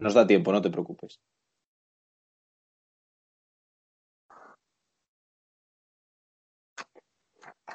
Nos 0.00 0.14
da 0.14 0.26
tiempo, 0.26 0.52
no 0.52 0.62
te 0.62 0.70
preocupes. 0.70 1.20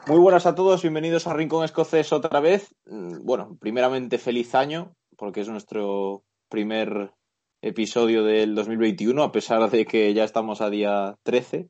Muy 0.08 0.20
buenas 0.20 0.46
a 0.46 0.55
todos, 0.55 0.81
bienvenidos 0.81 1.28
a 1.28 1.34
Rincón 1.34 1.63
Escocés 1.63 2.12
otra 2.12 2.39
vez. 2.39 2.76
Mm, 2.86 3.23
bueno, 3.23 3.57
primeramente 3.60 4.18
feliz 4.18 4.55
año, 4.55 4.96
porque 5.15 5.42
es 5.42 5.47
nuestro 5.47 6.23
primer 6.49 7.14
episodio 7.62 8.24
del 8.24 8.56
2021, 8.56 9.22
a 9.24 9.32
pesar 9.32 9.70
de 9.70 9.86
que 9.86 10.14
ya 10.14 10.24
estamos 10.24 10.62
a 10.62 10.70
día 10.70 11.18
13. 11.24 11.70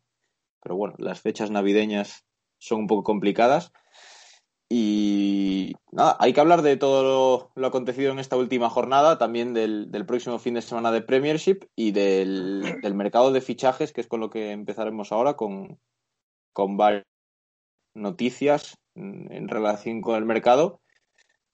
Pero 0.64 0.76
bueno, 0.76 0.96
las 0.98 1.20
fechas 1.20 1.52
navideñas 1.52 2.26
son 2.58 2.82
un 2.82 2.88
poco 2.88 3.04
complicadas. 3.04 3.72
Y 4.74 5.76
nada, 5.92 6.16
hay 6.18 6.32
que 6.32 6.40
hablar 6.40 6.62
de 6.62 6.78
todo 6.78 7.52
lo, 7.56 7.68
acontecido 7.68 8.14
en 8.14 8.20
esta 8.20 8.38
última 8.38 8.70
jornada, 8.70 9.18
también 9.18 9.54
del, 9.54 9.90
próximo 10.08 10.40
fin 10.40 10.54
de 10.54 10.62
semana 10.62 10.94
de 10.94 11.02
Premiership 11.02 11.66
y 11.76 11.92
del, 11.92 12.80
mercado 12.96 13.34
de 13.34 13.42
fichajes, 13.42 13.92
que 13.92 14.00
es 14.00 14.08
con 14.08 14.22
lo 14.22 14.30
que 14.30 14.52
empezaremos 14.52 15.12
ahora, 15.12 15.34
con, 15.34 15.78
con 16.54 16.78
varias 16.78 17.04
noticias 17.94 18.78
en 18.96 19.50
relación 19.50 20.00
con 20.00 20.16
el 20.16 20.24
mercado. 20.24 20.80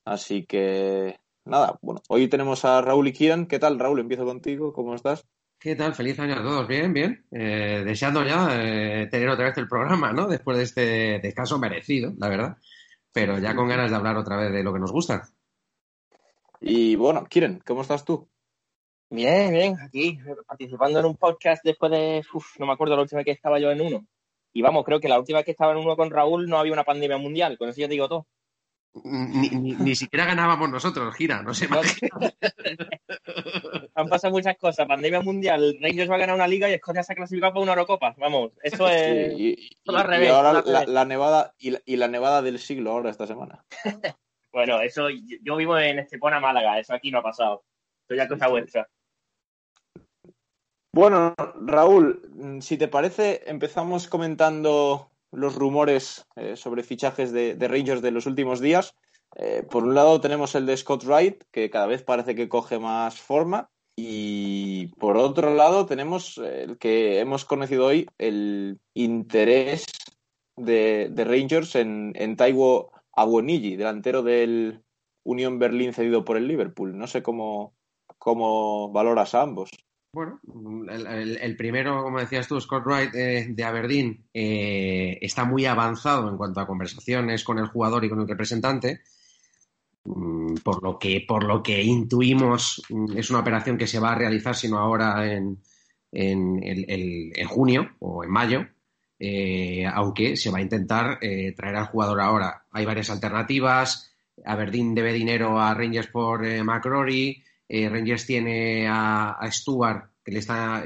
Así 0.06 0.46
que 0.46 1.20
nada, 1.44 1.80
bueno, 1.82 2.04
hoy 2.10 2.28
tenemos 2.28 2.66
a 2.66 2.84
Raúl 2.84 3.08
y 3.08 3.14
Kian. 3.14 3.48
¿Qué 3.48 3.58
tal, 3.58 3.80
Raúl? 3.80 4.00
Empiezo 4.00 4.26
contigo, 4.26 4.74
¿cómo 4.74 4.94
estás? 4.94 5.26
¿Qué 5.60 5.76
tal? 5.76 5.96
Feliz 5.96 6.20
año 6.20 6.36
a 6.36 6.44
todos. 6.44 6.68
Bien, 6.68 6.94
bien. 6.94 7.26
Eh, 7.32 7.82
deseando 7.84 8.24
ya 8.24 8.50
eh, 8.52 9.08
tener 9.10 9.28
otra 9.28 9.46
vez 9.46 9.58
el 9.58 9.68
programa, 9.68 10.14
¿no? 10.14 10.28
Después 10.28 10.58
de 10.58 10.64
este 10.66 11.20
descanso 11.20 11.58
merecido, 11.58 12.14
la 12.20 12.30
verdad 12.30 12.58
pero 13.18 13.40
ya 13.40 13.56
con 13.56 13.68
ganas 13.68 13.90
de 13.90 13.96
hablar 13.98 14.16
otra 14.16 14.38
vez 14.38 14.52
de 14.52 14.62
lo 14.62 14.72
que 14.72 14.78
nos 14.78 14.92
gusta. 14.92 15.28
Y 16.62 16.96
bueno, 16.96 17.26
Kiren, 17.26 17.64
¿cómo 17.66 17.82
estás 17.82 18.06
tú? 18.06 18.30
Bien, 19.10 19.52
bien, 19.52 19.76
aquí 19.82 20.20
participando 20.46 21.00
en 21.00 21.06
un 21.06 21.16
podcast 21.16 21.64
después 21.64 21.92
de, 21.92 22.24
uf, 22.32 22.60
no 22.60 22.68
me 22.68 22.74
acuerdo 22.74 22.96
la 22.96 23.02
última 23.02 23.18
vez 23.18 23.26
que 23.26 23.32
estaba 23.32 23.58
yo 23.58 23.72
en 23.72 23.82
uno. 23.82 24.06
Y 24.54 24.62
vamos, 24.62 24.86
creo 24.86 25.00
que 25.00 25.08
la 25.08 25.18
última 25.18 25.40
vez 25.40 25.46
que 25.46 25.52
estaba 25.54 25.72
en 25.72 25.80
uno 25.80 25.96
con 25.96 26.12
Raúl 26.12 26.48
no 26.48 26.60
había 26.60 26.74
una 26.74 26.84
pandemia 26.84 27.18
mundial, 27.18 27.58
con 27.58 27.70
eso 27.70 27.82
ya 27.82 27.88
te 27.88 27.94
digo 27.94 28.08
todo. 28.08 28.28
Ni, 29.04 29.96
siquiera 29.96 30.26
ganábamos 30.26 30.70
nosotros, 30.70 31.16
gira, 31.16 31.42
no 31.42 31.56
sé. 31.56 31.68
Han 33.98 34.10
pasado 34.10 34.32
muchas 34.32 34.56
cosas. 34.58 34.88
Pandemia 34.88 35.22
mundial, 35.22 35.76
Rangers 35.82 36.10
va 36.10 36.16
a 36.16 36.20
ganar 36.20 36.36
una 36.36 36.48
liga 36.48 36.70
y 36.70 36.74
Escocia 36.74 37.02
se 37.02 37.14
ha 37.14 37.16
clasificado 37.16 37.54
para 37.54 37.64
una 37.64 37.72
Eurocopa. 37.72 38.14
Vamos, 38.20 38.52
eso 38.62 38.88
es. 38.88 39.34
y, 39.40 39.76
ahora 39.88 40.64
la, 40.86 41.04
nevada 41.04 41.56
y 41.58 41.96
la, 41.96 42.08
nevada 42.08 42.44
del 42.44 42.60
siglo 42.60 42.92
ahora 42.92 43.10
esta 43.10 43.26
semana. 43.26 43.66
bueno, 44.54 44.82
eso 44.82 45.08
yo 45.10 45.56
vivo 45.56 45.80
en 45.80 45.98
Estepona, 45.98 46.40
Málaga. 46.40 46.78
Eso 46.78 46.94
aquí 46.94 47.10
no 47.10 47.20
ha 47.20 47.24
pasado. 47.24 47.64
Eso 48.06 48.16
ya 48.16 48.28
cosa 48.28 48.48
vuestra. 48.50 48.88
Bueno, 50.94 51.34
Raúl, 51.60 52.60
si 52.62 52.78
te 52.78 52.88
parece, 52.88 53.42
empezamos 53.48 54.08
comentando 54.08 55.10
los 55.32 55.56
rumores 55.56 56.28
eh, 56.36 56.56
sobre 56.56 56.84
fichajes 56.84 57.32
de, 57.32 57.58
Rangers 57.60 58.04
de 58.04 58.12
los 58.12 58.28
últimos 58.28 58.60
días. 58.60 58.96
Eh, 59.38 59.64
por 59.68 59.86
un 59.86 59.96
lado 59.96 60.22
tenemos 60.22 60.54
el 60.54 60.68
de 60.68 60.78
Scott 60.78 61.04
Wright, 61.04 61.46
que 61.52 61.72
cada 61.72 61.88
vez 61.88 62.04
parece 62.04 62.36
que 62.36 62.48
coge 62.48 62.78
más 62.78 63.20
forma. 63.20 63.72
Y 64.00 64.88
por 65.00 65.18
otro 65.18 65.56
lado 65.56 65.88
tenemos 65.88 66.38
el 66.38 66.78
que 66.78 67.20
hemos 67.20 67.46
conocido 67.46 67.88
hoy, 67.88 68.08
el 68.20 68.80
interés 68.94 69.88
de, 70.56 71.12
Rangers 71.16 71.76
en, 71.76 72.14
en 72.16 72.36
Taiwo 72.36 72.92
Awoniji, 73.14 73.76
delantero 73.76 74.22
del 74.22 74.84
Unión 75.24 75.58
Berlín 75.58 75.94
cedido 75.94 76.24
por 76.24 76.38
el 76.38 76.48
Liverpool. 76.48 76.96
No 76.96 77.08
sé 77.08 77.24
cómo, 77.24 77.76
cómo 78.20 78.92
valoras 78.92 79.34
a 79.34 79.42
ambos. 79.42 79.72
Bueno, 80.14 80.40
el, 80.90 81.58
primero, 81.58 82.04
como 82.04 82.20
decías 82.20 82.48
tú, 82.48 82.60
Scott 82.62 82.86
Wright 82.86 83.14
eh, 83.14 83.48
de 83.50 83.64
Aberdeen, 83.64 84.26
eh, 84.34 85.18
está 85.22 85.44
muy 85.44 85.66
avanzado 85.66 86.30
en 86.30 86.38
cuanto 86.38 86.60
a 86.60 86.68
conversaciones 86.68 87.44
con 87.44 87.60
el 87.60 87.68
jugador 87.68 88.06
y 88.06 88.10
con 88.10 88.22
el 88.22 88.28
representante. 88.28 89.02
Mm, 90.08 90.56
por 90.64 90.82
lo 90.84 90.98
que, 90.98 91.26
por 91.28 91.44
lo 91.44 91.62
que 91.62 91.84
intuimos, 91.84 92.82
mm, 92.90 93.18
es 93.18 93.30
una 93.30 93.40
operación 93.40 93.78
que 93.78 93.88
se 93.88 94.00
va 94.00 94.14
a 94.14 94.16
realizar, 94.16 94.56
sino 94.56 94.78
ahora 94.80 95.32
en, 95.32 95.60
en, 96.12 97.48
junio 97.48 97.90
o 98.00 98.24
en 98.24 98.32
mayo, 98.32 98.68
eh, 99.20 99.86
aunque 99.86 100.38
se 100.38 100.50
va 100.50 100.60
a 100.60 100.62
intentar 100.62 101.20
traer 101.56 101.76
al 101.76 101.88
jugador 101.88 102.22
ahora. 102.22 102.66
Hay 102.72 102.86
varias 102.86 103.10
alternativas. 103.10 104.12
Aberdeen 104.46 104.96
debe 104.96 105.14
dinero 105.14 105.60
a 105.60 105.74
Rangers 105.74 106.08
por 106.08 106.46
McCrory. 106.64 107.44
Eh, 107.68 107.90
Rangers 107.90 108.26
tiene 108.26 108.88
a, 108.88 109.38
Stuart, 109.52 110.12
que 110.24 110.32
le 110.32 110.40
está 110.40 110.84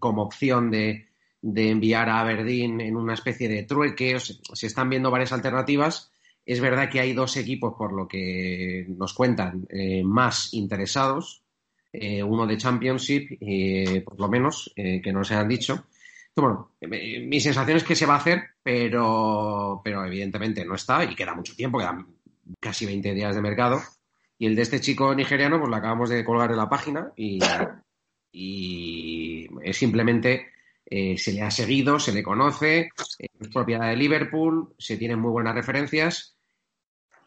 como 0.00 0.22
opción 0.22 0.70
de, 0.70 1.06
enviar 1.42 2.08
a 2.08 2.20
Aberdeen 2.20 2.80
en 2.80 2.96
una 2.96 3.14
especie 3.14 3.48
de 3.48 3.62
trueque. 3.62 4.18
se 4.18 4.66
están 4.66 4.90
viendo 4.90 5.10
varias 5.10 5.32
alternativas. 5.32 6.10
Es 6.46 6.60
verdad 6.60 6.88
que 6.88 7.00
hay 7.00 7.12
dos 7.12 7.36
equipos, 7.36 7.74
por 7.76 7.92
lo 7.92 8.06
que 8.06 8.86
nos 8.88 9.12
cuentan, 9.12 9.66
eh, 9.68 10.04
más 10.04 10.54
interesados. 10.54 11.42
Eh, 11.92 12.22
uno 12.22 12.46
de 12.46 12.56
Championship, 12.56 13.38
por 14.04 14.20
lo 14.20 14.28
menos, 14.28 14.72
que 14.74 15.12
no 15.12 15.24
se 15.24 15.34
han 15.34 15.48
dicho. 15.48 15.86
bueno, 16.36 16.72
mi 16.80 17.40
sensación 17.40 17.78
es 17.78 17.84
que 17.84 17.96
se 17.96 18.06
va 18.06 18.14
a 18.14 18.18
hacer, 18.18 18.42
pero, 18.62 19.80
pero 19.82 20.04
evidentemente 20.04 20.64
no 20.64 20.74
está 20.74 21.04
y 21.04 21.16
queda 21.16 21.34
mucho 21.34 21.56
tiempo, 21.56 21.78
quedan 21.78 22.06
casi 22.60 22.86
20 22.86 23.14
días 23.14 23.34
de 23.34 23.42
mercado. 23.42 23.80
Y 24.38 24.46
el 24.46 24.54
de 24.54 24.62
este 24.62 24.80
chico 24.80 25.14
nigeriano, 25.14 25.58
pues 25.58 25.70
lo 25.70 25.76
acabamos 25.76 26.10
de 26.10 26.24
colgar 26.24 26.50
en 26.50 26.58
la 26.58 26.68
página 26.68 27.12
y, 27.16 27.38
es 29.62 29.76
simplemente 29.78 30.48
eh, 30.84 31.16
se 31.16 31.32
le 31.32 31.42
ha 31.42 31.50
seguido, 31.50 31.98
se 31.98 32.12
le 32.12 32.22
conoce, 32.22 32.90
es 33.18 33.48
propiedad 33.48 33.88
de 33.88 33.96
Liverpool, 33.96 34.74
se 34.78 34.98
tienen 34.98 35.18
muy 35.18 35.30
buenas 35.30 35.54
referencias 35.54 36.35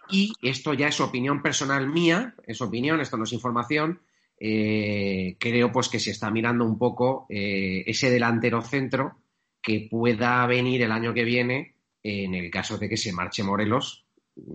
y 0.10 0.34
esto 0.42 0.74
ya 0.74 0.88
es 0.88 1.00
opinión 1.00 1.42
personal 1.42 1.88
mía, 1.88 2.36
es 2.46 2.62
opinión, 2.62 3.00
esto 3.02 3.18
no 3.18 3.24
es 3.24 3.34
información. 3.34 4.02
Eh, 4.40 5.36
creo 5.40 5.72
pues 5.72 5.90
que 5.90 6.00
se 6.00 6.12
está 6.12 6.32
mirando 6.32 6.64
un 6.64 6.78
poco 6.78 7.26
eh, 7.30 7.84
ese 7.86 8.10
delantero 8.10 8.62
centro 8.62 9.18
que 9.62 9.88
pueda 9.92 10.46
venir 10.48 10.82
el 10.82 10.94
año 10.94 11.14
que 11.14 11.26
viene 11.26 11.76
en 12.02 12.34
el 12.34 12.50
caso 12.50 12.78
de 12.78 12.88
que 12.88 12.96
se 12.96 13.12
marche 13.12 13.44
Morelos 13.44 14.06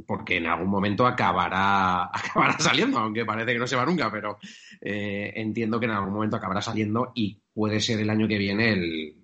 porque 0.07 0.37
en 0.37 0.47
algún 0.47 0.69
momento 0.69 1.07
acabará, 1.07 2.05
acabará 2.13 2.59
saliendo, 2.59 2.99
aunque 2.99 3.25
parece 3.25 3.53
que 3.53 3.59
no 3.59 3.67
se 3.67 3.77
va 3.77 3.85
nunca, 3.85 4.11
pero 4.11 4.39
eh, 4.81 5.33
entiendo 5.37 5.79
que 5.79 5.87
en 5.87 5.93
algún 5.93 6.15
momento 6.15 6.37
acabará 6.37 6.63
saliendo 6.63 7.13
y 7.15 7.41
puede 7.53 7.81
ser 7.81 8.01
el 8.01 8.11
año 8.11 8.29
que 8.29 8.39
viene 8.39 8.73
el, 8.73 9.17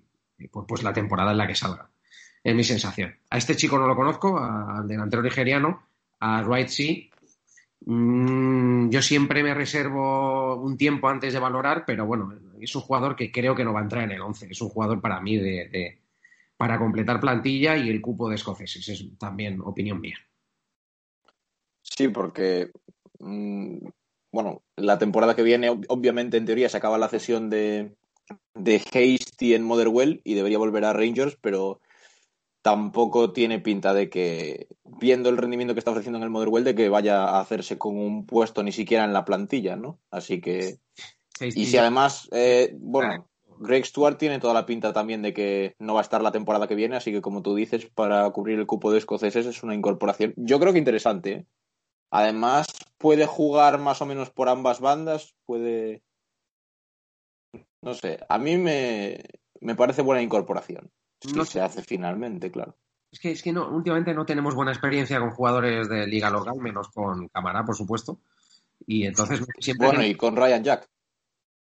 pues, 0.51 0.65
pues 0.67 0.83
la 0.83 0.93
temporada 0.93 1.31
en 1.31 1.37
la 1.37 1.47
que 1.47 1.55
salga. 1.55 1.89
Es 2.43 2.55
mi 2.55 2.63
sensación. 2.63 3.15
A 3.29 3.37
este 3.37 3.55
chico 3.55 3.77
no 3.77 3.87
lo 3.87 3.95
conozco, 3.95 4.39
al 4.39 4.87
delantero 4.87 5.21
nigeriano, 5.21 5.83
a 6.21 6.41
Wright 6.43 6.69
sí. 6.69 7.09
Mm, 7.85 8.89
yo 8.89 9.01
siempre 9.01 9.43
me 9.43 9.53
reservo 9.53 10.55
un 10.55 10.77
tiempo 10.77 11.09
antes 11.09 11.33
de 11.33 11.39
valorar, 11.39 11.83
pero 11.85 12.05
bueno, 12.05 12.31
es 12.59 12.75
un 12.75 12.81
jugador 12.83 13.15
que 13.15 13.31
creo 13.31 13.55
que 13.55 13.65
no 13.65 13.73
va 13.73 13.79
a 13.79 13.83
entrar 13.83 14.03
en 14.03 14.11
el 14.11 14.21
11. 14.21 14.47
Es 14.49 14.61
un 14.61 14.69
jugador 14.69 15.01
para 15.01 15.19
mí 15.19 15.37
de, 15.37 15.99
para 16.55 16.77
completar 16.77 17.19
plantilla 17.19 17.75
y 17.75 17.89
el 17.89 18.01
cupo 18.01 18.29
de 18.29 18.35
escoceses. 18.35 18.87
Es 18.87 19.17
también 19.17 19.59
opinión 19.61 19.99
mía. 19.99 20.17
Sí, 21.81 22.07
porque, 22.09 22.69
mm, 23.19 23.77
bueno, 24.31 24.61
la 24.75 24.99
temporada 24.99 25.35
que 25.35 25.43
viene, 25.43 25.69
obviamente, 25.87 26.37
en 26.37 26.45
teoría, 26.45 26.69
se 26.69 26.77
acaba 26.77 26.99
la 26.99 27.09
cesión 27.09 27.49
de, 27.49 27.95
de 28.53 28.75
Hasty 28.75 29.55
en 29.55 29.63
Motherwell 29.63 30.21
y 30.23 30.35
debería 30.35 30.59
volver 30.59 30.85
a 30.85 30.93
Rangers, 30.93 31.35
pero 31.41 31.81
tampoco 32.61 33.33
tiene 33.33 33.59
pinta 33.59 33.93
de 33.93 34.09
que, 34.09 34.67
viendo 34.83 35.29
el 35.29 35.37
rendimiento 35.37 35.73
que 35.73 35.79
está 35.79 35.91
ofreciendo 35.91 36.17
en 36.17 36.23
el 36.23 36.29
Motherwell, 36.29 36.63
de 36.63 36.75
que 36.75 36.89
vaya 36.89 37.23
a 37.23 37.39
hacerse 37.39 37.77
con 37.77 37.97
un 37.97 38.25
puesto 38.25 38.63
ni 38.63 38.71
siquiera 38.71 39.03
en 39.03 39.13
la 39.13 39.25
plantilla, 39.25 39.75
¿no? 39.75 39.99
Así 40.09 40.41
que. 40.41 40.79
Y 41.39 41.65
si 41.65 41.77
además, 41.77 42.29
eh, 42.31 42.75
bueno, 42.77 43.27
Greg 43.59 43.85
Stewart 43.85 44.17
tiene 44.17 44.39
toda 44.39 44.53
la 44.53 44.67
pinta 44.67 44.93
también 44.93 45.23
de 45.23 45.33
que 45.33 45.75
no 45.79 45.95
va 45.95 46.01
a 46.01 46.03
estar 46.03 46.21
la 46.21 46.31
temporada 46.31 46.67
que 46.67 46.75
viene, 46.75 46.97
así 46.97 47.11
que 47.11 47.21
como 47.21 47.41
tú 47.41 47.55
dices, 47.55 47.87
para 47.87 48.29
cubrir 48.29 48.59
el 48.59 48.67
cupo 48.67 48.91
de 48.91 48.99
escoceses 48.99 49.47
es 49.47 49.63
una 49.63 49.73
incorporación, 49.73 50.35
yo 50.37 50.59
creo 50.59 50.71
que 50.71 50.79
interesante, 50.79 51.31
¿eh? 51.31 51.45
Además, 52.11 52.67
puede 52.97 53.25
jugar 53.25 53.79
más 53.79 54.01
o 54.01 54.05
menos 54.05 54.29
por 54.29 54.49
ambas 54.49 54.81
bandas, 54.81 55.33
puede... 55.45 56.03
No 57.81 57.93
sé, 57.93 58.19
a 58.27 58.37
mí 58.37 58.57
me, 58.57 59.23
parece 59.77 60.01
buena 60.01 60.21
incorporación. 60.21 60.91
Si 61.21 61.45
se 61.45 61.61
hace 61.61 61.81
finalmente, 61.83 62.51
claro. 62.51 62.77
Es 63.11 63.19
que, 63.19 63.31
es 63.31 63.41
que 63.41 63.51
no, 63.51 63.69
últimamente 63.69 64.13
no 64.13 64.25
tenemos 64.25 64.55
buena 64.55 64.71
experiencia 64.71 65.19
con 65.19 65.31
jugadores 65.31 65.87
de 65.89 66.07
liga 66.07 66.29
local, 66.29 66.55
menos 66.59 66.89
con 66.89 67.27
Camara, 67.27 67.63
por 67.63 67.75
supuesto. 67.75 68.19
Y 68.87 69.05
entonces 69.05 69.41
siempre... 69.59 69.87
Bueno, 69.87 70.03
y 70.03 70.15
con 70.15 70.35
Ryan 70.35 70.63
Jack. 70.63 70.89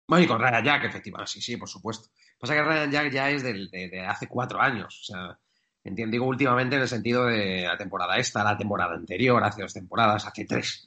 Bueno, 0.06 0.24
y 0.24 0.28
con 0.28 0.40
Ryan 0.40 0.64
Jack, 0.64 0.84
efectivamente, 0.84 1.32
sí, 1.32 1.40
sí, 1.40 1.56
por 1.56 1.68
supuesto. 1.68 2.10
Pasa 2.38 2.54
que 2.54 2.62
Ryan 2.62 2.90
Jack 2.90 3.12
ya 3.12 3.30
es 3.30 3.42
de, 3.42 3.68
de 3.70 4.06
hace 4.06 4.28
cuatro 4.28 4.60
años. 4.60 5.00
O 5.00 5.04
sea, 5.04 5.38
Entiendo, 5.82 6.12
digo 6.12 6.26
últimamente 6.26 6.76
en 6.76 6.82
el 6.82 6.88
sentido 6.88 7.26
de 7.26 7.64
la 7.66 7.76
temporada 7.76 8.16
esta, 8.16 8.44
la 8.44 8.56
temporada 8.56 8.94
anterior, 8.94 9.42
hace 9.42 9.62
dos 9.62 9.72
temporadas, 9.72 10.26
hace 10.26 10.44
tres. 10.44 10.86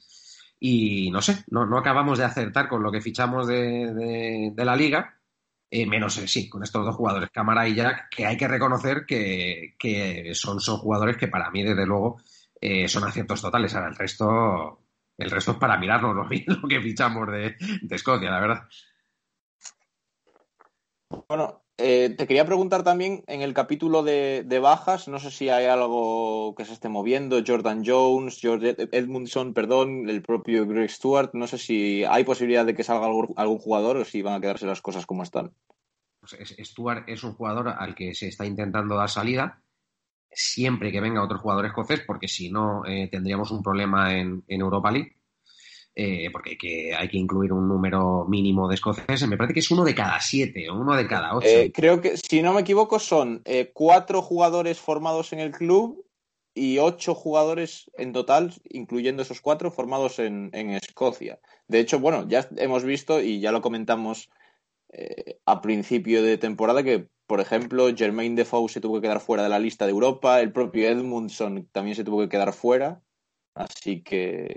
y 0.60 1.10
no 1.10 1.20
sé, 1.20 1.44
no, 1.48 1.66
no 1.66 1.78
acabamos 1.78 2.18
de 2.18 2.24
acertar 2.24 2.68
con 2.68 2.82
lo 2.82 2.92
que 2.92 3.00
fichamos 3.00 3.46
de, 3.48 4.52
de, 4.54 4.64
la 4.64 4.76
liga, 4.76 5.18
eh, 5.76 5.86
menos 5.86 6.16
eh, 6.18 6.28
sí, 6.28 6.48
con 6.48 6.62
estos 6.62 6.86
dos 6.86 6.94
jugadores, 6.94 7.30
Cámara 7.30 7.66
y 7.66 7.74
Jack, 7.74 8.08
que 8.08 8.24
hay 8.24 8.36
que 8.36 8.46
reconocer 8.46 9.04
que, 9.04 9.74
que 9.76 10.32
son, 10.32 10.60
son 10.60 10.76
jugadores 10.78 11.16
que 11.16 11.26
para 11.26 11.50
mí, 11.50 11.64
desde 11.64 11.84
luego, 11.84 12.22
eh, 12.60 12.86
son 12.86 13.02
aciertos 13.02 13.42
totales. 13.42 13.74
Ahora, 13.74 13.88
el 13.88 13.96
resto, 13.96 14.84
el 15.18 15.30
resto 15.32 15.50
es 15.50 15.56
para 15.56 15.76
mirarnos 15.76 16.14
lo, 16.14 16.28
lo 16.62 16.68
que 16.68 16.80
fichamos 16.80 17.26
de, 17.26 17.56
de 17.82 17.96
Escocia, 17.96 18.30
la 18.30 18.38
verdad. 18.38 18.68
Bueno, 21.26 21.63
eh, 21.76 22.14
te 22.16 22.26
quería 22.28 22.46
preguntar 22.46 22.84
también 22.84 23.24
en 23.26 23.42
el 23.42 23.52
capítulo 23.52 24.04
de, 24.04 24.44
de, 24.46 24.58
bajas, 24.60 25.08
no 25.08 25.18
sé 25.18 25.32
si 25.32 25.48
hay 25.48 25.66
algo 25.66 26.54
que 26.54 26.64
se 26.64 26.72
esté 26.72 26.88
moviendo, 26.88 27.42
Jordan 27.44 27.82
Jones, 27.84 28.38
George 28.40 28.76
Edmundson, 28.92 29.54
perdón, 29.54 30.08
el 30.08 30.22
propio 30.22 30.66
Greg 30.66 30.88
Stewart, 30.88 31.30
no 31.32 31.48
sé 31.48 31.58
si 31.58 32.04
hay 32.04 32.22
posibilidad 32.22 32.64
de 32.64 32.76
que 32.76 32.84
salga 32.84 33.06
algún, 33.06 33.58
jugador 33.58 33.96
o 33.96 34.04
si 34.04 34.22
van 34.22 34.34
a 34.34 34.40
quedarse 34.40 34.66
las 34.66 34.80
cosas 34.80 35.04
como 35.04 35.24
están. 35.24 35.52
Pues 36.20 36.36
Stewart 36.62 37.08
es 37.08 37.24
un 37.24 37.34
jugador 37.34 37.68
al 37.68 37.94
que 37.94 38.14
se 38.14 38.28
está 38.28 38.46
intentando 38.46 38.96
dar 38.96 39.10
salida 39.10 39.60
siempre 40.30 40.92
que 40.92 41.00
venga 41.00 41.24
otro 41.24 41.38
jugador 41.38 41.66
escocés, 41.66 42.00
porque 42.06 42.28
si 42.28 42.50
no 42.50 42.84
eh, 42.86 43.08
tendríamos 43.10 43.50
un 43.50 43.62
problema 43.62 44.14
en 44.16 44.44
Europa 44.48 44.90
League 44.90 45.16
eh, 45.96 46.28
porque 46.32 46.50
hay 46.50 46.58
que, 46.58 46.94
hay 46.94 47.08
que 47.08 47.18
incluir 47.18 47.52
un 47.52 47.68
número 47.68 48.24
mínimo 48.28 48.68
de 48.68 48.74
escoceses. 48.74 49.28
Me 49.28 49.36
parece 49.36 49.54
que 49.54 49.60
es 49.60 49.70
uno 49.70 49.84
de 49.84 49.94
cada 49.94 50.20
siete 50.20 50.68
o 50.68 50.74
uno 50.74 50.96
de 50.96 51.06
cada 51.06 51.36
ocho. 51.36 51.46
Eh, 51.46 51.70
creo 51.72 52.00
que, 52.00 52.16
si 52.16 52.42
no 52.42 52.52
me 52.52 52.62
equivoco, 52.62 52.98
son 52.98 53.42
eh, 53.44 53.70
cuatro 53.72 54.20
jugadores 54.20 54.80
formados 54.80 55.32
en 55.32 55.38
el 55.38 55.52
club 55.52 56.04
y 56.54 56.78
ocho 56.78 57.14
jugadores 57.14 57.90
en 57.96 58.12
total, 58.12 58.52
incluyendo 58.70 59.22
esos 59.22 59.40
cuatro, 59.40 59.70
formados 59.70 60.18
en, 60.18 60.50
en 60.52 60.70
Escocia. 60.70 61.38
De 61.68 61.80
hecho, 61.80 62.00
bueno, 62.00 62.26
ya 62.28 62.48
hemos 62.56 62.84
visto 62.84 63.20
y 63.20 63.40
ya 63.40 63.52
lo 63.52 63.62
comentamos 63.62 64.30
eh, 64.92 65.38
a 65.46 65.60
principio 65.60 66.22
de 66.22 66.38
temporada 66.38 66.82
que, 66.82 67.08
por 67.26 67.40
ejemplo, 67.40 67.88
Jermaine 67.94 68.36
Defoe 68.36 68.68
se 68.68 68.80
tuvo 68.80 68.96
que 68.96 69.02
quedar 69.02 69.20
fuera 69.20 69.42
de 69.42 69.48
la 69.48 69.58
lista 69.58 69.84
de 69.84 69.92
Europa, 69.92 70.40
el 70.40 70.52
propio 70.52 70.88
Edmundson 70.88 71.68
también 71.72 71.96
se 71.96 72.04
tuvo 72.04 72.20
que 72.20 72.28
quedar 72.28 72.52
fuera. 72.52 73.00
Así 73.54 74.02
que 74.02 74.56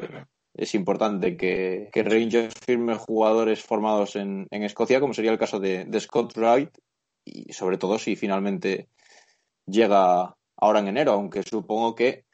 es 0.57 0.73
importante 0.73 1.37
que, 1.37 1.89
que 1.93 2.03
Rangers 2.03 2.55
firme 2.65 2.95
jugadores 2.95 3.61
formados 3.61 4.15
en, 4.15 4.47
en, 4.49 4.63
Escocia, 4.63 4.99
como 4.99 5.13
sería 5.13 5.31
el 5.31 5.37
caso 5.37 5.59
de, 5.59 5.85
de, 5.85 5.99
Scott 5.99 6.35
Wright, 6.35 6.75
y 7.23 7.53
sobre 7.53 7.77
todo 7.77 7.99
si 7.99 8.15
finalmente 8.15 8.89
llega 9.67 10.35
ahora 10.55 10.79
en 10.79 10.87
enero, 10.87 11.13
aunque 11.13 11.43
supongo 11.43 11.93
que 11.93 12.25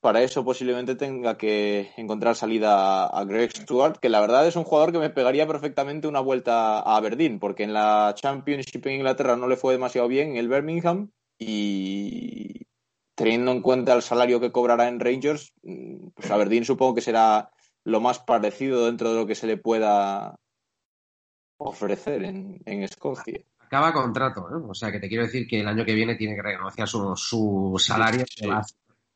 para 0.00 0.22
eso 0.22 0.44
posiblemente 0.44 0.96
tenga 0.96 1.38
que 1.38 1.92
encontrar 1.96 2.34
salida 2.34 3.06
a 3.06 3.24
Greg 3.24 3.52
Stewart, 3.56 3.98
que 4.00 4.08
la 4.08 4.20
verdad 4.20 4.48
es 4.48 4.56
un 4.56 4.64
jugador 4.64 4.90
que 4.90 4.98
me 4.98 5.10
pegaría 5.10 5.46
perfectamente 5.46 6.08
una 6.08 6.18
vuelta 6.18 6.80
a 6.80 6.96
Aberdeen, 6.96 7.38
porque 7.38 7.62
en 7.62 7.72
la 7.72 8.12
Championship 8.16 8.84
en 8.86 8.96
Inglaterra 8.96 9.36
no 9.36 9.46
le 9.46 9.56
fue 9.56 9.74
demasiado 9.74 10.08
bien 10.08 10.30
en 10.30 10.36
el 10.38 10.48
Birmingham 10.48 11.12
y 11.38 12.66
teniendo 13.14 13.52
en 13.52 13.62
cuenta 13.62 13.94
el 13.94 14.02
salario 14.02 14.40
que 14.40 14.50
cobrará 14.50 14.88
en 14.88 14.98
Rangers, 14.98 15.52
pues 16.14 16.30
Aberdeen 16.32 16.64
supongo 16.64 16.94
que 16.96 17.00
será 17.00 17.51
lo 17.84 18.00
más 18.00 18.18
parecido 18.18 18.86
dentro 18.86 19.10
de 19.10 19.20
lo 19.20 19.26
que 19.26 19.34
se 19.34 19.46
le 19.46 19.56
pueda 19.56 20.38
ofrecer 21.58 22.24
en, 22.24 22.60
en 22.64 22.82
Escocia. 22.82 23.40
Acaba 23.58 23.92
contrato, 23.92 24.48
¿eh? 24.50 24.62
o 24.68 24.74
sea 24.74 24.92
que 24.92 25.00
te 25.00 25.08
quiero 25.08 25.24
decir 25.24 25.46
que 25.46 25.60
el 25.60 25.68
año 25.68 25.84
que 25.84 25.94
viene 25.94 26.16
tiene 26.16 26.34
que 26.34 26.42
renegociar 26.42 26.86
su, 26.86 27.16
su 27.16 27.74
salario 27.78 28.24
sí, 28.28 28.46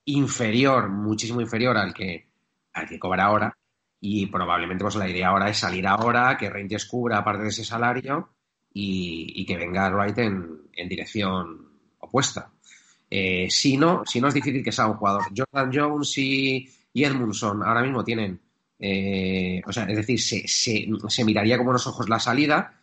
inferior, 0.07 0.89
muchísimo 0.89 1.41
inferior 1.41 1.77
al 1.77 1.93
que, 1.93 2.29
al 2.73 2.89
que 2.89 2.99
cobra 2.99 3.25
ahora. 3.25 3.57
Y 4.01 4.27
probablemente 4.27 4.85
pues 4.85 4.97
la 4.97 5.09
idea 5.09 5.29
ahora 5.29 5.51
es 5.51 5.59
salir 5.59 5.87
ahora, 5.87 6.37
que 6.37 6.49
Rangers 6.49 6.87
cubra 6.87 7.25
parte 7.25 7.43
de 7.43 7.49
ese 7.49 7.65
salario 7.65 8.31
y, 8.73 9.33
y 9.43 9.47
que 9.47 9.57
venga 9.57 9.91
Wright 9.91 10.19
en, 10.19 10.69
en 10.73 10.89
dirección 10.89 11.69
opuesta. 11.99 12.51
Eh, 13.11 13.49
si 13.51 13.77
no, 13.77 14.05
si 14.05 14.21
no 14.21 14.29
es 14.29 14.35
difícil 14.35 14.63
que 14.63 14.73
sea 14.73 14.87
un 14.87 14.97
jugador. 14.97 15.25
Jordan 15.37 15.71
Jones 15.73 16.17
y, 16.19 16.69
y 16.93 17.05
Edmundson 17.05 17.63
ahora 17.63 17.83
mismo 17.83 18.05
tienen 18.05 18.41
eh, 18.79 19.63
o 19.67 19.73
sea, 19.73 19.85
es 19.85 19.97
decir, 19.97 20.21
se, 20.21 20.47
se, 20.47 20.87
se, 21.09 21.25
miraría 21.25 21.57
con 21.57 21.67
buenos 21.67 21.87
ojos 21.87 22.09
la 22.09 22.19
salida, 22.19 22.75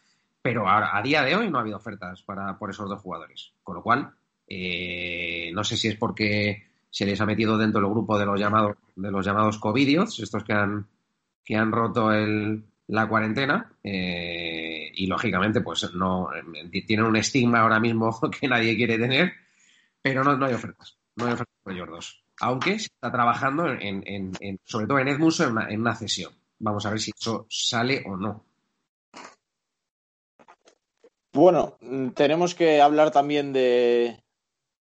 pero 0.42 0.68
a, 0.68 0.98
a, 0.98 1.02
día 1.02 1.24
de 1.24 1.36
hoy 1.36 1.50
no 1.50 1.58
ha 1.58 1.62
habido 1.62 1.78
ofertas 1.78 2.24
para, 2.24 2.58
por 2.58 2.70
esos 2.70 2.90
dos 2.90 3.02
jugadores. 3.02 3.54
Con 3.64 3.76
lo 3.76 3.84
cual, 3.84 4.12
eh, 4.48 5.52
no 5.54 5.64
sé 5.64 5.78
si 5.78 5.88
es 5.90 5.96
porque 5.96 6.68
se 6.90 7.06
les 7.06 7.20
ha 7.22 7.26
metido 7.26 7.58
dentro 7.58 7.82
del 7.82 7.90
grupo 7.90 8.18
de 8.18 8.26
los 8.26 8.40
llamados, 8.40 8.78
de 8.96 9.12
los 9.12 9.26
llamados 9.26 9.60
covidios, 9.60 10.20
estos 10.20 10.44
que 10.44 10.54
han, 10.54 10.88
que 11.44 11.56
han 11.56 11.72
roto 11.72 12.12
el, 12.12 12.64
la 12.88 13.08
cuarentena, 13.08 13.74
eh, 13.84 14.92
y 14.96 15.08
lógicamente, 15.08 15.62
pues 15.62 15.94
no 15.94 16.30
tienen 16.86 17.06
un 17.06 17.16
estigma 17.16 17.62
ahora 17.62 17.80
mismo 17.80 18.20
que 18.40 18.48
nadie 18.48 18.76
quiere 18.76 18.98
tener, 18.98 19.34
pero 20.02 20.24
no, 20.24 20.36
no 20.38 20.46
hay 20.46 20.54
ofertas. 20.54 20.98
No 21.16 21.26
hay 21.26 21.34
ofertas 21.34 21.56
por 21.64 21.74
ellos 21.74 21.90
dos 21.90 22.23
aunque 22.40 22.80
se 22.80 22.88
está 22.88 23.12
trabajando 23.12 23.68
en, 23.68 24.32
sobre 24.64 24.88
todo 24.88 25.00
en 25.00 25.08
Edmundson, 25.08 25.48
en 25.70 25.82
una, 25.82 25.92
en 25.92 25.96
cesión. 25.98 26.34
Vamos 26.60 26.86
a 26.86 26.92
ver 26.92 27.00
si 27.00 27.12
eso 27.18 27.46
sale 27.50 28.04
o 28.06 28.16
no. 28.16 28.46
Bueno, 31.34 31.78
tenemos 32.16 32.54
que 32.54 32.80
hablar 32.80 33.12
también 33.12 33.54
de, 33.54 34.24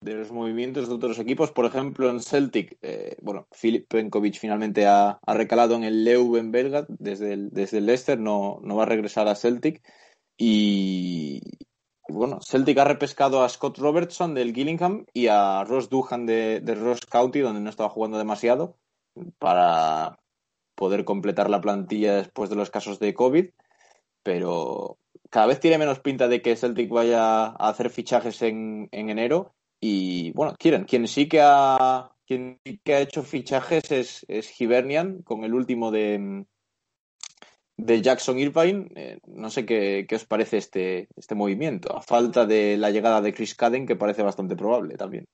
de 0.01 0.15
los 0.15 0.31
movimientos 0.31 0.89
de 0.89 0.95
otros 0.95 1.19
equipos. 1.19 1.51
Por 1.51 1.65
ejemplo, 1.65 2.11
en 2.11 2.21
Celtic, 2.21 2.77
eh, 2.83 3.17
bueno, 3.23 3.49
Filip 3.53 3.89
Penkovic 3.89 4.39
finalmente 4.39 4.87
ha, 4.87 5.19
ha, 5.25 5.35
recalado 5.35 5.75
en 5.75 5.85
el 5.85 6.05
Leuven 6.05 6.53
belga 6.53 6.85
desde 6.89 7.33
el, 7.33 7.51
desde 7.51 7.79
el 7.79 7.87
Leicester, 7.87 8.19
no, 8.19 8.61
no 8.63 8.77
va 8.77 8.83
a 8.83 8.87
regresar 8.87 9.27
a 9.27 9.35
Celtic. 9.35 9.83
Y, 10.37 11.41
bueno, 12.09 12.41
Celtic 12.43 12.79
ha 12.79 12.85
repescado 12.85 13.43
a 13.43 13.49
Scott 13.49 13.79
Robertson 13.79 14.35
del 14.35 14.55
Gillingham 14.55 15.07
y 15.13 15.29
a 15.29 15.65
Ross 15.65 15.89
Duhan 15.89 16.27
de, 16.27 16.61
de, 16.61 16.75
Ross 16.75 17.01
County, 17.07 17.41
donde 17.41 17.61
no 17.61 17.71
estaba 17.71 17.89
jugando 17.89 18.19
demasiado, 18.19 18.77
para 19.39 20.19
poder 20.75 21.05
completar 21.05 21.49
la 21.49 21.61
plantilla 21.61 22.17
después 22.17 22.51
de 22.51 22.57
los 22.57 22.71
casos 22.71 22.99
de 22.99 23.15
COVID. 23.15 23.51
Pero 24.23 24.99
cada 25.31 25.47
vez 25.47 25.61
tiene 25.61 25.79
menos 25.79 26.01
pinta 26.01 26.29
de 26.29 26.43
que 26.43 26.57
Celtic 26.57 26.91
vaya 26.91 27.47
a 27.47 27.69
hacer 27.69 27.91
fichajes 27.91 28.43
en, 28.43 28.89
en 28.93 29.11
enero. 29.11 29.55
Y 29.81 30.33
bueno, 30.33 30.55
quieren, 30.59 30.85
quien 30.85 31.09
sí 31.09 31.29
que 31.29 31.41
ha, 31.43 32.11
quien 32.27 32.61
sí 32.65 32.81
que 32.85 32.95
ha 32.95 33.01
hecho 33.01 33.23
fichajes 33.23 33.91
es, 33.93 34.25
es 34.29 34.61
Hibernian, 34.61 35.23
con 35.23 35.45
el 35.45 35.55
último 35.55 35.91
de, 35.91 36.45
de 37.77 38.03
Jackson 38.03 38.39
Irvine. 38.39 38.89
Eh, 38.95 39.19
no 39.27 39.51
sé 39.51 39.67
qué, 39.67 40.07
qué, 40.09 40.17
os 40.17 40.25
parece 40.25 40.59
este, 40.59 41.09
este 41.17 41.35
movimiento, 41.35 41.97
a 41.97 42.03
falta 42.03 42.47
de 42.47 42.77
la 42.77 42.91
llegada 42.91 43.21
de 43.21 43.33
Chris 43.33 43.55
Cadden, 43.55 43.87
que 43.87 43.97
parece 43.97 44.23
bastante 44.23 44.57
probable 44.57 44.97
también. 44.97 45.25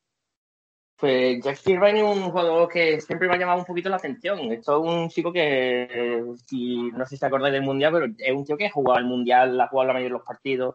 Pues 1.00 1.42
Jackson 1.42 1.72
Irvine 1.72 2.00
es 2.00 2.16
un 2.16 2.30
jugador 2.30 2.68
que 2.68 3.00
siempre 3.00 3.26
me 3.26 3.34
ha 3.34 3.38
llamado 3.38 3.60
un 3.60 3.64
poquito 3.64 3.88
la 3.88 3.96
atención. 3.96 4.38
Esto 4.52 4.84
es 4.84 4.92
un 4.92 5.08
chico 5.08 5.32
que, 5.32 6.22
si 6.46 6.90
no 6.92 7.06
sé 7.06 7.16
si 7.16 7.24
acordáis 7.24 7.54
del 7.54 7.62
Mundial, 7.62 7.92
pero 7.92 8.06
es 8.18 8.36
un 8.36 8.44
tío 8.44 8.58
que 8.58 8.66
ha 8.66 8.70
jugado 8.70 8.98
el 8.98 9.06
Mundial, 9.06 9.58
ha 9.58 9.68
jugado 9.68 9.88
la 9.88 9.94
mayoría 9.94 10.12
de 10.12 10.18
los 10.18 10.26
partidos. 10.26 10.74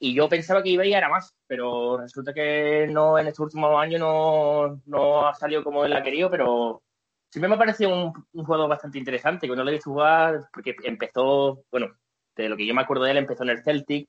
Y 0.00 0.12
yo 0.14 0.28
pensaba 0.28 0.62
que 0.62 0.70
iba 0.70 0.82
a 0.82 0.86
ir 0.86 0.96
a 0.96 1.08
más, 1.08 1.36
pero 1.46 1.98
resulta 1.98 2.32
que 2.34 2.88
no 2.90 3.16
en 3.18 3.28
estos 3.28 3.44
últimos 3.44 3.80
años 3.80 4.00
no, 4.00 4.80
no 4.86 5.28
ha 5.28 5.34
salido 5.34 5.62
como 5.62 5.84
él 5.84 5.92
ha 5.92 6.02
querido, 6.02 6.30
pero 6.30 6.82
siempre 7.30 7.48
me 7.48 7.54
ha 7.54 7.58
parecido 7.58 7.90
un, 7.94 8.26
un 8.32 8.44
juego 8.44 8.68
bastante 8.68 8.98
interesante. 8.98 9.46
Cuando 9.46 9.64
le 9.64 9.72
he 9.72 9.74
visto 9.74 9.90
jugar, 9.90 10.48
porque 10.52 10.74
empezó, 10.84 11.64
bueno, 11.70 11.88
de 12.36 12.48
lo 12.48 12.56
que 12.56 12.66
yo 12.66 12.74
me 12.74 12.82
acuerdo 12.82 13.04
de 13.04 13.12
él, 13.12 13.16
empezó 13.18 13.42
en 13.42 13.50
el 13.50 13.62
Celtic. 13.62 14.08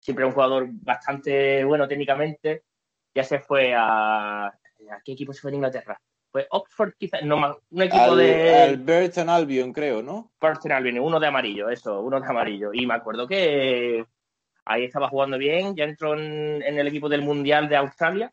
Siempre 0.00 0.24
un 0.24 0.32
jugador 0.32 0.68
bastante 0.70 1.64
bueno 1.64 1.88
técnicamente. 1.88 2.62
Ya 3.14 3.24
se 3.24 3.40
fue 3.40 3.74
a. 3.74 4.46
¿A 4.46 5.00
qué 5.04 5.12
equipo 5.12 5.32
se 5.32 5.40
fue 5.40 5.50
en 5.50 5.56
Inglaterra? 5.56 6.00
Fue 6.30 6.46
Oxford, 6.50 6.92
quizás. 6.96 7.22
No, 7.24 7.58
un 7.70 7.82
equipo 7.82 8.12
al, 8.12 8.18
de. 8.18 8.54
Al 8.54 8.76
Burton 8.76 9.28
Albion, 9.28 9.72
creo, 9.72 10.02
¿no? 10.02 10.32
Burton 10.40 10.72
Albion, 10.72 11.00
uno 11.00 11.18
de 11.18 11.26
amarillo, 11.26 11.68
eso, 11.68 12.00
uno 12.00 12.20
de 12.20 12.26
amarillo. 12.26 12.70
Y 12.72 12.86
me 12.86 12.94
acuerdo 12.94 13.26
que 13.26 14.04
ahí 14.64 14.84
estaba 14.84 15.08
jugando 15.08 15.36
bien. 15.36 15.74
Ya 15.74 15.84
entró 15.84 16.14
en, 16.14 16.62
en 16.62 16.78
el 16.78 16.86
equipo 16.86 17.08
del 17.08 17.22
Mundial 17.22 17.68
de 17.68 17.76
Australia 17.76 18.32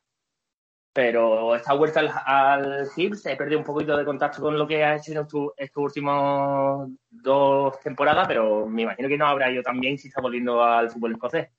pero 0.96 1.54
esta 1.54 1.74
vuelta 1.74 2.00
al, 2.00 2.10
al 2.25 2.88
Hibs 2.96 3.22
se 3.22 3.36
perdido 3.36 3.60
un 3.60 3.66
poquito 3.66 3.98
de 3.98 4.06
contacto 4.06 4.42
con 4.42 4.58
lo 4.58 4.66
que 4.66 4.82
ha 4.82 4.96
hecho 4.96 5.12
en 5.12 5.18
estos, 5.18 5.52
estos 5.58 5.84
últimos 5.84 6.90
dos 7.10 7.78
temporadas, 7.82 8.25
pero 8.30 8.66
me 8.66 8.84
imagino 8.84 9.10
que 9.10 9.18
no 9.18 9.28
habrá 9.28 9.52
ido 9.52 9.62
también 9.62 9.98
si 9.98 10.08
está 10.08 10.22
volviendo 10.22 10.64
al 10.64 10.90
fútbol 10.90 11.12
escocés. 11.12 11.50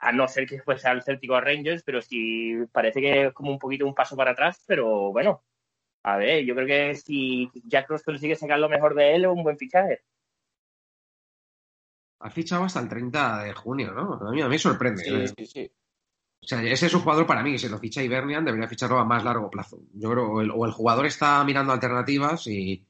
A 0.00 0.12
no 0.12 0.28
ser 0.28 0.46
que 0.46 0.60
fuese 0.60 0.88
al 0.88 1.02
Celtic 1.02 1.30
o 1.30 1.36
a 1.36 1.40
Rangers, 1.40 1.82
pero 1.84 2.02
sí 2.02 2.54
parece 2.70 3.00
que 3.00 3.26
es 3.28 3.32
como 3.32 3.50
un 3.50 3.58
poquito 3.58 3.86
un 3.86 3.94
paso 3.94 4.14
para 4.14 4.32
atrás, 4.32 4.62
pero 4.66 5.10
bueno, 5.10 5.42
a 6.02 6.18
ver, 6.18 6.44
yo 6.44 6.54
creo 6.54 6.66
que 6.66 6.94
si 6.96 7.50
Jack 7.64 7.88
Ross 7.88 8.02
consigue 8.02 8.36
sacar 8.36 8.58
lo 8.58 8.68
mejor 8.68 8.94
de 8.94 9.14
él, 9.14 9.24
es 9.24 9.30
un 9.30 9.42
buen 9.42 9.56
fichaje. 9.56 10.02
Ha 12.20 12.28
fichado 12.28 12.64
hasta 12.64 12.80
el 12.80 12.90
30 12.90 13.44
de 13.44 13.54
junio, 13.54 13.92
¿no? 13.92 14.28
A 14.28 14.30
mí, 14.32 14.42
a 14.42 14.48
mí 14.48 14.58
sorprende. 14.58 15.02
Sí, 15.02 15.28
sí, 15.28 15.46
sí. 15.46 15.72
O 16.42 16.46
sea, 16.46 16.60
ese 16.62 16.86
es 16.86 16.94
un 16.94 17.02
jugador 17.02 17.24
para 17.24 17.42
mí, 17.42 17.56
si 17.56 17.68
lo 17.68 17.78
ficha 17.78 18.02
Ibernian, 18.02 18.44
debería 18.44 18.68
ficharlo 18.68 18.98
a 18.98 19.04
más 19.04 19.22
largo 19.22 19.48
plazo. 19.48 19.78
Yo 19.94 20.10
creo, 20.10 20.26
o 20.32 20.40
el, 20.40 20.50
o 20.50 20.66
el 20.66 20.72
jugador 20.72 21.06
está 21.06 21.42
mirando 21.44 21.72
alternativas 21.72 22.48
y, 22.48 22.84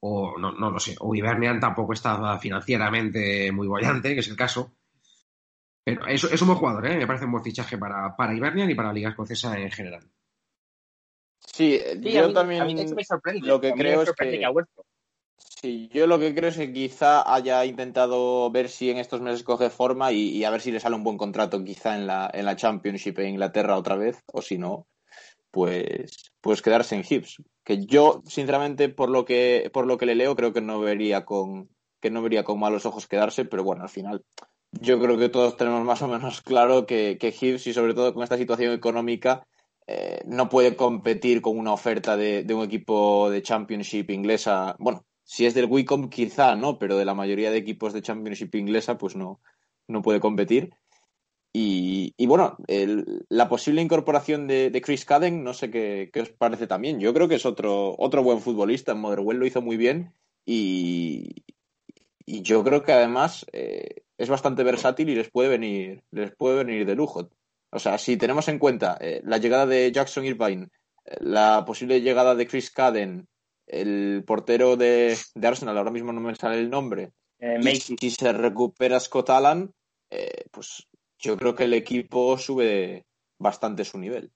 o 0.00 0.36
no, 0.36 0.50
no 0.52 0.70
lo 0.70 0.80
sé, 0.80 0.96
o 0.98 1.14
Ibernian 1.14 1.60
tampoco 1.60 1.92
estaba 1.92 2.38
financieramente 2.38 3.52
muy 3.52 3.68
bollante, 3.68 4.14
que 4.14 4.20
es 4.20 4.28
el 4.28 4.36
caso. 4.36 4.72
Pero 5.84 6.06
es, 6.06 6.24
es 6.24 6.42
un 6.42 6.48
buen 6.48 6.58
jugador, 6.58 6.86
¿eh? 6.86 6.96
me 6.96 7.06
parece 7.06 7.24
un 7.26 7.32
buen 7.32 7.44
fichaje 7.44 7.78
para, 7.78 8.16
para 8.16 8.34
Ibernian 8.34 8.70
y 8.70 8.74
para 8.74 8.88
la 8.88 8.94
Liga 8.94 9.10
Escocesa 9.10 9.56
en 9.56 9.70
general. 9.70 10.02
Sí, 11.38 11.80
Sí, 12.02 12.12
yo 12.12 12.24
a 12.24 12.28
mí, 12.28 12.34
también 12.34 12.62
a 12.62 12.64
mí 12.64 12.74
me 12.74 13.04
sorprende. 13.04 13.46
lo 13.46 13.60
que 13.60 13.68
A 13.68 13.74
mí 13.74 13.78
me 13.78 13.84
creo 13.84 14.02
es 14.02 14.08
sorprende 14.08 14.38
que 14.38 14.44
ha 14.44 14.50
vuelto. 14.50 14.84
Sí, 15.38 15.88
yo 15.92 16.06
lo 16.06 16.18
que 16.18 16.34
creo 16.34 16.50
es 16.50 16.56
que 16.56 16.72
quizá 16.72 17.32
haya 17.32 17.64
intentado 17.64 18.50
ver 18.50 18.68
si 18.68 18.90
en 18.90 18.98
estos 18.98 19.20
meses 19.20 19.42
coge 19.42 19.70
forma 19.70 20.12
y, 20.12 20.44
a 20.44 20.50
ver 20.50 20.60
si 20.60 20.70
le 20.70 20.80
sale 20.80 20.96
un 20.96 21.04
buen 21.04 21.16
contrato 21.16 21.64
quizá 21.64 21.96
en 21.96 22.06
la, 22.06 22.30
en 22.32 22.44
la 22.44 22.56
Championship 22.56 23.18
en 23.18 23.30
Inglaterra 23.30 23.76
otra 23.76 23.96
vez, 23.96 24.22
o 24.32 24.42
si 24.42 24.58
no, 24.58 24.86
pues, 25.50 26.32
pues 26.40 26.62
quedarse 26.62 26.94
en 26.94 27.04
Hips. 27.08 27.42
Que 27.64 27.84
yo, 27.86 28.22
sinceramente, 28.26 28.88
por 28.88 29.10
lo 29.10 29.24
que, 29.24 29.70
por 29.72 29.86
lo 29.86 29.98
que 29.98 30.06
le 30.06 30.14
leo, 30.14 30.36
creo 30.36 30.52
que 30.52 30.60
no 30.60 30.80
vería 30.80 31.24
con, 31.24 31.68
que 32.00 32.10
no 32.10 32.22
vería 32.22 32.44
con 32.44 32.60
malos 32.60 32.86
ojos 32.86 33.06
quedarse, 33.08 33.44
pero 33.44 33.64
bueno, 33.64 33.82
al 33.82 33.90
final 33.90 34.24
yo 34.72 35.00
creo 35.00 35.18
que 35.18 35.28
todos 35.28 35.56
tenemos 35.56 35.84
más 35.84 36.02
o 36.02 36.08
menos 36.08 36.40
claro 36.42 36.86
que, 36.86 37.18
que 37.18 37.34
Hibbs 37.38 37.66
y 37.66 37.72
sobre 37.72 37.94
todo 37.94 38.14
con 38.14 38.22
esta 38.22 38.36
situación 38.36 38.72
económica 38.72 39.46
eh, 39.86 40.20
no 40.26 40.48
puede 40.48 40.76
competir 40.76 41.40
con 41.40 41.58
una 41.58 41.72
oferta 41.72 42.16
de, 42.16 42.44
de 42.44 42.54
un 42.54 42.62
equipo 42.64 43.30
de 43.30 43.42
Championship 43.42 44.10
inglesa. 44.10 44.76
Bueno, 44.78 45.06
si 45.28 45.44
es 45.44 45.52
del 45.52 45.66
Wicom 45.66 46.08
quizá, 46.08 46.56
¿no? 46.56 46.78
Pero 46.78 46.96
de 46.96 47.04
la 47.04 47.12
mayoría 47.12 47.50
de 47.50 47.58
equipos 47.58 47.92
de 47.92 48.00
Championship 48.00 48.54
inglesa 48.54 48.96
pues 48.96 49.14
no, 49.14 49.42
no 49.86 50.00
puede 50.00 50.20
competir. 50.20 50.70
Y, 51.52 52.14
bueno, 52.26 52.56
la 53.28 53.48
posible 53.48 53.82
incorporación 53.82 54.46
de, 54.46 54.80
Chris 54.82 55.04
Cadden, 55.04 55.44
no 55.44 55.52
sé 55.52 55.70
qué, 55.70 56.08
qué 56.12 56.22
os 56.22 56.30
parece 56.30 56.66
también. 56.66 56.98
Yo 56.98 57.12
creo 57.12 57.28
que 57.28 57.34
es 57.34 57.44
otro, 57.44 57.94
otro 57.98 58.22
buen 58.22 58.40
futbolista. 58.40 58.92
En 58.92 59.00
Motherwell 59.00 59.38
lo 59.38 59.46
hizo 59.46 59.60
muy 59.60 59.76
bien 59.76 60.14
y, 60.46 61.44
y 62.24 62.40
yo 62.40 62.64
creo 62.64 62.82
que 62.82 62.92
además 62.92 63.44
eh, 63.52 64.04
es 64.16 64.30
bastante 64.30 64.62
versátil 64.62 65.10
y 65.10 65.14
les 65.14 65.30
puede 65.30 65.50
venir, 65.50 66.04
les 66.10 66.34
puede 66.34 66.64
venir 66.64 66.86
de 66.86 66.94
lujo. 66.94 67.28
O 67.70 67.78
sea, 67.78 67.98
si 67.98 68.16
tenemos 68.16 68.48
en 68.48 68.58
cuenta 68.58 68.96
eh, 68.98 69.20
la 69.24 69.36
llegada 69.36 69.66
de 69.66 69.92
Jackson 69.92 70.24
Irvine, 70.24 70.68
eh, 71.04 71.16
la 71.20 71.64
posible 71.66 72.00
llegada 72.00 72.34
de 72.34 72.46
Chris 72.46 72.70
Cadden, 72.70 73.28
el 73.68 74.24
portero 74.26 74.76
de, 74.76 75.16
de 75.34 75.48
Arsenal, 75.48 75.78
ahora 75.78 75.90
mismo 75.90 76.12
no 76.12 76.20
me 76.20 76.34
sale 76.34 76.58
el 76.58 76.70
nombre, 76.70 77.12
Eh, 77.38 77.60
y 77.62 77.76
si 77.76 78.10
se 78.10 78.32
recupera 78.32 78.98
Scott 78.98 79.30
Allan, 79.30 79.72
eh, 80.10 80.44
pues 80.50 80.88
yo 81.18 81.36
creo 81.36 81.54
que 81.54 81.64
el 81.64 81.74
equipo 81.74 82.36
sube 82.36 83.04
bastante 83.38 83.84
su 83.84 83.98
nivel. 83.98 84.32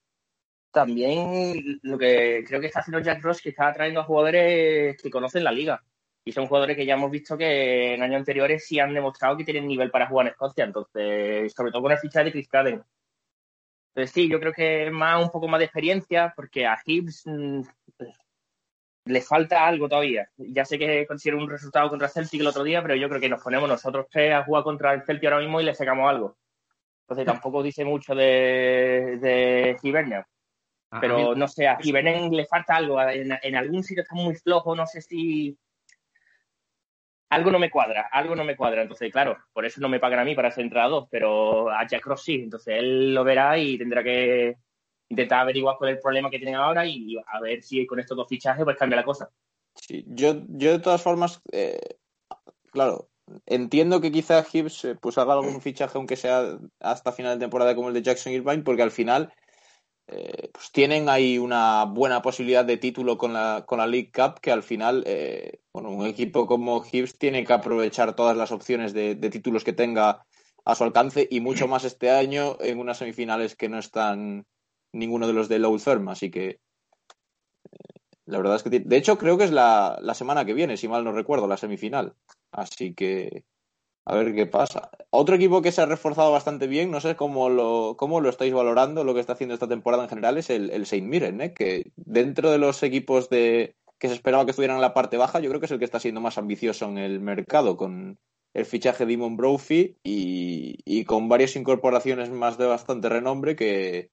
También 0.71 1.81
lo 1.83 1.99
que 1.99 2.45
creo 2.47 2.61
que 2.61 2.69
está 2.69 2.81
haciendo 2.81 3.01
Jack 3.01 3.23
Ross, 3.23 3.43
que 3.43 3.51
está 3.51 3.73
trayendo 3.73 4.01
a 4.01 4.05
jugadores 4.05 4.97
que 5.01 5.11
conocen 5.11 5.45
la 5.45 5.53
liga. 5.53 5.83
Y 6.25 6.33
son 6.33 6.47
jugadores 6.47 6.77
que 6.77 6.87
ya 6.87 6.95
hemos 6.95 7.11
visto 7.11 7.37
que 7.37 7.95
en 7.95 8.03
años 8.03 8.19
anteriores 8.19 8.65
sí 8.65 8.79
han 8.79 8.95
demostrado 8.95 9.37
que 9.37 9.45
tienen 9.45 9.67
nivel 9.67 9.91
para 9.91 10.07
jugar 10.07 10.27
en 10.27 10.33
Escocia. 10.33 10.65
Entonces, 10.65 11.53
sobre 11.53 11.73
todo 11.73 11.83
con 11.83 11.93
el 11.93 11.99
fichaje 11.99 12.27
de 12.27 12.33
Chris 12.33 12.49
Cadden. 12.49 12.83
Entonces, 13.89 14.15
sí, 14.15 14.31
yo 14.31 14.41
creo 14.41 14.53
que 14.53 14.87
es 14.87 14.93
más 14.93 15.23
un 15.23 15.31
poco 15.31 15.49
más 15.49 15.59
de 15.59 15.67
experiencia, 15.67 16.33
porque 16.35 16.65
a 16.65 16.79
Hibbs 16.87 17.25
mm, 17.27 17.63
le 19.05 19.21
falta 19.21 19.67
algo 19.67 19.89
todavía. 19.89 20.29
Ya 20.37 20.65
sé 20.65 20.79
que 20.79 21.07
consiguieron 21.07 21.43
un 21.43 21.51
resultado 21.51 21.89
contra 21.89 22.07
el 22.07 22.13
Celtic 22.13 22.41
el 22.41 22.47
otro 22.47 22.63
día, 22.65 22.83
pero 22.83 22.95
yo 22.95 23.09
creo 23.09 23.21
que 23.21 23.29
nos 23.29 23.43
ponemos 23.43 23.69
nosotros 23.69 24.07
tres 24.11 24.33
a 24.35 24.45
jugar 24.45 24.63
contra 24.63 24.93
el 24.95 25.03
Celtic 25.03 25.25
ahora 25.31 25.41
mismo 25.41 25.61
y 25.61 25.65
le 25.65 25.75
sacamos 25.75 26.09
algo. 26.09 26.37
Entonces, 27.05 27.27
tampoco 27.27 27.63
dice 27.63 27.85
mucho 27.85 28.15
de, 28.15 29.19
de 29.21 29.77
Hibernia. 29.83 30.27
A- 30.91 30.99
a 30.99 31.01
Pero 31.01 31.35
no 31.35 31.49
sé, 31.49 31.67
a 31.67 31.77
Givernen 31.79 32.31
le 32.35 32.47
falta 32.47 32.77
algo. 32.77 33.01
En, 33.03 33.37
en 33.43 33.57
algún 33.57 33.83
sitio 33.83 34.03
está 34.03 34.15
muy 34.15 34.35
flojo, 34.37 34.77
no 34.77 34.87
sé 34.87 35.01
si. 35.03 35.57
Algo 37.31 37.51
no 37.51 37.59
me 37.59 37.71
cuadra, 37.71 38.09
algo 38.13 38.37
no 38.37 38.45
me 38.45 38.57
cuadra. 38.57 38.83
Entonces, 38.83 39.11
claro, 39.11 39.39
por 39.55 39.65
eso 39.65 39.81
no 39.81 39.89
me 39.89 39.99
pagan 39.99 40.19
a 40.21 40.25
mí 40.25 40.35
para 40.35 40.51
ser 40.51 40.65
entrenador, 40.65 41.09
pero 41.11 41.71
a 41.71 41.87
Jack 41.87 42.05
Ross 42.07 42.25
sí. 42.25 42.35
Entonces 42.35 42.77
él 42.79 43.15
lo 43.15 43.25
verá 43.25 43.57
y 43.59 43.79
tendrá 43.79 44.03
que 44.03 44.57
intentar 45.13 45.41
averiguar 45.41 45.77
cuál 45.79 45.91
es 45.91 45.97
el 45.97 46.03
problema 46.03 46.31
que 46.31 46.39
tienen 46.39 46.57
ahora 46.57 46.87
y 46.87 47.17
a 47.27 47.41
ver 47.41 47.63
si 47.63 47.87
con 47.87 48.01
estos 48.01 48.17
dos 48.17 48.29
fichajes 48.29 48.65
pues 48.65 48.77
cambia 48.77 48.97
la 48.97 49.05
cosa. 49.05 49.31
Sí, 49.75 50.05
yo, 50.09 50.43
yo 50.49 50.73
de 50.73 50.79
todas 50.79 51.03
formas, 51.03 51.41
eh, 51.53 51.99
claro, 52.71 53.09
entiendo 53.47 54.01
que 54.01 54.11
quizá 54.11 54.43
Gibbs 54.43 54.85
eh, 54.85 54.95
pues 54.95 55.19
haga 55.19 55.35
algún 55.35 55.61
fichaje, 55.63 55.97
aunque 55.97 56.17
sea 56.17 56.59
hasta 56.81 57.13
final 57.13 57.39
de 57.39 57.45
temporada 57.45 57.75
como 57.75 57.89
el 57.89 57.95
de 57.95 58.03
Jackson 58.03 58.33
Irvine, 58.33 58.63
porque 58.63 58.83
al 58.83 58.91
final 58.91 59.33
eh, 60.09 60.49
pues 60.53 60.73
tienen 60.73 61.09
ahí 61.11 61.39
una 61.39 61.85
buena 61.85 62.23
posibilidad 62.23 62.65
de 62.65 62.79
título 62.79 63.19
con 63.19 63.35
la, 63.35 63.65
con 63.67 63.79
la 63.79 63.87
League 63.87 64.13
Cup, 64.13 64.41
que 64.41 64.51
al 64.51 64.63
final, 64.63 65.05
eh, 65.07 65.61
bueno, 65.75 65.91
un 65.91 66.07
equipo 66.07 66.47
como 66.47 66.81
Gibbs 66.81 67.19
tiene 67.19 67.45
que 67.45 67.53
aprovechar 67.53 68.15
todas 68.17 68.37
las 68.37 68.51
opciones 68.51 68.95
de, 68.95 69.15
de 69.15 69.31
títulos 69.31 69.63
que 69.63 69.75
tenga 69.75 70.25
a 70.65 70.75
su 70.75 70.85
alcance 70.85 71.27
y 71.31 71.41
mucho 71.41 71.67
más 71.69 71.85
este 71.85 72.11
año 72.11 72.57
en 72.61 72.79
unas 72.79 72.99
semifinales 72.99 73.57
que 73.57 73.69
no 73.69 73.79
están 73.79 74.47
ninguno 74.93 75.27
de 75.27 75.33
los 75.33 75.49
de 75.49 75.65
Old 75.65 75.81
Firm, 75.81 76.09
así 76.09 76.31
que 76.31 76.61
la 78.27 78.39
verdad 78.39 78.57
es 78.57 78.63
que 78.63 78.71
de 78.71 78.97
hecho 78.97 79.19
creo 79.19 79.37
que 79.37 79.45
es 79.45 79.53
la, 79.53 79.99
la 80.01 80.15
semana 80.15 80.45
que 80.45 80.55
viene, 80.55 80.77
si 80.77 80.89
mal 80.89 81.05
no 81.05 81.13
recuerdo, 81.13 81.47
la 81.47 81.57
semifinal. 81.57 82.15
Así 82.53 82.95
que 82.95 83.45
a 84.05 84.17
ver 84.17 84.35
qué 84.35 84.47
pasa. 84.47 84.91
Otro 85.11 85.37
equipo 85.37 85.63
que 85.63 85.73
se 85.73 85.81
ha 85.81 85.87
reforzado 85.87 86.33
bastante 86.33 86.67
bien, 86.67 86.91
no 86.91 87.01
sé 87.01 87.17
cómo 87.17 87.49
lo, 87.49 87.97
cómo 87.97 88.21
lo 88.21 88.29
estáis 88.31 88.53
valorando, 88.53 89.05
lo 89.05 89.15
que 89.15 89.21
está 89.21 89.35
haciendo 89.35 89.55
esta 89.55 89.69
temporada 89.69 90.05
en 90.05 90.09
general, 90.09 90.39
es 90.39 90.51
el, 90.51 90.71
el 90.71 90.87
Saint 90.87 91.07
Mirren, 91.07 91.41
¿eh? 91.41 91.55
que 91.55 91.93
dentro 91.97 92.51
de 92.51 92.59
los 92.59 92.83
equipos 92.83 93.29
de 93.29 93.77
que 93.99 94.09
se 94.09 94.15
esperaba 94.15 94.45
que 94.45 94.51
estuvieran 94.51 94.77
en 94.77 94.83
la 94.83 94.95
parte 94.95 95.17
baja, 95.17 95.39
yo 95.39 95.49
creo 95.49 95.61
que 95.61 95.67
es 95.67 95.73
el 95.73 95.79
que 95.79 95.85
está 95.85 96.01
siendo 96.01 96.21
más 96.21 96.37
ambicioso 96.37 96.87
en 96.87 96.99
el 96.99 97.21
mercado, 97.21 97.77
con 97.77 98.19
el 98.53 98.67
fichaje 98.67 99.07
de 99.07 99.13
Imon 99.13 99.37
Brophy 99.37 99.97
y, 100.03 100.79
y 100.85 101.05
con 101.05 101.29
varias 101.29 101.55
incorporaciones 101.55 102.31
más 102.31 102.59
de 102.59 102.67
bastante 102.67 103.09
renombre 103.09 103.55
que 103.55 104.11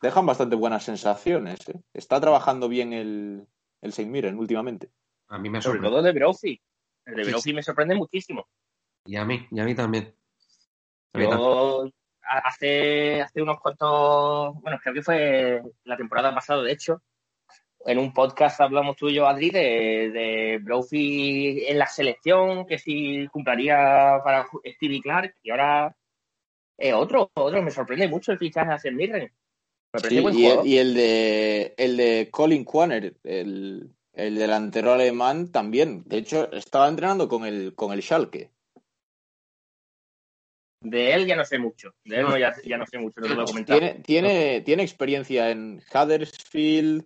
dejan 0.00 0.26
bastante 0.26 0.56
buenas 0.56 0.84
sensaciones. 0.84 1.68
¿eh? 1.68 1.80
Está 1.92 2.20
trabajando 2.20 2.68
bien 2.68 2.92
el, 2.92 3.46
el 3.82 3.92
Saint 3.92 4.10
Mirren 4.10 4.38
últimamente. 4.38 4.90
a 5.28 5.38
mí 5.38 5.48
me 5.50 5.60
Sobre 5.60 5.78
sorprende. 5.78 5.88
todo 5.96 6.02
de 6.02 6.12
Brophy. 6.12 6.62
El 7.06 7.14
de 7.16 7.24
Sí, 7.24 7.30
Brophy 7.30 7.52
me 7.54 7.62
sorprende 7.62 7.94
muchísimo. 7.94 8.48
Y 9.06 9.16
a 9.16 9.24
mí, 9.24 9.46
y 9.50 9.60
a 9.60 9.64
mí 9.64 9.74
también. 9.74 10.14
A 11.14 11.18
mí 11.18 11.28
también. 11.28 11.40
Yo 11.40 11.90
hace, 12.22 13.22
hace 13.22 13.42
unos 13.42 13.58
cuantos, 13.60 14.54
bueno, 14.60 14.78
creo 14.82 14.94
que 14.94 15.02
fue 15.02 15.62
la 15.84 15.96
temporada 15.96 16.34
pasada, 16.34 16.62
de 16.62 16.72
hecho, 16.72 17.02
en 17.86 17.98
un 17.98 18.12
podcast 18.12 18.60
hablamos 18.60 18.96
tú 18.96 19.08
y 19.08 19.14
yo, 19.14 19.26
Adri, 19.26 19.50
de, 19.50 20.10
de 20.12 20.60
Brophy 20.62 21.64
en 21.66 21.78
la 21.78 21.86
selección, 21.86 22.66
que 22.66 22.78
si 22.78 23.26
cumpliría 23.28 24.20
para 24.22 24.46
Stevie 24.76 25.00
Clark, 25.00 25.34
y 25.42 25.50
ahora 25.50 25.96
eh, 26.76 26.92
otro, 26.92 27.30
otro, 27.34 27.62
me 27.62 27.70
sorprende 27.70 28.06
mucho 28.06 28.32
el 28.32 28.38
fichaje 28.38 28.70
hacia 28.72 28.92
Mirren. 28.92 29.32
Me 29.92 30.00
Sí, 30.08 30.20
buen 30.20 30.38
y, 30.38 30.46
el, 30.46 30.66
y 30.66 30.78
el 30.78 30.94
de 30.94 31.74
el 31.76 31.96
de 31.96 32.28
Colin 32.30 32.64
Quaner, 32.64 33.16
el, 33.24 33.90
el 34.12 34.34
delantero 34.36 34.92
alemán, 34.92 35.50
también. 35.50 36.04
De 36.06 36.18
hecho, 36.18 36.50
estaba 36.52 36.88
entrenando 36.88 37.28
con 37.28 37.44
el, 37.44 37.74
con 37.74 37.92
el 37.92 38.02
Schalke. 38.02 38.50
De 40.82 41.12
él 41.12 41.26
ya 41.26 41.36
no 41.36 41.44
sé 41.44 41.58
mucho, 41.58 41.94
de 42.04 42.16
él 42.16 42.22
no, 42.22 42.38
ya, 42.38 42.54
ya 42.64 42.78
no 42.78 42.86
sé 42.86 42.98
mucho, 42.98 43.20
no 43.20 43.26
puedo 43.26 43.44
comentar. 43.44 43.78
Tiene, 43.78 43.94
tiene, 44.00 44.60
tiene 44.62 44.82
experiencia 44.82 45.50
en 45.50 45.82
Huddersfield, 45.92 47.04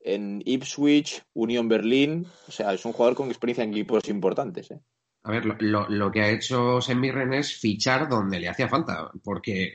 en 0.00 0.42
Ipswich, 0.44 1.22
Unión 1.34 1.68
Berlín. 1.68 2.26
O 2.46 2.52
sea, 2.52 2.72
es 2.72 2.84
un 2.84 2.92
jugador 2.92 3.16
con 3.16 3.28
experiencia 3.28 3.64
en 3.64 3.70
equipos 3.70 4.08
importantes. 4.08 4.70
¿eh? 4.70 4.78
A 5.26 5.32
ver, 5.32 5.44
lo, 5.60 6.12
que 6.12 6.20
ha 6.22 6.30
hecho 6.30 6.78
Mirren 6.94 7.32
es 7.32 7.58
fichar 7.58 8.08
donde 8.08 8.38
le 8.38 8.48
hacía 8.48 8.68
falta, 8.68 9.10
porque 9.24 9.72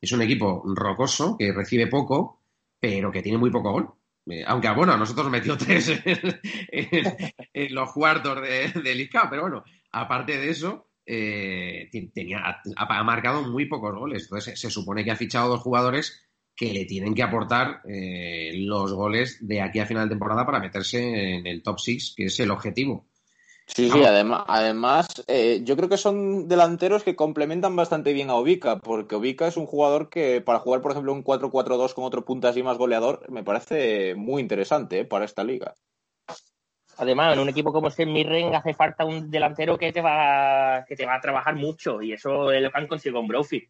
es 0.00 0.12
un 0.12 0.22
equipo 0.22 0.62
rocoso 0.74 1.36
que 1.36 1.52
recibe 1.52 1.88
poco, 1.88 2.40
pero 2.80 3.12
que 3.12 3.20
tiene 3.20 3.36
muy 3.36 3.50
poco 3.50 3.70
gol. 3.70 3.90
Eh, 4.30 4.42
aunque, 4.46 4.70
bueno, 4.70 4.94
a 4.94 4.96
nosotros 4.96 5.26
nos 5.26 5.32
metió 5.32 5.58
tres 5.58 5.92
en, 7.52 7.74
los 7.74 7.92
cuartos 7.92 8.40
de, 8.40 8.68
de 8.80 9.10
Cup, 9.10 9.28
pero 9.28 9.42
bueno, 9.42 9.64
aparte 9.92 10.38
de 10.38 10.48
eso, 10.48 10.88
eh, 11.04 11.90
tenía, 12.14 12.62
ha, 12.74 13.04
marcado 13.04 13.42
muy 13.42 13.66
pocos 13.66 13.94
goles. 13.94 14.22
Entonces, 14.22 14.58
se, 14.58 14.68
se 14.68 14.70
supone 14.70 15.04
que 15.04 15.10
ha 15.10 15.16
fichado 15.16 15.50
dos 15.50 15.60
jugadores 15.60 16.18
que 16.56 16.72
le 16.72 16.86
tienen 16.86 17.14
que 17.14 17.22
aportar 17.22 17.82
eh, 17.86 18.52
los 18.56 18.94
goles 18.94 19.36
de 19.46 19.60
aquí 19.60 19.80
a 19.80 19.86
final 19.86 20.08
de 20.08 20.14
temporada 20.14 20.46
para 20.46 20.60
meterse 20.60 21.34
en 21.34 21.46
el 21.46 21.62
top 21.62 21.78
6, 21.78 22.14
que 22.16 22.24
es 22.24 22.40
el 22.40 22.50
objetivo. 22.50 23.06
Sí, 23.66 23.90
sí, 23.90 24.04
además, 24.04 24.44
además 24.46 25.24
eh, 25.26 25.60
yo 25.64 25.76
creo 25.76 25.88
que 25.88 25.96
son 25.96 26.48
delanteros 26.48 27.02
que 27.02 27.16
complementan 27.16 27.74
bastante 27.74 28.12
bien 28.12 28.28
a 28.28 28.34
Ovica, 28.34 28.78
porque 28.78 29.14
Ovica 29.14 29.46
es 29.46 29.56
un 29.56 29.66
jugador 29.66 30.10
que 30.10 30.42
para 30.42 30.58
jugar, 30.58 30.82
por 30.82 30.90
ejemplo, 30.90 31.12
un 31.12 31.24
4-4-2 31.24 31.94
con 31.94 32.04
otro 32.04 32.24
punta 32.24 32.50
así 32.50 32.62
más 32.62 32.76
goleador, 32.76 33.24
me 33.30 33.42
parece 33.42 34.14
muy 34.16 34.42
interesante 34.42 35.00
¿eh? 35.00 35.04
para 35.06 35.24
esta 35.24 35.44
liga. 35.44 35.74
Además, 36.98 37.32
en 37.34 37.40
un 37.40 37.48
equipo 37.48 37.72
como 37.72 37.88
este 37.88 38.06
Mirren 38.06 38.54
hace 38.54 38.74
falta 38.74 39.04
un 39.04 39.30
delantero 39.30 39.76
que 39.76 39.92
te 39.92 40.00
va 40.00 40.84
que 40.86 40.94
te 40.94 41.06
va 41.06 41.16
a 41.16 41.20
trabajar 41.20 41.56
mucho 41.56 42.00
y 42.02 42.12
eso 42.12 42.52
es 42.52 42.62
lo 42.62 42.70
que 42.70 42.78
han 42.78 42.86
conseguido 42.86 43.18
con 43.20 43.26
Brophy. 43.28 43.68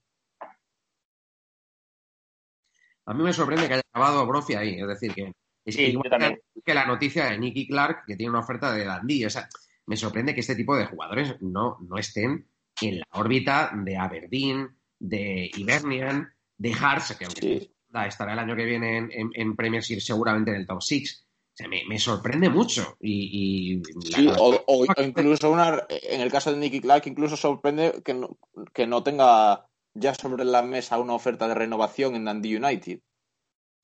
A 3.06 3.14
mí 3.14 3.22
me 3.22 3.32
sorprende 3.32 3.66
que 3.66 3.74
haya 3.74 3.82
acabado 3.92 4.26
Brophy 4.26 4.54
ahí, 4.54 4.80
es 4.80 4.86
decir, 4.86 5.14
que 5.14 5.32
Es 5.64 5.74
Sí, 5.74 5.76
que, 5.76 5.82
yo 5.84 5.88
igual 5.92 6.10
también. 6.10 6.40
que 6.64 6.74
la 6.74 6.84
noticia 6.86 7.26
de 7.26 7.38
Nicky 7.38 7.66
Clark, 7.66 8.04
que 8.06 8.16
tiene 8.16 8.30
una 8.30 8.40
oferta 8.40 8.72
de 8.72 8.84
Dundee. 8.84 9.26
O 9.26 9.30
sea, 9.30 9.48
me 9.86 9.96
sorprende 9.96 10.34
que 10.34 10.40
este 10.40 10.56
tipo 10.56 10.76
de 10.76 10.86
jugadores 10.86 11.36
no, 11.40 11.78
no 11.80 11.96
estén 11.98 12.46
en 12.80 12.98
la 13.00 13.06
órbita 13.12 13.72
de 13.84 13.96
Aberdeen, 13.96 14.76
de 14.98 15.50
Hibernian, 15.56 16.32
de 16.56 16.72
Hearts, 16.72 17.16
que 17.18 17.24
aunque 17.26 17.40
Sí. 17.60 17.70
estará 18.06 18.32
el 18.32 18.38
año 18.38 18.56
que 18.56 18.64
viene 18.64 18.96
en, 18.98 19.10
en, 19.12 19.30
en 19.34 19.56
Premiership 19.56 20.00
seguramente 20.00 20.50
en 20.50 20.56
el 20.56 20.66
top 20.66 20.82
6. 20.82 21.20
O 21.26 21.56
sea, 21.56 21.68
me, 21.68 21.82
me 21.88 21.98
sorprende 22.00 22.48
mucho. 22.50 22.96
Y, 23.00 23.80
Sí, 24.12 24.26
o, 24.26 24.56
o- 24.66 24.84
o 24.86 25.02
incluso 25.02 25.52
una, 25.52 25.84
en 25.88 26.20
el 26.20 26.32
caso 26.32 26.50
de 26.50 26.58
Nicky 26.58 26.80
Clark, 26.80 27.04
incluso 27.06 27.36
sorprende 27.36 28.02
que 28.04 28.12
no, 28.14 28.38
que 28.72 28.88
no 28.88 29.04
tenga 29.04 29.68
ya 29.94 30.14
sobre 30.14 30.44
la 30.44 30.62
mesa 30.62 30.98
una 30.98 31.14
oferta 31.14 31.46
de 31.46 31.54
renovación 31.54 32.16
en 32.16 32.24
Dundee 32.24 32.56
United. 32.56 32.98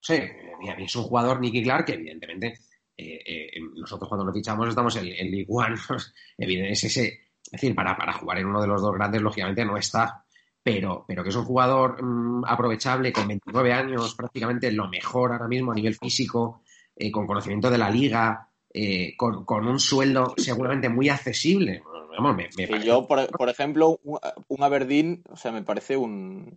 Sí, 0.01 0.15
es 0.79 0.97
un 0.97 1.03
jugador, 1.05 1.41
Nicky 1.41 1.63
Clark, 1.63 1.85
que 1.87 1.93
evidentemente 1.95 2.55
eh, 3.01 3.51
eh, 3.55 3.61
nosotros 3.77 4.09
cuando 4.09 4.25
lo 4.25 4.33
fichamos 4.33 4.69
estamos 4.69 4.95
en, 4.97 5.07
en 5.07 5.31
League 5.31 5.47
One. 5.49 5.77
Evidente- 6.39 6.73
es 6.73 6.85
ese, 6.85 7.05
es 7.07 7.51
decir, 7.53 7.75
para, 7.75 7.97
para 7.97 8.13
jugar 8.13 8.39
en 8.39 8.47
uno 8.47 8.61
de 8.61 8.67
los 8.69 8.81
dos 8.83 8.95
grandes, 8.95 9.23
lógicamente 9.23 9.65
no 9.65 9.77
está. 9.77 10.25
Pero, 10.63 11.05
pero 11.09 11.23
que 11.23 11.31
es 11.31 11.37
un 11.37 11.45
jugador 11.47 12.03
mm, 12.03 12.45
aprovechable 12.47 13.13
con 13.13 13.27
29 13.29 13.73
años, 13.73 14.15
prácticamente 14.15 14.71
lo 14.73 14.89
mejor 14.89 15.33
ahora 15.33 15.49
mismo 15.49 15.73
a 15.73 15.75
nivel 15.75 15.95
físico, 15.95 16.63
eh, 16.95 17.11
con 17.11 17.27
conocimiento 17.27 17.71
de 17.71 17.79
la 17.79 17.89
liga, 17.91 18.47
con, 19.17 19.45
con 19.45 19.67
un 19.67 19.81
sueldo 19.81 20.35
seguramente 20.37 20.89
muy 20.91 21.09
accesible. 21.09 21.83
Vamos, 22.17 22.37
me- 22.37 22.51
me 22.57 22.85
yo, 22.85 23.07
por, 23.07 23.27
por 23.31 23.49
ejemplo, 23.49 23.99
un, 24.05 24.19
un 24.49 24.63
Aberdeen, 24.63 25.23
o 25.31 25.37
sea, 25.37 25.51
me 25.51 25.63
parece 25.63 25.97
un, 25.97 26.53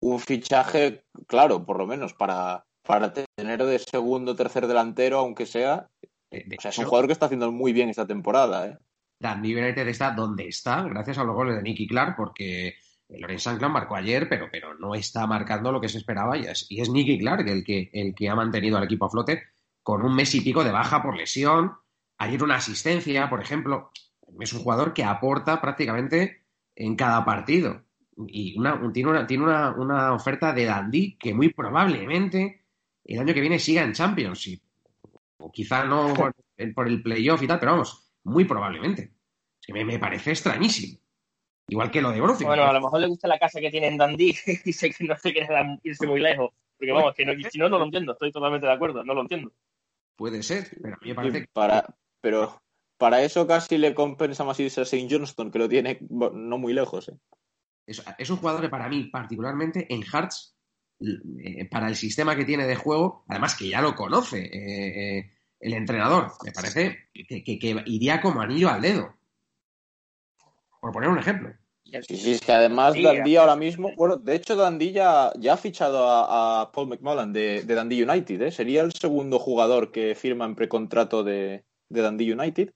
un 0.00 0.18
fichaje, 0.20 1.04
claro, 1.26 1.64
por 1.64 1.78
lo 1.78 1.86
menos, 1.86 2.14
para, 2.14 2.66
para 2.86 3.12
tener 3.12 3.64
de 3.64 3.78
segundo 3.78 4.32
o 4.32 4.36
tercer 4.36 4.66
delantero, 4.66 5.18
aunque 5.18 5.46
sea. 5.46 5.88
de- 6.30 6.44
de 6.46 6.56
O 6.56 6.60
sea, 6.60 6.70
es 6.70 6.78
un 6.78 6.86
jugador 6.86 7.06
que 7.06 7.12
está 7.12 7.26
haciendo 7.26 7.52
muy 7.52 7.72
bien 7.72 7.88
esta 7.88 8.06
temporada, 8.06 8.66
¿eh? 8.66 8.78
Dundee 9.18 9.56
United 9.56 9.88
está 9.88 10.10
donde 10.10 10.46
está, 10.48 10.82
gracias 10.82 11.18
a 11.18 11.24
los 11.24 11.34
goles 11.34 11.56
de 11.56 11.62
Nicky 11.62 11.86
Clark, 11.86 12.16
porque 12.16 12.74
Lorenz 13.08 13.44
Sanclan 13.44 13.72
marcó 13.72 13.94
ayer, 13.96 14.28
pero, 14.28 14.48
pero 14.50 14.74
no 14.74 14.94
está 14.94 15.26
marcando 15.26 15.72
lo 15.72 15.80
que 15.80 15.88
se 15.88 15.98
esperaba 15.98 16.36
y 16.36 16.42
es, 16.42 16.66
y 16.68 16.80
es 16.80 16.90
Nicky 16.90 17.18
Clark 17.18 17.48
el 17.48 17.64
que, 17.64 17.88
el 17.92 18.14
que 18.14 18.28
ha 18.28 18.34
mantenido 18.34 18.76
al 18.76 18.84
equipo 18.84 19.06
a 19.06 19.10
flote 19.10 19.42
con 19.82 20.02
un 20.02 20.14
mes 20.14 20.34
y 20.34 20.40
pico 20.40 20.64
de 20.64 20.72
baja 20.72 21.02
por 21.02 21.16
lesión. 21.16 21.72
Ayer 22.18 22.42
una 22.42 22.56
asistencia, 22.56 23.30
por 23.30 23.40
ejemplo. 23.40 23.90
Es 24.40 24.52
un 24.52 24.60
jugador 24.60 24.92
que 24.92 25.04
aporta 25.04 25.60
prácticamente 25.60 26.42
en 26.74 26.96
cada 26.96 27.24
partido. 27.24 27.84
Y 28.26 28.58
una, 28.58 28.74
un- 28.74 28.92
tiene, 28.92 29.10
una, 29.10 29.26
tiene 29.26 29.44
una, 29.44 29.70
una 29.76 30.12
oferta 30.12 30.52
de 30.52 30.66
Dundee 30.66 31.16
que 31.18 31.32
muy 31.32 31.50
probablemente 31.54 32.65
el 33.14 33.20
año 33.20 33.34
que 33.34 33.40
viene 33.40 33.58
siga 33.58 33.82
en 33.82 33.92
Championship. 33.92 34.62
O 35.38 35.50
quizá 35.50 35.84
no 35.84 36.14
por, 36.14 36.34
por 36.74 36.88
el 36.88 37.02
playoff 37.02 37.42
y 37.42 37.46
tal, 37.46 37.58
pero 37.58 37.72
vamos, 37.72 38.12
muy 38.24 38.44
probablemente. 38.44 39.12
Es 39.60 39.66
que 39.66 39.72
me, 39.72 39.84
me 39.84 39.98
parece 39.98 40.30
extrañísimo. 40.30 40.98
Igual 41.68 41.90
que 41.90 42.00
lo 42.00 42.12
de 42.12 42.20
Brofield. 42.20 42.46
Bueno, 42.46 42.64
a 42.64 42.72
lo 42.72 42.80
mejor 42.80 43.00
le 43.00 43.08
gusta 43.08 43.26
la 43.26 43.38
casa 43.38 43.60
que 43.60 43.70
tiene 43.70 43.88
en 43.88 43.98
Dundee 43.98 44.36
y 44.64 44.72
sé 44.72 44.90
que 44.90 45.04
no 45.04 45.16
se 45.16 45.32
quiere 45.32 45.48
irse 45.82 46.06
muy 46.06 46.20
lejos. 46.20 46.50
Porque 46.78 46.92
vamos, 46.92 47.14
que 47.14 47.24
no, 47.24 47.32
si 47.50 47.58
no, 47.58 47.68
no 47.68 47.78
lo 47.78 47.84
entiendo. 47.84 48.12
Estoy 48.12 48.30
totalmente 48.30 48.66
de 48.66 48.72
acuerdo, 48.72 49.02
no 49.02 49.14
lo 49.14 49.22
entiendo. 49.22 49.52
Puede 50.14 50.42
ser, 50.42 50.68
pero 50.82 50.94
a 50.94 50.98
mí 51.02 51.08
me 51.08 51.14
parece 51.14 51.40
que 51.42 51.48
para, 51.52 51.84
pero 52.20 52.62
para 52.96 53.22
eso 53.22 53.46
casi 53.46 53.78
le 53.78 53.94
compensa 53.94 54.44
más 54.44 54.58
irse 54.60 54.80
a 54.80 54.84
St. 54.84 55.08
Johnston, 55.10 55.50
que 55.50 55.58
lo 55.58 55.68
tiene 55.68 55.98
no 56.08 56.58
muy 56.58 56.72
lejos, 56.72 57.08
¿eh? 57.08 57.18
es, 57.86 58.02
es 58.18 58.30
un 58.30 58.36
jugador 58.38 58.62
que 58.62 58.68
para 58.68 58.88
mí, 58.88 59.04
particularmente 59.04 59.92
en 59.92 60.02
Hearts, 60.02 60.55
para 61.70 61.88
el 61.88 61.96
sistema 61.96 62.36
que 62.36 62.44
tiene 62.44 62.66
de 62.66 62.76
juego, 62.76 63.24
además 63.28 63.54
que 63.56 63.68
ya 63.68 63.80
lo 63.82 63.94
conoce 63.94 64.44
eh, 64.44 65.18
eh, 65.18 65.30
el 65.60 65.74
entrenador, 65.74 66.32
me 66.44 66.52
parece 66.52 67.08
que, 67.12 67.42
que- 67.44 67.58
que 67.58 67.82
iría 67.86 68.20
como 68.20 68.40
anillo 68.40 68.70
al 68.70 68.80
dedo. 68.80 69.14
Por 70.80 70.92
poner 70.92 71.08
un 71.10 71.18
ejemplo. 71.18 71.52
Sí, 71.84 72.16
sí, 72.16 72.32
es 72.32 72.40
que 72.40 72.52
además 72.52 72.94
Sí, 72.94 73.02
Dundee 73.02 73.36
ahora 73.38 73.54
mismo, 73.56 73.92
bueno, 73.96 74.16
de 74.16 74.34
hecho 74.34 74.56
Dundee 74.56 74.92
ya, 74.92 75.32
ya 75.38 75.52
ha 75.52 75.56
fichado 75.56 76.08
a, 76.08 76.62
a 76.62 76.72
Paul 76.72 76.88
McMullen 76.88 77.32
de, 77.32 77.62
de 77.62 77.74
Dundee 77.74 78.02
United, 78.02 78.42
¿eh? 78.42 78.50
Sería 78.50 78.82
el 78.82 78.92
segundo 78.92 79.38
jugador 79.38 79.92
que 79.92 80.14
firma 80.16 80.44
en 80.46 80.56
precontrato 80.56 81.22
de, 81.22 81.64
de 81.88 82.02
Dundee 82.02 82.32
United. 82.32 82.72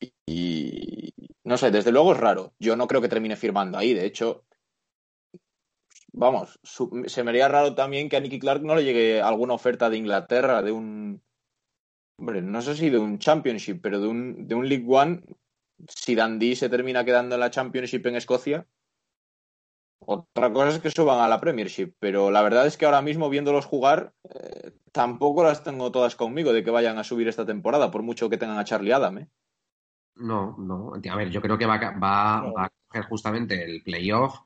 Y, 0.00 0.12
y, 0.26 1.14
no 1.44 1.56
sé, 1.56 1.70
desde 1.70 1.90
luego 1.90 2.12
es 2.12 2.18
raro. 2.20 2.52
Yo 2.58 2.76
no 2.76 2.86
creo 2.86 3.00
que 3.00 3.08
termine 3.08 3.34
firmando 3.36 3.78
ahí, 3.78 3.94
de 3.94 4.04
hecho, 4.04 4.44
vamos, 6.12 6.58
su- 6.62 7.04
se 7.06 7.22
me 7.24 7.30
haría 7.30 7.48
raro 7.48 7.74
también 7.74 8.08
que 8.08 8.16
a 8.16 8.20
Nicky 8.20 8.38
Clark 8.38 8.62
no 8.62 8.74
le 8.74 8.84
llegue 8.84 9.20
alguna 9.22 9.54
oferta 9.54 9.90
de 9.90 9.96
Inglaterra, 9.98 10.62
de 10.62 10.72
un, 10.72 11.22
hombre, 12.18 12.42
no 12.42 12.62
sé 12.62 12.76
si 12.76 12.90
de 12.90 12.98
un 12.98 13.18
Championship, 13.18 13.80
pero 13.82 14.00
de 14.00 14.08
un, 14.08 14.46
de 14.48 14.54
un 14.54 14.68
League 14.68 14.86
One 14.88 15.22
si 15.88 16.14
Dundee 16.14 16.56
se 16.56 16.68
termina 16.68 17.04
quedando 17.04 17.36
en 17.36 17.40
la 17.40 17.50
Championship 17.50 18.04
en 18.06 18.16
Escocia, 18.16 18.66
otra 20.00 20.52
cosa 20.52 20.70
es 20.70 20.78
que 20.80 20.90
suban 20.90 21.20
a 21.20 21.28
la 21.28 21.40
Premiership, 21.40 21.92
pero 21.98 22.30
la 22.30 22.42
verdad 22.42 22.66
es 22.66 22.76
que 22.76 22.86
ahora 22.86 23.02
mismo 23.02 23.28
viéndolos 23.28 23.66
jugar, 23.66 24.14
eh, 24.34 24.72
tampoco 24.92 25.42
las 25.42 25.62
tengo 25.62 25.92
todas 25.92 26.16
conmigo 26.16 26.52
de 26.52 26.64
que 26.64 26.70
vayan 26.70 26.98
a 26.98 27.04
subir 27.04 27.28
esta 27.28 27.44
temporada, 27.44 27.90
por 27.90 28.02
mucho 28.02 28.30
que 28.30 28.38
tengan 28.38 28.58
a 28.58 28.64
Charlie 28.64 28.92
Adam. 28.92 29.18
¿eh? 29.18 29.28
No, 30.16 30.56
no. 30.58 30.92
A 30.94 31.16
ver, 31.16 31.30
yo 31.30 31.40
creo 31.40 31.58
que 31.58 31.66
va, 31.66 31.78
No. 31.78 32.00
va 32.00 32.64
a 32.64 32.70
coger 32.88 33.04
justamente 33.04 33.62
el 33.64 33.82
playoff 33.82 34.40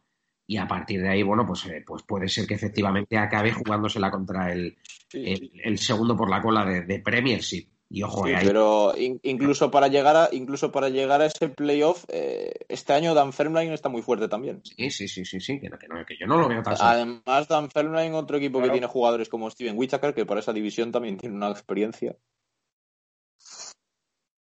y 0.46 0.56
a 0.56 0.66
partir 0.66 1.00
de 1.02 1.08
ahí, 1.08 1.22
bueno, 1.22 1.46
pues, 1.46 1.64
eh, 1.66 1.82
pues 1.86 2.02
puede 2.02 2.28
ser 2.28 2.46
que 2.46 2.54
efectivamente 2.54 3.16
acabe 3.16 3.52
jugándosela 3.52 4.10
contra 4.10 4.52
el, 4.52 4.76
el, 5.12 5.50
el 5.64 5.78
segundo 5.78 6.16
por 6.16 6.28
la 6.28 6.42
cola 6.42 6.64
de, 6.64 6.82
de 6.82 6.98
Premiership. 7.00 7.68
Y 7.94 8.02
ojo, 8.02 8.24
Sí, 8.26 8.32
ahí- 8.32 8.46
pero 8.46 8.94
in- 8.96 9.20
incluso 9.22 9.70
para 9.70 9.86
llegar 9.88 10.16
a 10.16 10.28
incluso 10.32 10.72
para 10.72 10.88
llegar 10.88 11.20
a 11.20 11.26
ese 11.26 11.50
playoff, 11.50 12.04
eh, 12.08 12.50
este 12.68 12.94
año 12.94 13.12
Dan 13.12 13.34
Fermline 13.34 13.72
está 13.74 13.90
muy 13.90 14.00
fuerte 14.00 14.28
también. 14.28 14.62
sí, 14.64 14.90
sí, 14.90 15.08
sí, 15.08 15.24
sí, 15.26 15.40
sí, 15.40 15.60
que, 15.60 15.68
no- 15.68 15.78
que 15.78 15.88
no- 15.88 16.04
que 16.06 16.16
yo 16.18 16.26
no 16.26 16.38
lo 16.38 16.48
veo 16.48 16.62
tan 16.62 16.74
solo. 16.76 16.88
Además, 16.88 17.48
Dan 17.48 17.70
Fermline, 17.70 18.14
otro 18.14 18.38
equipo 18.38 18.62
que 18.62 18.70
tiene 18.70 18.86
jugadores 18.86 19.28
como 19.28 19.50
Steven 19.50 19.76
Whittaker, 19.76 20.14
que 20.14 20.24
para 20.24 20.40
esa 20.40 20.54
división 20.54 20.90
también 20.90 21.18
tiene 21.18 21.36
una 21.36 21.50
experiencia. 21.50 22.16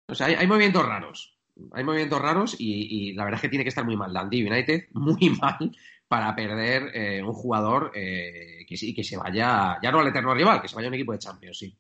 O 0.08 0.13
sea, 0.15 0.27
hay, 0.27 0.36
hay 0.36 0.47
movimientos 0.47 0.86
raros. 0.86 1.30
Hay 1.73 1.83
movimientos 1.83 2.21
raros 2.21 2.55
y, 2.57 3.13
la 3.13 3.25
verdad 3.25 3.37
es 3.37 3.41
que 3.41 3.49
tiene 3.49 3.63
que 3.63 3.69
estar 3.69 3.85
muy 3.85 3.95
mal 3.95 4.13
Dundee 4.13 4.49
United, 4.49 4.87
muy 4.93 5.29
mal, 5.41 5.75
para 6.07 6.35
perder 6.35 6.95
eh, 6.95 7.21
un 7.21 7.33
jugador 7.33 7.91
eh, 7.95 8.65
que 8.67 8.93
que 8.93 9.03
se 9.03 9.17
vaya, 9.17 9.77
ya 9.81 9.91
no 9.91 9.99
al 9.99 10.07
eterno 10.07 10.33
rival, 10.33 10.61
que 10.61 10.67
se 10.67 10.75
vaya 10.75 10.87
a 10.87 10.89
un 10.89 10.95
equipo 10.95 11.13
de 11.13 11.19
Champions, 11.19 11.57
sí. 11.57 11.77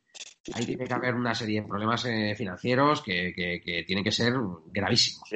Ahí 0.53 0.65
tiene 0.65 0.85
que 0.85 0.93
haber 0.93 1.13
una 1.13 1.35
serie 1.35 1.61
de 1.61 1.67
problemas 1.67 2.03
eh, 2.05 2.33
financieros 2.35 3.01
que 3.03 3.83
tienen 3.85 4.03
que 4.03 4.11
ser 4.11 4.33
gravísimos. 4.71 5.29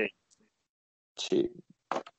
Sí. 1.15 1.51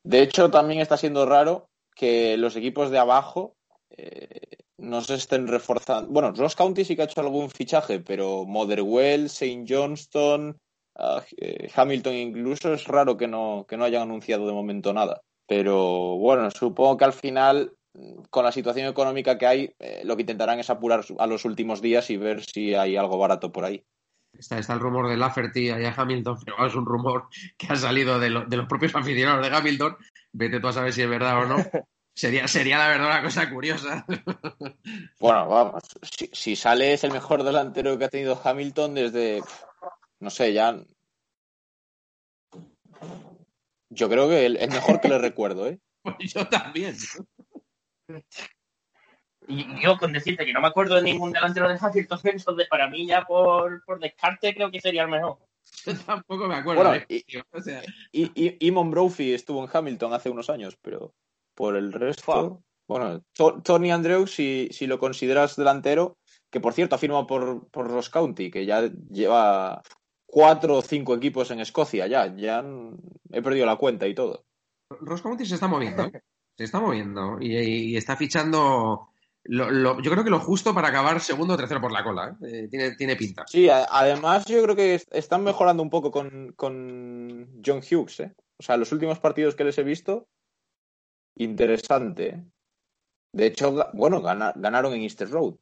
De 0.02 0.22
hecho, 0.22 0.50
también 0.50 0.80
está 0.80 0.96
siendo 0.96 1.26
raro 1.26 1.68
que 1.94 2.36
los 2.36 2.56
equipos 2.56 2.90
de 2.90 2.98
abajo 2.98 3.56
eh, 3.90 4.58
no 4.78 5.00
se 5.00 5.14
estén 5.14 5.46
reforzando. 5.46 6.10
Bueno, 6.10 6.32
Ross 6.32 6.54
County 6.54 6.84
sí 6.84 6.94
que 6.94 7.02
ha 7.02 7.06
hecho 7.06 7.20
algún 7.20 7.50
fichaje, 7.50 8.00
pero 8.00 8.44
Motherwell, 8.44 9.26
St. 9.26 9.64
Johnston, 9.66 10.58
eh, 11.36 11.70
Hamilton 11.74 12.14
incluso 12.14 12.72
es 12.74 12.84
raro 12.86 13.16
que 13.16 13.28
no, 13.28 13.66
que 13.68 13.76
no 13.76 13.84
hayan 13.84 14.02
anunciado 14.02 14.46
de 14.46 14.52
momento 14.52 14.92
nada. 14.92 15.20
Pero 15.46 16.16
bueno, 16.16 16.50
supongo 16.50 16.96
que 16.96 17.04
al 17.04 17.12
final, 17.12 17.72
con 18.30 18.44
la 18.44 18.52
situación 18.52 18.88
económica 18.88 19.38
que 19.38 19.46
hay, 19.46 19.74
eh, 19.78 20.02
lo 20.04 20.16
que 20.16 20.22
intentarán 20.22 20.58
es 20.58 20.70
apurar 20.70 21.04
a 21.18 21.26
los 21.26 21.44
últimos 21.44 21.80
días 21.80 22.10
y 22.10 22.16
ver 22.16 22.44
si 22.44 22.74
hay 22.74 22.96
algo 22.96 23.18
barato 23.18 23.52
por 23.52 23.64
ahí. 23.64 23.84
Está, 24.32 24.58
está 24.58 24.74
el 24.74 24.80
rumor 24.80 25.08
de 25.08 25.16
Lafferty 25.16 25.70
allá 25.70 25.94
Hamilton, 25.96 26.36
pero 26.44 26.66
es 26.66 26.74
un 26.74 26.84
rumor 26.84 27.28
que 27.56 27.68
ha 27.68 27.76
salido 27.76 28.18
de, 28.18 28.30
lo- 28.30 28.44
de 28.44 28.56
los 28.56 28.66
propios 28.66 28.94
aficionados 28.94 29.48
de 29.48 29.56
Hamilton. 29.56 29.96
Vete 30.32 30.60
tú 30.60 30.68
a 30.68 30.72
saber 30.72 30.92
si 30.92 31.02
es 31.02 31.08
verdad 31.08 31.42
o 31.42 31.46
no. 31.46 31.56
Sería, 32.18 32.48
sería 32.48 32.78
la 32.78 32.88
verdad 32.88 33.08
una 33.08 33.22
cosa 33.22 33.50
curiosa. 33.50 34.06
Bueno, 35.20 35.48
vamos, 35.48 35.82
si, 36.02 36.30
si 36.32 36.56
sale 36.56 36.94
es 36.94 37.04
el 37.04 37.12
mejor 37.12 37.42
delantero 37.42 37.98
que 37.98 38.06
ha 38.06 38.08
tenido 38.08 38.40
Hamilton 38.42 38.94
desde, 38.94 39.42
no 40.20 40.30
sé, 40.30 40.52
ya... 40.52 40.78
Yo 43.90 44.08
creo 44.08 44.28
que 44.28 44.46
el, 44.46 44.56
el 44.56 44.70
mejor 44.70 45.00
que 45.00 45.08
le 45.08 45.18
recuerdo, 45.18 45.66
¿eh? 45.68 45.78
Pues 46.02 46.32
yo 46.32 46.46
también. 46.48 46.96
Y 49.48 49.80
yo 49.80 49.96
con 49.98 50.12
decirte 50.12 50.44
que 50.44 50.52
no 50.52 50.60
me 50.60 50.68
acuerdo 50.68 50.96
de 50.96 51.02
ningún 51.02 51.32
delantero 51.32 51.68
de 51.68 51.78
Hamilton, 51.80 52.20
entonces 52.24 52.68
para 52.68 52.88
mí 52.88 53.06
ya 53.06 53.24
por, 53.24 53.84
por 53.84 53.98
descarte 54.00 54.54
creo 54.54 54.70
que 54.70 54.80
sería 54.80 55.02
el 55.02 55.08
mejor. 55.08 55.38
Yo 55.84 55.96
tampoco 55.98 56.46
me 56.46 56.54
acuerdo. 56.54 56.82
Bueno, 56.84 56.94
¿eh? 56.94 57.06
y- 57.08 57.38
O 57.52 57.60
sea, 57.60 57.82
Y, 58.12 58.30
y, 58.34 58.70
Brophy 58.70 59.34
estuvo 59.34 59.62
en 59.64 59.70
Hamilton 59.72 60.14
hace 60.14 60.30
unos 60.30 60.48
años, 60.48 60.76
pero 60.80 61.14
por 61.54 61.76
el 61.76 61.92
resto... 61.92 62.62
Bueno, 62.88 63.20
To- 63.34 63.60
Tony 63.62 63.90
Andreu, 63.90 64.28
si, 64.28 64.68
si 64.70 64.86
lo 64.86 65.00
consideras 65.00 65.56
delantero, 65.56 66.18
que 66.50 66.60
por 66.60 66.72
cierto 66.72 66.94
ha 66.94 66.98
firmado 66.98 67.26
por, 67.26 67.68
por 67.70 67.88
Ross 67.88 68.10
County, 68.10 68.48
que 68.48 68.64
ya 68.64 68.82
lleva 69.10 69.82
cuatro 70.26 70.76
o 70.76 70.82
cinco 70.82 71.14
equipos 71.14 71.50
en 71.50 71.60
Escocia, 71.60 72.06
ya, 72.06 72.34
ya 72.36 72.64
he 73.30 73.42
perdido 73.42 73.66
la 73.66 73.76
cuenta 73.76 74.06
y 74.06 74.14
todo. 74.14 74.44
Ross 75.00 75.22
County 75.22 75.46
se 75.46 75.54
está 75.54 75.68
moviendo, 75.68 76.04
¿eh? 76.04 76.22
Se 76.56 76.64
está 76.64 76.80
moviendo 76.80 77.38
y, 77.40 77.56
y 77.56 77.96
está 77.96 78.16
fichando 78.16 79.10
yo 79.48 80.10
creo 80.10 80.24
que 80.24 80.30
lo 80.30 80.40
justo 80.40 80.74
para 80.74 80.88
acabar 80.88 81.20
segundo 81.20 81.54
o 81.54 81.56
tercero 81.56 81.80
por 81.80 81.92
la 81.92 82.02
cola. 82.02 82.36
¿eh? 82.42 82.64
Eh, 82.64 82.68
tiene, 82.68 82.96
tiene, 82.96 83.16
pinta. 83.16 83.44
Sí, 83.46 83.68
además 83.68 84.44
yo 84.46 84.62
creo 84.62 84.76
que 84.76 85.00
están 85.10 85.44
mejorando 85.44 85.82
un 85.82 85.90
poco 85.90 86.10
con, 86.10 86.54
John 87.64 87.78
Hughes. 87.78 88.20
¿eh? 88.20 88.34
O 88.58 88.62
sea, 88.62 88.76
los 88.76 88.92
últimos 88.92 89.18
partidos 89.18 89.54
que 89.54 89.64
les 89.64 89.78
he 89.78 89.82
visto, 89.82 90.28
interesante. 91.36 92.44
De 93.32 93.46
hecho, 93.46 93.90
bueno, 93.92 94.20
ganaron 94.22 94.94
en 94.94 95.02
Easter 95.02 95.28
Road. 95.30 95.54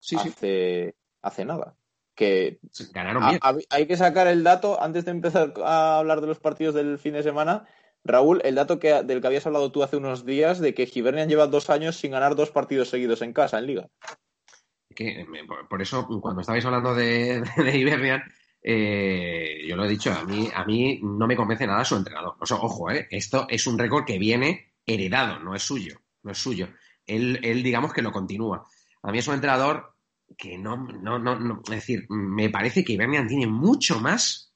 Sí, 0.00 0.16
hace, 0.16 0.90
sí. 0.90 0.98
hace 1.22 1.44
nada. 1.44 1.76
Que 2.20 2.58
ganaron 2.92 3.26
bien. 3.26 3.40
hay 3.70 3.86
que 3.86 3.96
sacar 3.96 4.26
el 4.26 4.44
dato 4.44 4.78
antes 4.82 5.06
de 5.06 5.10
empezar 5.10 5.54
a 5.64 6.00
hablar 6.00 6.20
de 6.20 6.26
los 6.26 6.38
partidos 6.38 6.74
del 6.74 6.98
fin 6.98 7.14
de 7.14 7.22
semana 7.22 7.66
Raúl, 8.04 8.42
el 8.44 8.56
dato 8.56 8.78
que, 8.78 9.02
del 9.02 9.22
que 9.22 9.26
habías 9.26 9.46
hablado 9.46 9.72
tú 9.72 9.82
hace 9.82 9.96
unos 9.96 10.26
días 10.26 10.58
de 10.58 10.74
que 10.74 10.86
Hibernian 10.92 11.30
lleva 11.30 11.46
dos 11.46 11.70
años 11.70 11.96
sin 11.96 12.10
ganar 12.10 12.34
dos 12.34 12.50
partidos 12.50 12.90
seguidos 12.90 13.22
en 13.22 13.32
casa, 13.32 13.58
en 13.58 13.66
Liga. 13.66 13.88
Que, 14.94 15.26
por 15.70 15.80
eso, 15.80 16.06
cuando 16.20 16.42
estabais 16.42 16.66
hablando 16.66 16.94
de, 16.94 17.42
de 17.56 17.78
Hibernian, 17.78 18.22
eh, 18.62 19.64
yo 19.66 19.76
lo 19.76 19.86
he 19.86 19.88
dicho, 19.88 20.12
a 20.12 20.24
mí, 20.24 20.46
a 20.54 20.66
mí 20.66 21.00
no 21.02 21.26
me 21.26 21.36
convence 21.36 21.66
nada 21.66 21.86
su 21.86 21.96
entrenador. 21.96 22.36
ojo, 22.38 22.90
eh, 22.90 23.08
esto 23.10 23.46
es 23.48 23.66
un 23.66 23.78
récord 23.78 24.04
que 24.04 24.18
viene 24.18 24.74
heredado, 24.84 25.38
no 25.38 25.54
es 25.54 25.62
suyo, 25.62 26.02
no 26.22 26.32
es 26.32 26.38
suyo. 26.38 26.68
Él, 27.06 27.40
él 27.42 27.62
digamos 27.62 27.94
que 27.94 28.02
lo 28.02 28.12
continúa. 28.12 28.66
A 29.02 29.10
mí 29.10 29.18
es 29.18 29.26
un 29.26 29.34
entrenador 29.34 29.94
que 30.36 30.58
no, 30.58 30.76
no, 30.76 31.18
no, 31.18 31.60
es 31.64 31.70
decir, 31.70 32.06
me 32.08 32.50
parece 32.50 32.84
que 32.84 32.94
Hibernian 32.94 33.28
tiene 33.28 33.46
mucho 33.46 34.00
más 34.00 34.52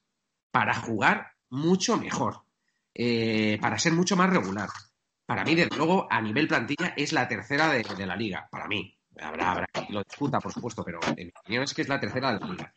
para 0.51 0.73
jugar 0.73 1.33
mucho 1.49 1.97
mejor. 1.97 2.45
Eh, 2.97 3.57
para 3.59 3.77
ser 3.77 3.91
mucho 3.91 4.15
más 4.15 4.29
regular. 4.29 4.69
Para 5.25 5.43
mí, 5.43 5.53
desde 5.53 5.75
luego, 5.75 6.07
a 6.09 6.21
nivel 6.21 6.47
plantilla 6.47 6.93
es 6.95 7.11
la 7.11 7.27
tercera 7.27 7.69
de, 7.69 8.05
la 8.05 8.15
liga, 8.15 8.47
para 8.49 8.67
mí. 8.67 8.97
Habrá, 9.19 9.51
habrá 9.51 9.67
lo 9.89 10.01
discuta, 10.03 10.39
por 10.39 10.53
supuesto, 10.53 10.83
pero 10.83 10.99
en 11.15 11.27
mi 11.27 11.33
opinión 11.37 11.63
es 11.63 11.73
que 11.73 11.81
es 11.81 11.89
la 11.89 11.99
tercera 11.99 12.33
de 12.33 12.39
la 12.39 12.47
liga. 12.47 12.73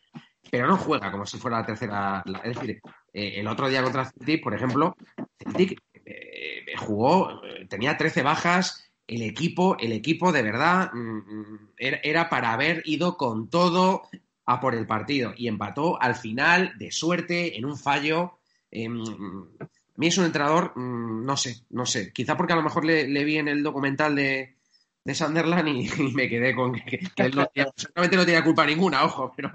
Pero 0.51 0.67
no 0.67 0.77
juega 0.77 1.11
como 1.11 1.25
si 1.25 1.37
fuera 1.37 1.59
la 1.59 1.65
tercera. 1.65 2.23
es 2.43 2.55
decir, 2.55 2.81
eh, 3.13 3.39
el 3.39 3.47
otro 3.47 3.69
día 3.69 3.81
contra 3.81 4.05
Celtic, 4.05 4.43
por 4.43 4.53
ejemplo, 4.53 4.95
Celtic 5.37 5.79
eh, 5.93 6.65
jugó, 6.77 7.41
tenía 7.69 7.95
13 7.95 8.23
bajas, 8.23 8.88
el 9.09 9.23
equipo, 9.23 9.75
el 9.79 9.91
equipo 9.91 10.31
de 10.31 10.43
verdad 10.43 10.91
mm, 10.93 11.17
mm, 11.17 11.69
era, 11.77 12.29
para 12.29 12.53
haber 12.53 12.83
ido 12.85 13.17
con 13.17 13.49
todo 13.49 14.03
a 14.45 14.59
por 14.59 14.75
el 14.75 14.85
partido 14.85 15.33
y 15.35 15.47
empató 15.47 15.99
al 16.01 16.15
final 16.15 16.73
de 16.77 16.91
suerte 16.91 17.57
en 17.57 17.65
un 17.65 17.77
fallo. 17.77 18.39
Em, 18.69 19.03
mí 19.95 20.07
es 20.07 20.17
un 20.17 20.25
entrenador, 20.25 20.73
mm, 20.75 21.25
no 21.25 21.35
sé, 21.35 21.63
no 21.71 21.85
sé. 21.85 22.13
Quizá 22.13 22.37
porque 22.37 22.53
a 22.53 22.55
lo 22.55 22.61
mejor 22.61 22.85
le, 22.85 23.23
vi 23.23 23.37
en 23.37 23.47
el 23.47 23.63
documental 23.63 24.15
de, 24.15 24.57
de 25.03 25.15
Sunderland 25.15 25.67
y, 25.67 25.89
me 26.13 26.29
quedé 26.29 26.55
con 26.55 26.73
que, 26.73 26.99
él 27.17 27.35
no 27.35 27.47
tenía, 27.47 27.71
no 27.95 28.25
tenía 28.25 28.43
culpa 28.43 28.65
ninguna, 28.65 29.03
ojo, 29.03 29.33
pero, 29.35 29.51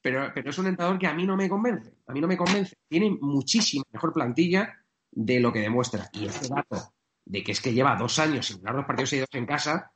pero, 0.00 0.30
pero 0.32 0.50
es 0.50 0.58
un 0.58 0.68
entrenador 0.68 0.98
que 0.98 1.08
a 1.08 1.14
mí 1.14 1.26
no 1.26 1.36
me 1.36 1.48
convence. 1.48 1.92
A 2.06 2.12
mí 2.12 2.20
no 2.20 2.28
me 2.28 2.36
convence. 2.36 2.76
Tiene 2.88 3.10
muchísima 3.20 3.84
mejor 3.92 4.12
plantilla 4.12 4.78
de 5.10 5.40
lo 5.40 5.52
que 5.52 5.60
demuestra. 5.60 6.08
Y 6.12 6.26
este 6.26 6.48
dato 6.48 6.92
de 7.32 7.42
que 7.42 7.52
es 7.52 7.62
que 7.62 7.72
lleva 7.72 7.96
dos 7.96 8.18
años 8.18 8.46
sin 8.46 8.58
ganar 8.58 8.74
los 8.74 8.84
partidos 8.84 9.08
seguidos 9.08 9.30
en 9.32 9.46
casa, 9.46 9.90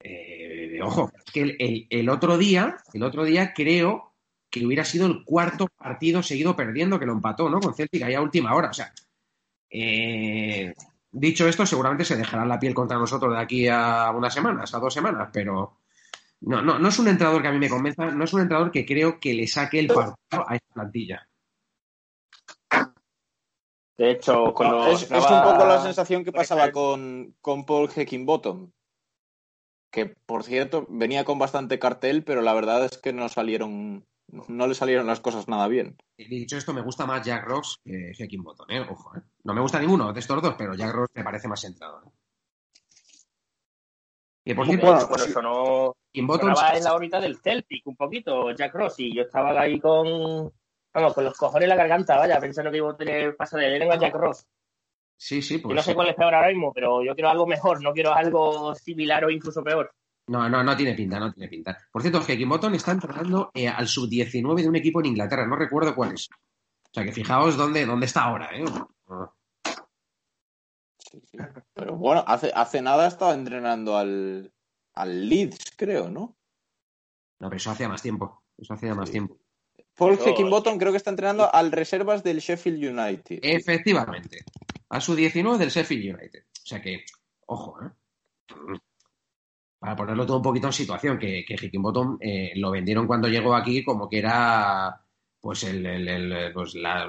eh, 0.00 0.80
ojo, 0.82 1.12
es 1.14 1.30
que 1.30 1.42
el, 1.42 1.86
el, 1.90 2.08
otro 2.08 2.38
día, 2.38 2.78
el 2.94 3.02
otro 3.02 3.24
día 3.24 3.52
creo 3.54 4.14
que 4.48 4.64
hubiera 4.64 4.86
sido 4.86 5.06
el 5.06 5.22
cuarto 5.22 5.68
partido 5.68 6.22
seguido 6.22 6.56
perdiendo 6.56 6.98
que 6.98 7.04
lo 7.04 7.12
empató, 7.12 7.50
¿no? 7.50 7.60
Con 7.60 7.74
Celtic 7.74 8.02
ahí 8.02 8.14
a 8.14 8.22
última 8.22 8.54
hora. 8.54 8.70
O 8.70 8.72
sea, 8.72 8.90
eh, 9.68 10.72
dicho 11.12 11.46
esto, 11.46 11.66
seguramente 11.66 12.06
se 12.06 12.16
dejará 12.16 12.46
la 12.46 12.58
piel 12.58 12.72
contra 12.72 12.96
nosotros 12.96 13.34
de 13.34 13.42
aquí 13.42 13.68
a 13.68 14.10
unas 14.10 14.32
semanas, 14.32 14.72
a 14.72 14.78
dos 14.78 14.94
semanas, 14.94 15.28
pero 15.30 15.80
no, 16.40 16.62
no, 16.62 16.78
no 16.78 16.88
es 16.88 16.98
un 16.98 17.08
entrenador 17.08 17.42
que 17.42 17.48
a 17.48 17.52
mí 17.52 17.58
me 17.58 17.68
convenza, 17.68 18.06
no 18.06 18.24
es 18.24 18.32
un 18.32 18.40
entrenador 18.40 18.72
que 18.72 18.86
creo 18.86 19.20
que 19.20 19.34
le 19.34 19.46
saque 19.46 19.80
el 19.80 19.88
partido 19.88 20.48
a 20.48 20.54
esta 20.54 20.72
plantilla. 20.72 21.28
De 23.98 24.12
hecho, 24.12 24.54
es, 24.90 25.10
un 25.10 25.42
poco 25.42 25.66
la 25.66 25.82
sensación 25.82 26.24
que 26.24 26.32
pasaba 26.32 26.70
con, 26.70 27.34
con 27.40 27.66
Paul 27.66 27.90
Heckingbottom, 27.94 28.70
que 29.90 30.06
por 30.06 30.44
cierto 30.44 30.86
venía 30.88 31.24
con 31.24 31.38
bastante 31.40 31.80
cartel, 31.80 32.22
pero 32.22 32.40
la 32.40 32.54
verdad 32.54 32.84
es 32.84 32.96
que 32.96 33.12
no 33.12 33.28
salieron 33.28 34.06
no 34.30 34.66
le 34.66 34.74
salieron 34.74 35.06
las 35.06 35.20
cosas 35.20 35.48
nada 35.48 35.68
bien. 35.68 35.96
Dicho 36.16 36.56
esto, 36.56 36.74
me 36.74 36.82
gusta 36.82 37.06
más 37.06 37.26
Jack 37.26 37.44
Ross 37.44 37.80
que 37.84 38.12
Hekin 38.16 38.42
Bottom, 38.42 38.70
¿eh? 38.70 38.80
Ojo, 38.80 39.16
¿eh? 39.16 39.22
No 39.44 39.54
me 39.54 39.60
gusta 39.60 39.80
ninguno 39.80 40.12
de 40.12 40.20
estos 40.20 40.42
dos, 40.42 40.54
pero 40.56 40.74
Jack 40.74 40.92
Ross 40.92 41.08
me 41.14 41.24
parece 41.24 41.48
más 41.48 41.60
centrado. 41.60 42.02
¿eh? 42.04 42.10
Y 44.44 44.54
por 44.54 44.66
cierto, 44.66 44.86
bueno, 44.86 45.08
por 45.08 45.20
eso 45.20 45.42
no. 45.42 45.94
Estaba 46.12 46.72
en 46.72 46.84
la 46.84 46.94
órbita 46.94 47.20
del 47.20 47.38
Celtic 47.38 47.86
un 47.86 47.96
poquito, 47.96 48.50
Jack 48.52 48.74
Ross, 48.74 48.98
y 48.98 49.14
yo 49.14 49.22
estaba 49.22 49.58
ahí 49.60 49.78
con. 49.78 50.52
Vamos, 50.98 51.14
con 51.14 51.24
los 51.24 51.36
cojones 51.36 51.62
en 51.62 51.68
la 51.68 51.76
garganta, 51.76 52.16
vaya, 52.16 52.40
pensando 52.40 52.72
que 52.72 52.78
iba 52.78 52.90
a 52.90 52.96
tener 52.96 53.36
paso 53.36 53.56
de 53.56 53.78
lengua 53.78 53.96
Jack 53.96 54.14
Ross. 54.16 54.44
Sí, 55.16 55.40
sí, 55.42 55.58
pues. 55.58 55.76
no 55.76 55.82
sé 55.82 55.94
cuál 55.94 56.08
es 56.08 56.16
peor 56.16 56.34
ahora 56.34 56.48
mismo, 56.48 56.72
pero 56.72 57.04
yo 57.04 57.14
quiero 57.14 57.30
algo 57.30 57.46
mejor, 57.46 57.80
no 57.80 57.92
quiero 57.92 58.12
algo 58.12 58.74
similar 58.74 59.24
o 59.24 59.30
incluso 59.30 59.62
peor. 59.62 59.92
No, 60.26 60.48
no, 60.48 60.64
no 60.64 60.76
tiene 60.76 60.94
pinta, 60.94 61.20
no 61.20 61.32
tiene 61.32 61.48
pinta. 61.48 61.78
Por 61.92 62.02
cierto, 62.02 62.20
Bottom 62.46 62.74
está 62.74 62.90
entrenando 62.90 63.52
eh, 63.54 63.68
al 63.68 63.86
sub-19 63.86 64.62
de 64.62 64.68
un 64.68 64.76
equipo 64.76 64.98
en 64.98 65.06
Inglaterra, 65.06 65.46
no 65.46 65.54
recuerdo 65.54 65.94
cuál 65.94 66.14
es. 66.14 66.28
O 66.30 66.90
sea 66.92 67.04
que 67.04 67.12
fijaos 67.12 67.56
dónde, 67.56 67.86
dónde 67.86 68.06
está 68.06 68.24
ahora, 68.24 68.50
¿eh? 68.52 68.64
Pero 71.74 71.96
bueno, 71.96 72.24
hace, 72.26 72.50
hace 72.52 72.82
nada 72.82 73.06
estaba 73.06 73.34
entrenando 73.34 73.96
al, 73.96 74.52
al 74.94 75.28
Leeds, 75.28 75.74
creo, 75.76 76.10
¿no? 76.10 76.36
No, 77.38 77.48
pero 77.48 77.56
eso 77.56 77.70
hacía 77.70 77.88
más 77.88 78.02
tiempo. 78.02 78.42
Eso 78.56 78.74
hacía 78.74 78.94
más 78.94 79.10
tiempo. 79.10 79.38
Paul 79.98 80.16
Bottom 80.48 80.78
creo 80.78 80.92
que 80.92 80.96
está 80.96 81.10
entrenando 81.10 81.52
al 81.52 81.72
reservas 81.72 82.22
del 82.22 82.38
Sheffield 82.38 82.98
United. 82.98 83.40
Efectivamente. 83.42 84.44
A 84.88 85.00
su 85.00 85.16
19 85.16 85.58
del 85.58 85.70
Sheffield 85.70 86.14
United. 86.16 86.44
O 86.44 86.66
sea 86.66 86.80
que, 86.80 87.04
ojo, 87.46 87.76
¿eh? 87.82 87.90
para 89.78 89.96
ponerlo 89.96 90.24
todo 90.24 90.38
un 90.38 90.42
poquito 90.42 90.68
en 90.68 90.72
situación, 90.72 91.18
que, 91.18 91.44
que 91.44 91.54
Hickenbottom 91.54 92.18
eh, 92.20 92.52
lo 92.56 92.70
vendieron 92.70 93.06
cuando 93.06 93.28
llegó 93.28 93.54
aquí 93.54 93.84
como 93.84 94.08
que 94.08 94.18
era, 94.18 95.04
pues, 95.40 95.64
el, 95.64 95.84
el, 95.86 96.52
pues 96.52 96.74
la, 96.74 97.06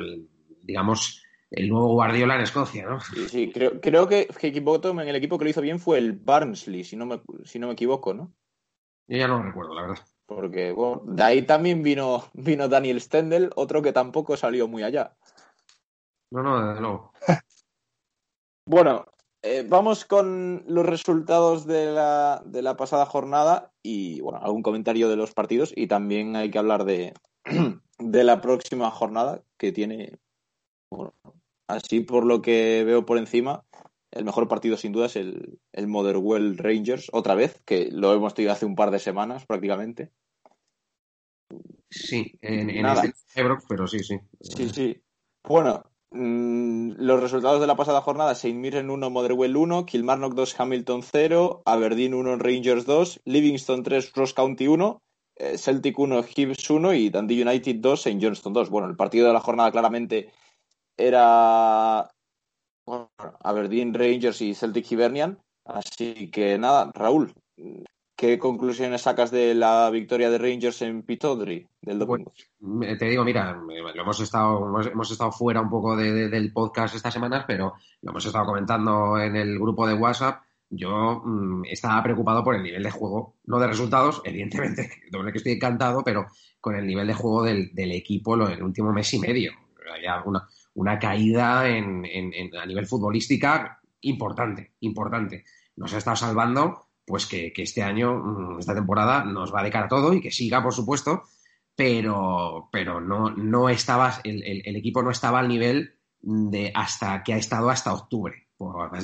digamos, 0.64 1.24
el 1.52 1.70
nuevo 1.70 1.94
Guardiola 1.94 2.36
en 2.36 2.42
Escocia, 2.42 2.86
¿no? 2.86 3.00
Sí, 3.00 3.28
sí 3.28 3.52
creo, 3.52 3.80
creo 3.82 4.08
que 4.08 4.28
Hickenbottom 4.42 5.00
en 5.00 5.10
el 5.10 5.16
equipo 5.16 5.38
que 5.38 5.46
lo 5.46 5.52
hizo 5.52 5.62
bien 5.62 5.80
fue 5.80 6.00
el 6.00 6.14
Barnsley, 6.14 6.84
si 6.84 6.96
no 6.96 7.06
me, 7.06 7.22
si 7.44 7.60
no 7.60 7.68
me 7.68 7.74
equivoco, 7.74 8.14
¿no? 8.14 8.34
Yo 9.08 9.18
ya 9.18 9.28
no 9.28 9.38
lo 9.38 9.44
recuerdo, 9.44 9.74
la 9.76 9.82
verdad. 9.84 10.06
Porque, 10.30 10.72
bueno, 10.72 11.02
de 11.06 11.24
ahí 11.24 11.42
también 11.42 11.82
vino, 11.82 12.24
vino 12.34 12.70
Daniel 12.70 13.02
Stendel, 13.02 13.50
otro 13.56 13.82
que 13.82 13.92
tampoco 13.92 14.38
salió 14.38 14.68
muy 14.68 14.84
allá. 14.84 15.18
No, 16.32 16.44
no, 16.44 16.68
desde 16.68 16.82
luego. 16.82 17.12
bueno, 18.68 19.06
eh, 19.42 19.66
vamos 19.68 20.06
con 20.06 20.64
los 20.68 20.86
resultados 20.86 21.66
de 21.66 21.88
la, 21.88 22.44
de 22.46 22.62
la, 22.62 22.78
pasada 22.78 23.08
jornada 23.08 23.72
y, 23.82 24.22
bueno, 24.22 24.38
algún 24.40 24.62
comentario 24.62 25.10
de 25.10 25.16
los 25.16 25.34
partidos 25.34 25.74
y 25.76 25.88
también 25.88 26.36
hay 26.36 26.52
que 26.52 26.60
hablar 26.60 26.86
de, 26.86 27.16
de 27.98 28.24
la 28.24 28.40
próxima 28.40 28.92
jornada 28.92 29.42
que 29.58 29.72
tiene, 29.72 30.20
bueno, 30.92 31.16
así 31.68 32.02
por 32.02 32.24
lo 32.24 32.44
que 32.44 32.84
veo 32.86 33.04
por 33.04 33.18
encima, 33.18 33.66
el 34.12 34.26
mejor 34.26 34.48
partido 34.48 34.78
sin 34.78 34.92
duda 34.92 35.08
es 35.08 35.16
el, 35.16 35.60
el 35.72 35.88
Motherwell 35.88 36.58
Rangers, 36.58 37.10
otra 37.12 37.36
vez, 37.36 37.62
que 37.66 37.90
lo 37.92 38.14
hemos 38.14 38.34
tenido 38.34 38.54
hace 38.54 38.66
un 38.66 38.76
par 38.76 38.92
de 38.92 39.00
semanas 39.00 39.46
prácticamente. 39.46 40.12
Sí, 41.90 42.38
en, 42.42 42.70
en 42.70 42.86
este 42.86 43.14
pero 43.68 43.88
sí, 43.88 44.04
sí. 44.04 44.20
Sí, 44.42 44.70
sí. 44.70 45.02
Bueno, 45.44 45.84
Mm, 46.12 46.94
los 46.98 47.22
resultados 47.22 47.62
de 47.62 47.68
la 47.68 47.76
pasada 47.76 48.02
jornada: 48.02 48.32
St. 48.32 48.54
Mirren 48.54 48.90
1, 48.90 49.10
Motherwell 49.10 49.56
1, 49.56 49.86
Kilmarnock 49.86 50.34
2, 50.34 50.60
Hamilton 50.60 51.04
0, 51.04 51.62
Aberdeen 51.66 52.14
1, 52.16 52.38
Rangers 52.38 52.86
2, 52.86 53.22
Livingston 53.26 53.84
3, 53.84 54.14
Ross 54.14 54.34
County 54.34 54.68
1, 54.68 55.02
eh, 55.36 55.58
Celtic 55.58 56.00
1, 56.00 56.24
Hibs 56.36 56.70
1 56.70 56.94
y 56.96 57.10
Dundee 57.10 57.44
United 57.44 57.76
2, 57.76 58.00
St. 58.08 58.20
Johnston 58.22 58.54
2. 58.54 58.70
Bueno, 58.70 58.88
el 58.90 58.96
partido 58.96 59.28
de 59.28 59.34
la 59.34 59.40
jornada 59.40 59.72
claramente 59.72 60.32
era 60.98 62.10
Aberdeen, 63.44 63.94
Rangers 63.94 64.42
y 64.42 64.54
Celtic 64.54 64.92
Hibernian. 64.92 65.40
Así 65.66 66.30
que 66.32 66.58
nada, 66.58 66.92
Raúl, 66.94 67.34
¿Qué 68.20 68.38
conclusiones 68.38 69.04
sacas 69.04 69.32
de 69.32 69.56
la 69.56 69.90
victoria 69.90 70.30
de 70.30 70.38
Rangers 70.38 70.82
en 70.82 71.04
Pitodri 71.04 71.66
del 71.82 72.00
domingo? 72.00 72.34
te 73.00 73.06
digo, 73.06 73.24
mira, 73.24 73.54
lo 73.54 74.02
hemos 74.02 74.20
estado, 74.20 74.78
hemos, 74.92 75.10
estado 75.10 75.32
fuera 75.32 75.62
un 75.62 75.70
poco 75.70 75.96
del 75.96 76.52
podcast 76.52 76.96
estas 76.96 77.14
semanas, 77.14 77.46
pero 77.48 77.76
lo 78.02 78.12
hemos 78.12 78.26
estado 78.26 78.46
comentando 78.46 79.18
en 79.18 79.38
el 79.38 79.58
grupo 79.58 79.88
de 79.88 79.94
WhatsApp. 79.94 80.44
Yo 80.70 81.22
mm, 81.24 81.64
estaba 81.70 82.04
preocupado 82.04 82.44
por 82.44 82.56
el 82.56 82.64
nivel 82.64 82.84
de 82.84 82.92
juego, 82.92 83.36
no 83.46 83.58
de 83.58 83.68
resultados, 83.68 84.22
evidentemente, 84.26 84.92
doble 85.12 85.32
que 85.32 85.38
estoy 85.38 85.54
encantado, 85.54 86.04
pero 86.04 86.26
con 86.60 86.76
el 86.76 86.86
nivel 86.86 87.08
de 87.08 87.14
juego 87.14 87.44
del, 87.44 87.72
equipo 87.74 88.36
en 88.36 88.52
el 88.52 88.64
último 88.64 88.92
mes 88.92 89.14
y 89.14 89.20
medio. 89.20 89.54
Hay 89.94 90.06
alguna, 90.06 90.46
una 90.80 90.98
caída 90.98 91.60
a 91.60 92.66
nivel 92.66 92.88
futbolística 92.88 93.82
importante, 94.02 94.76
importante. 94.80 95.44
Nos 95.76 95.94
ha 95.94 95.98
estado 95.98 96.16
salvando 96.16 96.88
pues 97.06 97.26
que, 97.26 97.52
este 97.54 97.84
año, 97.84 98.16
mm, 98.16 98.60
esta 98.60 98.74
temporada, 98.74 99.26
nos 99.26 99.54
va 99.54 99.62
de 99.62 99.72
cara 99.72 99.90
todo 99.90 100.14
y 100.14 100.22
que 100.22 100.32
siga, 100.32 100.64
por 100.64 100.74
supuesto, 100.74 101.24
pero, 101.76 102.70
pero 102.72 103.02
no, 103.02 103.30
no 103.32 103.68
estaba, 103.68 104.22
el, 104.24 104.76
equipo 104.76 105.04
no 105.04 105.12
estaba 105.12 105.40
al 105.40 105.50
nivel 105.50 105.96
de 106.22 106.72
hasta 106.74 107.24
que 107.24 107.34
ha 107.34 107.38
estado 107.38 107.70
hasta 107.70 107.94
octubre, 107.94 108.48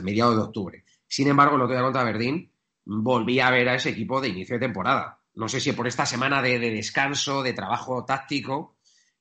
mediados 0.02 0.36
de 0.38 0.44
octubre. 0.44 0.86
Sin 1.08 1.28
embargo, 1.28 1.58
lo 1.58 1.68
que 1.68 1.74
voy 1.74 1.84
contra 1.84 2.04
Verdín, 2.04 2.52
volví 2.86 3.42
a 3.42 3.50
ver 3.50 3.68
a 3.68 3.76
ese 3.76 3.90
equipo 3.90 4.22
de 4.22 4.30
inicio 4.30 4.56
de 4.56 4.66
temporada. 4.68 5.20
No 5.34 5.50
sé 5.50 5.60
si 5.60 5.74
por 5.74 5.88
esta 5.88 6.06
semana 6.06 6.42
de, 6.42 6.58
descanso, 6.60 7.44
de 7.44 7.52
trabajo 7.52 8.06
táctico, 8.06 8.75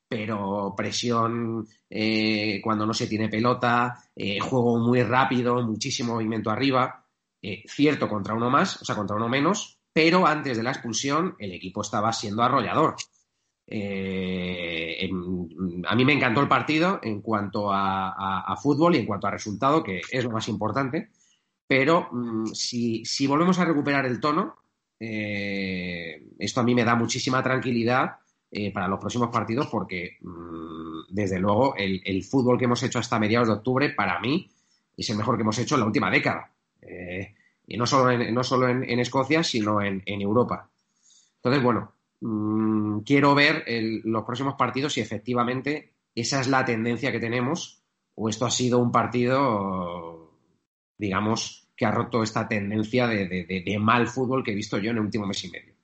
pero 0.07 0.73
presión 0.75 1.67
eh, 1.89 2.61
cuando 2.63 2.85
no 2.85 2.93
se 2.93 3.07
tiene 3.07 3.29
pelota, 3.29 4.03
eh, 4.15 4.39
juego 4.39 4.77
muy 4.77 5.01
rápido, 5.03 5.61
muchísimo 5.63 6.13
movimiento 6.13 6.49
arriba. 6.49 7.05
Eh, 7.41 7.63
cierto 7.67 8.07
contra 8.09 8.33
uno 8.33 8.49
más, 8.49 8.81
o 8.81 8.85
sea, 8.85 8.95
contra 8.95 9.15
uno 9.15 9.29
menos, 9.29 9.79
pero 9.93 10.25
antes 10.25 10.57
de 10.57 10.63
la 10.63 10.71
expulsión 10.71 11.35
el 11.39 11.51
equipo 11.53 11.81
estaba 11.81 12.11
siendo 12.11 12.41
arrollador. 12.43 12.95
A 15.87 15.95
mí 15.95 16.05
me 16.05 16.13
encantó 16.13 16.41
el 16.41 16.47
partido 16.47 16.99
en 17.03 17.21
cuanto 17.21 17.71
a, 17.71 18.55
fútbol 18.61 18.95
y 18.95 18.99
en 18.99 19.05
cuanto 19.05 19.27
a 19.27 19.31
resultado, 19.31 19.83
que 19.83 20.01
es 20.09 20.23
lo 20.23 20.31
más 20.31 20.47
importante, 20.47 21.09
pero 21.67 22.09
mm, 22.11 22.47
si, 22.47 23.27
volvemos 23.27 23.59
a 23.59 23.65
recuperar 23.65 24.05
el 24.05 24.19
tono, 24.19 24.55
esto 24.99 26.61
a 26.61 26.63
mí 26.63 26.73
me 26.73 26.83
da 26.83 26.95
muchísima 26.95 27.43
tranquilidad 27.43 28.17
para 28.73 28.87
los 28.87 28.99
próximos 28.99 29.29
partidos 29.29 29.67
porque, 29.67 30.17
mm, 30.21 31.13
desde 31.13 31.39
luego, 31.39 31.75
el, 31.77 32.23
fútbol 32.23 32.57
que 32.57 32.65
hemos 32.65 32.81
hecho 32.83 32.99
hasta 32.99 33.19
mediados 33.19 33.47
de 33.47 33.53
octubre, 33.55 33.89
para 33.89 34.19
mí, 34.19 34.49
es 34.95 35.09
el 35.09 35.17
mejor 35.17 35.35
que 35.35 35.41
hemos 35.41 35.57
hecho 35.59 35.75
en 35.75 35.81
la 35.81 35.87
última 35.87 36.09
década. 36.09 36.51
Eh, 36.81 37.35
y 37.67 37.77
no 37.77 37.85
solo 37.85 38.11
en, 38.11 38.33
no 38.33 38.43
solo 38.43 38.69
en, 38.69 38.99
Escocia, 38.99 39.43
sino 39.43 39.81
en, 39.81 40.03
Europa. 40.05 40.69
Entonces, 41.37 41.63
bueno, 41.63 41.93
mm, 42.21 42.99
quiero 42.99 43.35
ver 43.35 43.63
los 44.03 44.23
próximos 44.23 44.55
partidos 44.55 44.93
si 44.93 45.01
efectivamente 45.01 45.93
esa 46.13 46.39
es 46.39 46.47
la 46.47 46.63
tendencia 46.63 47.11
que 47.11 47.19
tenemos 47.19 47.83
o 48.15 48.29
esto 48.29 48.45
ha 48.45 48.51
sido 48.51 48.79
un 48.79 48.91
partido, 48.91 50.31
digamos, 50.97 51.67
que 51.75 51.85
ha 51.85 51.91
roto 51.91 52.23
esta 52.23 52.47
tendencia 52.47 53.07
de, 53.07 53.77
mal 53.79 54.07
fútbol 54.07 54.43
que 54.43 54.51
he 54.51 54.55
visto 54.55 54.77
yo 54.77 54.91
en 54.91 54.97
el 54.97 55.03
último 55.03 55.25
mes 55.25 55.43
y 55.43 55.49
medio. 55.49 55.74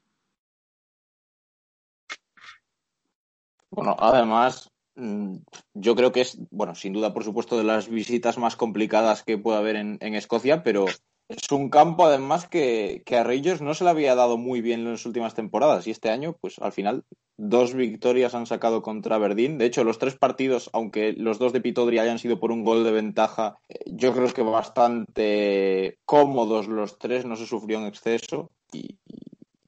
Bueno, 3.71 3.95
además, 3.97 4.69
mm, 4.95 5.37
yo 5.73 5.95
creo 5.95 6.11
que 6.11 6.21
es, 6.21 6.37
bueno, 6.51 6.75
sin 6.75 6.91
duda, 6.91 7.13
por 7.13 7.23
supuesto, 7.23 7.57
de 7.57 7.63
las 7.63 7.87
visitas 7.87 8.37
más 8.37 8.57
complicadas 8.57 9.23
que 9.23 9.37
puede 9.37 9.57
haber 9.57 9.77
en, 9.77 10.15
Escocia, 10.15 10.61
pero 10.61 10.85
es 11.29 11.51
un 11.51 11.69
campo 11.69 12.05
además 12.05 12.47
que, 12.49 13.01
a 13.09 13.23
Rangers 13.23 13.61
no 13.61 13.73
se 13.73 13.85
le 13.85 13.89
había 13.89 14.13
dado 14.13 14.37
muy 14.37 14.59
bien 14.59 14.81
en 14.81 14.91
las 14.91 15.05
últimas 15.05 15.35
temporadas 15.35 15.87
y 15.87 15.91
este 15.91 16.09
año, 16.09 16.35
pues 16.41 16.59
al 16.59 16.73
final, 16.73 17.05
dos 17.37 17.73
victorias 17.73 18.35
han 18.35 18.45
sacado 18.45 18.81
contra 18.81 19.17
Verdín. 19.17 19.57
De 19.57 19.67
hecho, 19.67 19.85
los 19.85 19.99
tres 19.99 20.17
partidos, 20.17 20.69
aunque 20.73 21.13
los 21.13 21.39
dos 21.39 21.53
de 21.53 21.61
Pitodri 21.61 21.99
hayan 21.99 22.19
sido 22.19 22.41
por 22.41 22.51
un 22.51 22.65
gol 22.65 22.83
de 22.83 22.91
ventaja, 22.91 23.57
eh, 23.69 23.79
yo 23.85 24.11
creo 24.13 24.33
que 24.33 24.41
bastante 24.41 25.97
cómodos 26.03 26.67
los 26.67 26.99
tres, 26.99 27.25
no 27.25 27.37
se 27.37 27.47
sufrió 27.47 27.79
en 27.79 27.85
exceso 27.85 28.51
y, 28.73 28.97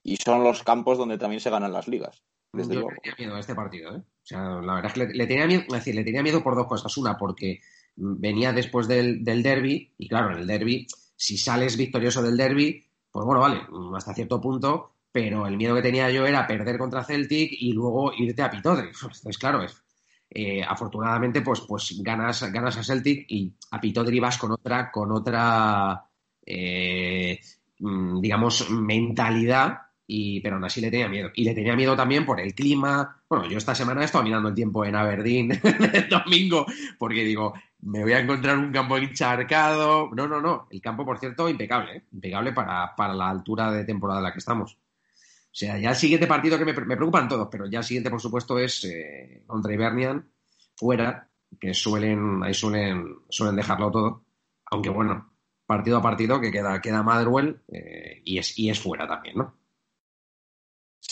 y 0.03 0.17
son 0.17 0.43
los 0.43 0.61
campos 0.63 0.97
donde 0.97 1.17
también 1.17 1.39
se 1.39 1.49
ganan 1.49 1.71
las 1.71 1.87
ligas. 1.87 2.21
Yo 2.53 2.67
tenía 2.67 3.15
miedo 3.17 3.35
a 3.35 3.39
este 3.39 3.55
partido, 3.55 3.95
¿eh? 3.95 3.99
O 3.99 4.25
sea, 4.25 4.61
la 4.61 4.75
verdad 4.75 4.85
es 4.85 4.93
que 4.93 5.13
le, 5.13 5.27
tenía 5.27 5.47
miedo, 5.47 5.63
decir, 5.69 5.95
le 5.95 6.03
tenía 6.03 6.21
miedo 6.21 6.43
por 6.43 6.55
dos 6.55 6.67
cosas. 6.67 6.95
Una, 6.97 7.17
porque 7.17 7.61
venía 7.95 8.53
después 8.53 8.87
del, 8.87 9.23
del 9.23 9.41
derby, 9.43 9.93
y 9.97 10.07
claro, 10.07 10.31
en 10.31 10.39
el 10.39 10.47
derby, 10.47 10.87
si 11.15 11.37
sales 11.37 11.75
victorioso 11.77 12.21
del 12.21 12.37
derby, 12.37 12.85
pues 13.11 13.25
bueno, 13.25 13.41
vale, 13.41 13.61
hasta 13.95 14.13
cierto 14.13 14.39
punto, 14.39 14.93
pero 15.11 15.45
el 15.47 15.57
miedo 15.57 15.75
que 15.75 15.81
tenía 15.81 16.09
yo 16.09 16.25
era 16.25 16.47
perder 16.47 16.77
contra 16.77 17.03
Celtic 17.03 17.51
y 17.51 17.73
luego 17.73 18.13
irte 18.17 18.41
a 18.41 18.49
Pitodri. 18.49 18.87
Entonces, 18.93 19.37
claro, 19.37 19.63
es, 19.63 19.83
eh, 20.29 20.63
afortunadamente, 20.63 21.41
pues, 21.41 21.61
pues 21.61 22.01
ganas, 22.01 22.51
ganas 22.51 22.77
a 22.77 22.83
Celtic 22.83 23.25
y 23.29 23.53
a 23.71 23.79
Pitodri 23.79 24.19
vas 24.19 24.37
con 24.37 24.51
otra, 24.51 24.91
con 24.91 25.11
otra 25.11 26.03
eh, 26.45 27.39
mm, 27.79 28.19
digamos, 28.19 28.69
mentalidad 28.71 29.77
y, 30.05 30.41
pero 30.41 30.55
aún 30.55 30.65
así 30.65 30.81
le 30.81 30.91
tenía 30.91 31.07
miedo. 31.07 31.31
Y 31.33 31.43
le 31.43 31.53
tenía 31.53 31.75
miedo 31.75 31.95
también 31.95 32.25
por 32.25 32.39
el 32.39 32.53
clima. 32.53 33.23
Bueno, 33.29 33.47
yo 33.47 33.57
esta 33.57 33.73
semana 33.73 34.01
he 34.01 34.05
estado 34.05 34.23
mirando 34.23 34.49
el 34.49 34.55
tiempo 34.55 34.83
en 34.85 34.95
Aberdeen 34.95 35.51
el 35.93 36.09
domingo, 36.09 36.65
porque 36.97 37.23
digo, 37.23 37.53
me 37.79 38.01
voy 38.03 38.13
a 38.13 38.19
encontrar 38.19 38.57
un 38.57 38.71
campo 38.71 38.97
encharcado. 38.97 40.09
No, 40.13 40.27
no, 40.27 40.41
no. 40.41 40.67
El 40.69 40.81
campo, 40.81 41.05
por 41.05 41.19
cierto, 41.19 41.47
impecable. 41.47 41.97
¿eh? 41.97 42.03
Impecable 42.11 42.51
para, 42.51 43.13
la 43.13 43.29
altura 43.29 43.71
de 43.71 43.85
temporada 43.85 44.19
en 44.19 44.23
la 44.25 44.33
que 44.33 44.39
estamos. 44.39 44.73
O 44.73 45.55
sea, 45.55 45.77
ya 45.77 45.91
el 45.91 45.95
siguiente 45.95 46.27
partido 46.27 46.57
que 46.57 46.65
me, 46.65 46.73
preocupan 46.73 47.27
todos, 47.27 47.47
pero 47.51 47.67
ya 47.69 47.79
el 47.79 47.85
siguiente, 47.85 48.09
por 48.09 48.19
supuesto, 48.19 48.57
es 48.57 48.83
eh, 48.85 49.43
contra 49.45 49.73
Ibernian, 49.73 50.27
fuera, 50.75 51.29
que 51.59 51.73
suelen, 51.75 52.41
ahí 52.43 52.53
suelen, 52.53 53.17
suelen 53.29 53.55
dejarlo 53.55 53.91
todo. 53.91 54.25
Aunque 54.71 54.89
bueno, 54.89 55.31
partido 55.67 55.97
a 55.97 56.01
partido 56.01 56.41
que 56.41 56.51
queda, 56.51 56.81
queda 56.81 57.03
Motherwell 57.03 57.61
eh, 57.67 58.21
y, 58.25 58.39
es, 58.39 58.57
y 58.57 58.69
es 58.69 58.79
fuera 58.79 59.07
también, 59.07 59.37
¿no? 59.37 59.62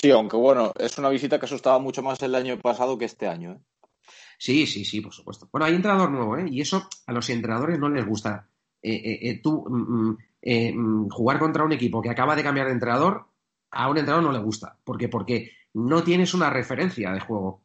Sí, 0.01 0.09
aunque 0.09 0.35
bueno, 0.35 0.73
es 0.79 0.97
una 0.97 1.09
visita 1.09 1.39
que 1.39 1.45
asustaba 1.45 1.77
mucho 1.77 2.01
más 2.01 2.19
el 2.23 2.33
año 2.33 2.57
pasado 2.57 2.97
que 2.97 3.05
este 3.05 3.27
año. 3.27 3.51
¿eh? 3.51 3.59
Sí, 4.39 4.65
sí, 4.65 4.83
sí, 4.83 4.99
por 4.99 5.13
supuesto. 5.13 5.47
Bueno, 5.51 5.65
hay 5.65 5.75
entrenador 5.75 6.09
nuevo, 6.09 6.37
¿eh? 6.37 6.45
Y 6.49 6.61
eso 6.61 6.89
a 7.05 7.13
los 7.13 7.29
entrenadores 7.29 7.77
no 7.77 7.87
les 7.87 8.03
gusta. 8.03 8.49
Eh, 8.81 8.95
eh, 8.95 9.19
eh 9.21 9.41
tú, 9.43 9.63
mm, 9.69 10.17
mm, 10.41 11.05
mm, 11.05 11.09
jugar 11.09 11.37
contra 11.37 11.63
un 11.63 11.73
equipo 11.73 12.01
que 12.01 12.09
acaba 12.09 12.35
de 12.35 12.41
cambiar 12.41 12.65
de 12.65 12.73
entrenador, 12.73 13.27
a 13.69 13.89
un 13.89 13.97
entrenador 13.99 14.23
no 14.23 14.31
le 14.31 14.43
gusta. 14.43 14.75
¿Por 14.83 14.97
qué? 14.97 15.07
Porque 15.07 15.51
no 15.75 16.03
tienes 16.03 16.33
una 16.33 16.49
referencia 16.49 17.11
de 17.11 17.19
juego. 17.19 17.61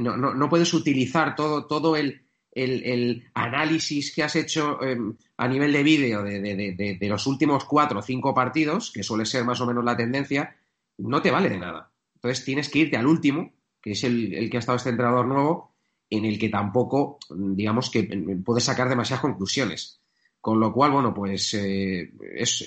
No, 0.00 0.16
no, 0.16 0.34
no 0.34 0.48
puedes 0.48 0.74
utilizar 0.74 1.36
todo, 1.36 1.66
todo 1.68 1.94
el, 1.94 2.26
el, 2.50 3.30
análisis 3.34 4.12
que 4.12 4.24
has 4.24 4.34
hecho 4.34 4.82
em, 4.82 5.16
a 5.36 5.46
nivel 5.46 5.72
de 5.72 5.84
vídeo 5.84 6.24
de, 6.24 6.40
de, 6.40 6.96
de, 6.98 7.08
los 7.08 7.28
últimos 7.28 7.64
cuatro 7.64 8.00
o 8.00 8.02
cinco 8.02 8.34
partidos, 8.34 8.90
que 8.90 9.04
suele 9.04 9.24
ser 9.24 9.44
más 9.44 9.60
o 9.60 9.66
menos 9.66 9.84
la 9.84 9.96
tendencia, 9.96 10.56
no 11.02 11.22
te 11.22 11.30
vale 11.30 11.48
de 11.48 11.58
nada. 11.58 11.90
Entonces 12.14 12.44
tienes 12.44 12.68
que 12.68 12.80
irte 12.80 12.96
al 12.96 13.06
último, 13.06 13.52
que 13.80 13.92
es 13.92 14.04
el, 14.04 14.48
que 14.50 14.56
ha 14.56 14.60
estado 14.60 14.76
este 14.76 14.90
entrenador 14.90 15.26
nuevo, 15.26 15.74
en 16.10 16.24
el 16.24 16.38
que 16.38 16.48
tampoco, 16.48 17.18
digamos 17.30 17.90
que 17.90 18.02
puedes 18.44 18.64
sacar 18.64 18.88
demasiadas 18.88 19.22
conclusiones. 19.22 20.00
Con 20.40 20.58
lo 20.60 20.72
cual, 20.72 20.90
bueno, 20.90 21.14
pues 21.14 21.54
eh, 21.54 22.12
es, 22.34 22.62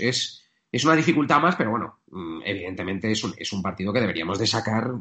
es, 0.72 0.86
una 0.86 0.96
dificultad 0.96 1.40
más, 1.40 1.56
pero 1.56 1.72
bueno, 1.72 2.00
mm, 2.08 2.42
evidentemente 2.46 3.12
es 3.12 3.24
un, 3.24 3.34
es 3.38 3.52
un 3.54 3.62
partido 3.62 3.92
que 3.92 4.00
deberíamos 4.00 4.40
de 4.40 4.48
sacar 4.48 4.92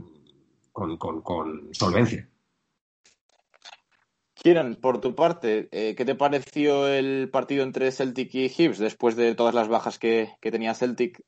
con, 0.72 0.96
con, 0.98 1.68
solvencia. 1.72 2.28
Kieran, 4.34 4.76
por 4.76 5.00
tu 5.00 5.14
parte, 5.14 5.68
eh, 5.70 5.94
¿qué 5.94 6.04
te 6.04 6.14
pareció 6.14 6.88
el 6.88 7.30
partido 7.30 7.62
entre 7.62 7.92
Celtic 7.92 8.34
y 8.34 8.48
Hibs 8.48 8.78
después 8.78 9.16
de 9.16 9.34
todas 9.34 9.54
las 9.54 9.68
bajas 9.68 9.98
que, 9.98 10.32
que 10.40 10.50
tenía 10.50 10.74
Celtic? 10.74 11.22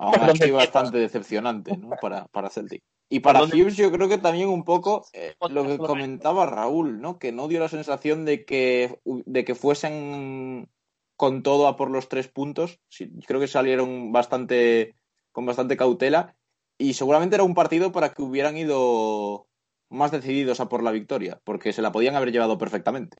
Aún 0.00 0.20
así 0.20 0.50
bastante 0.50 0.98
decepcionante 0.98 1.76
¿no? 1.76 1.90
para, 2.00 2.26
para 2.26 2.50
Celtic. 2.50 2.82
Y 3.08 3.20
para 3.20 3.44
Hughes 3.44 3.76
yo 3.76 3.92
creo 3.92 4.08
que 4.08 4.18
también 4.18 4.48
un 4.48 4.64
poco 4.64 5.06
eh, 5.12 5.34
lo 5.50 5.64
que 5.64 5.78
comentaba 5.78 6.46
Raúl, 6.46 7.00
¿no? 7.00 7.18
Que 7.18 7.30
no 7.30 7.46
dio 7.46 7.60
la 7.60 7.68
sensación 7.68 8.24
de 8.24 8.44
que, 8.44 8.98
de 9.04 9.44
que 9.44 9.54
fuesen 9.54 10.68
con 11.16 11.42
todo 11.42 11.68
a 11.68 11.76
por 11.76 11.90
los 11.90 12.08
tres 12.08 12.28
puntos. 12.28 12.80
creo 13.26 13.40
que 13.40 13.46
salieron 13.46 14.10
bastante 14.12 14.96
con 15.30 15.46
bastante 15.46 15.76
cautela 15.76 16.34
y 16.78 16.94
seguramente 16.94 17.36
era 17.36 17.44
un 17.44 17.54
partido 17.54 17.92
para 17.92 18.12
que 18.12 18.22
hubieran 18.22 18.56
ido 18.56 19.46
más 19.88 20.10
decididos 20.10 20.60
a 20.60 20.68
por 20.68 20.82
la 20.82 20.90
victoria, 20.90 21.40
porque 21.44 21.72
se 21.72 21.82
la 21.82 21.92
podían 21.92 22.16
haber 22.16 22.32
llevado 22.32 22.58
perfectamente. 22.58 23.18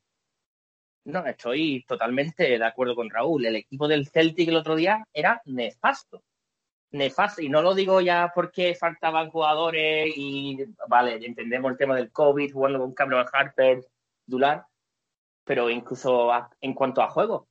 No, 1.07 1.25
estoy 1.25 1.85
totalmente 1.87 2.59
de 2.59 2.65
acuerdo 2.65 2.93
con 2.93 3.09
Raúl. 3.09 3.45
El 3.45 3.55
equipo 3.55 3.87
del 3.87 4.09
Celtic 4.09 4.49
el 4.49 4.57
otro 4.57 4.75
día 4.75 5.07
era 5.13 5.41
nefasto. 5.45 6.21
Nefasto. 6.91 7.41
Y 7.41 7.47
no 7.47 7.61
lo 7.61 7.73
digo 7.73 8.01
ya 8.01 8.33
porque 8.35 8.75
faltaban 8.75 9.29
jugadores 9.29 10.13
y, 10.17 10.57
vale, 10.89 11.25
entendemos 11.25 11.71
el 11.71 11.77
tema 11.77 11.95
del 11.95 12.11
COVID, 12.11 12.51
jugando 12.51 12.79
con 12.79 12.93
Cameron 12.93 13.25
Harper, 13.31 13.85
Dular, 14.25 14.65
pero 15.45 15.69
incluso 15.69 16.29
en 16.59 16.73
cuanto 16.73 17.01
a 17.01 17.09
juego, 17.09 17.47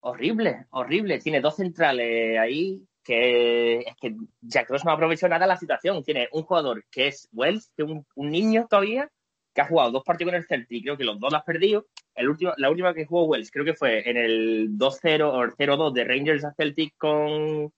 horrible, 0.00 0.66
horrible. 0.70 1.18
Tiene 1.18 1.40
dos 1.40 1.56
centrales 1.56 2.38
ahí 2.38 2.86
que 3.02 3.78
es 3.80 3.96
que 3.96 4.14
Jack 4.42 4.68
Ross 4.68 4.84
no 4.84 4.92
aprovechó 4.92 5.28
nada 5.28 5.46
la 5.46 5.56
situación. 5.56 6.04
Tiene 6.04 6.28
un 6.32 6.42
jugador 6.42 6.84
que 6.90 7.08
es 7.08 7.26
Wells, 7.32 7.72
que 7.74 7.84
es 7.84 7.88
un, 7.88 8.04
niño 8.16 8.66
todavía, 8.68 9.10
que 9.54 9.62
ha 9.62 9.66
jugado 9.66 9.92
dos 9.92 10.04
partidos 10.04 10.32
con 10.32 10.40
el 10.40 10.46
Celtic, 10.46 10.82
creo 10.82 10.98
que 10.98 11.04
los 11.04 11.18
dos 11.18 11.32
los 11.32 11.40
has 11.40 11.46
perdido. 11.46 11.86
El 12.14 12.28
último, 12.28 12.52
la 12.56 12.70
última 12.70 12.94
que 12.94 13.06
jugó 13.06 13.24
Wells 13.24 13.50
creo 13.50 13.64
que 13.64 13.74
fue 13.74 14.08
en 14.08 14.16
el 14.16 14.70
2-0 14.78 15.22
o 15.22 15.42
el 15.42 15.52
0-2 15.52 15.92
de 15.92 16.04
Rangers 16.04 16.44
a 16.44 16.52
Celtic 16.54 16.94
con, 16.98 17.72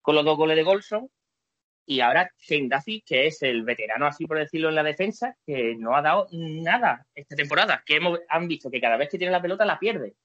con 0.00 0.14
los 0.14 0.24
dos 0.24 0.36
goles 0.36 0.56
de 0.56 0.62
Golson. 0.62 1.10
Y 1.88 2.00
ahora 2.00 2.30
Shane 2.38 2.68
Duffy, 2.68 3.02
que 3.02 3.28
es 3.28 3.42
el 3.42 3.62
veterano, 3.62 4.06
así 4.06 4.26
por 4.26 4.38
decirlo, 4.38 4.70
en 4.70 4.74
la 4.74 4.82
defensa, 4.82 5.36
que 5.46 5.76
no 5.76 5.94
ha 5.94 6.02
dado 6.02 6.26
nada 6.32 7.06
esta 7.14 7.36
temporada. 7.36 7.82
Que 7.86 7.96
hemos, 7.96 8.18
han 8.28 8.48
visto 8.48 8.70
que 8.70 8.80
cada 8.80 8.96
vez 8.96 9.08
que 9.08 9.18
tiene 9.18 9.32
la 9.32 9.42
pelota 9.42 9.64
la 9.64 9.78
pierde. 9.78 10.16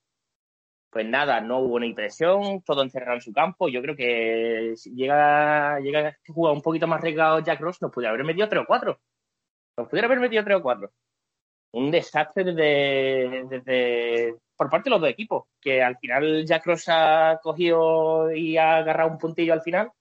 Pues 0.89 1.05
nada, 1.05 1.39
no 1.39 1.59
hubo 1.59 1.79
ni 1.79 1.93
presión, 1.93 2.61
todo 2.63 2.81
encerrado 2.83 3.15
en 3.15 3.21
su 3.21 3.31
campo. 3.31 3.69
Yo 3.69 3.81
creo 3.81 3.95
que 3.95 4.73
si 4.75 4.93
llega, 4.93 5.79
llega 5.79 6.09
a 6.09 6.17
jugar 6.27 6.53
un 6.53 6.61
poquito 6.61 6.87
más 6.87 6.99
regado 6.99 7.39
Jack 7.39 7.61
Ross, 7.61 7.81
nos 7.81 7.91
pudiera 7.91 8.11
haber 8.11 8.25
metido 8.25 8.49
3 8.49 8.63
o 8.63 8.65
4. 8.65 8.99
Nos 9.77 9.87
pudiera 9.87 10.07
haber 10.07 10.19
metido 10.19 10.43
3 10.43 10.57
o 10.57 10.61
4. 10.61 10.91
Un 11.73 11.89
desastre 11.91 12.43
desde, 12.43 13.45
desde 13.47 14.35
por 14.61 14.69
parte 14.69 14.89
de 14.89 14.91
los 14.91 15.01
dos 15.01 15.09
equipos, 15.09 15.45
que 15.59 15.81
al 15.81 15.97
final 15.97 16.45
Jack 16.45 16.65
Ross 16.67 16.85
ha 16.87 17.39
cogido 17.41 18.31
y 18.31 18.57
ha 18.57 18.77
agarrado 18.77 19.09
un 19.09 19.17
puntillo 19.17 19.53
al 19.53 19.61
final, 19.61 19.91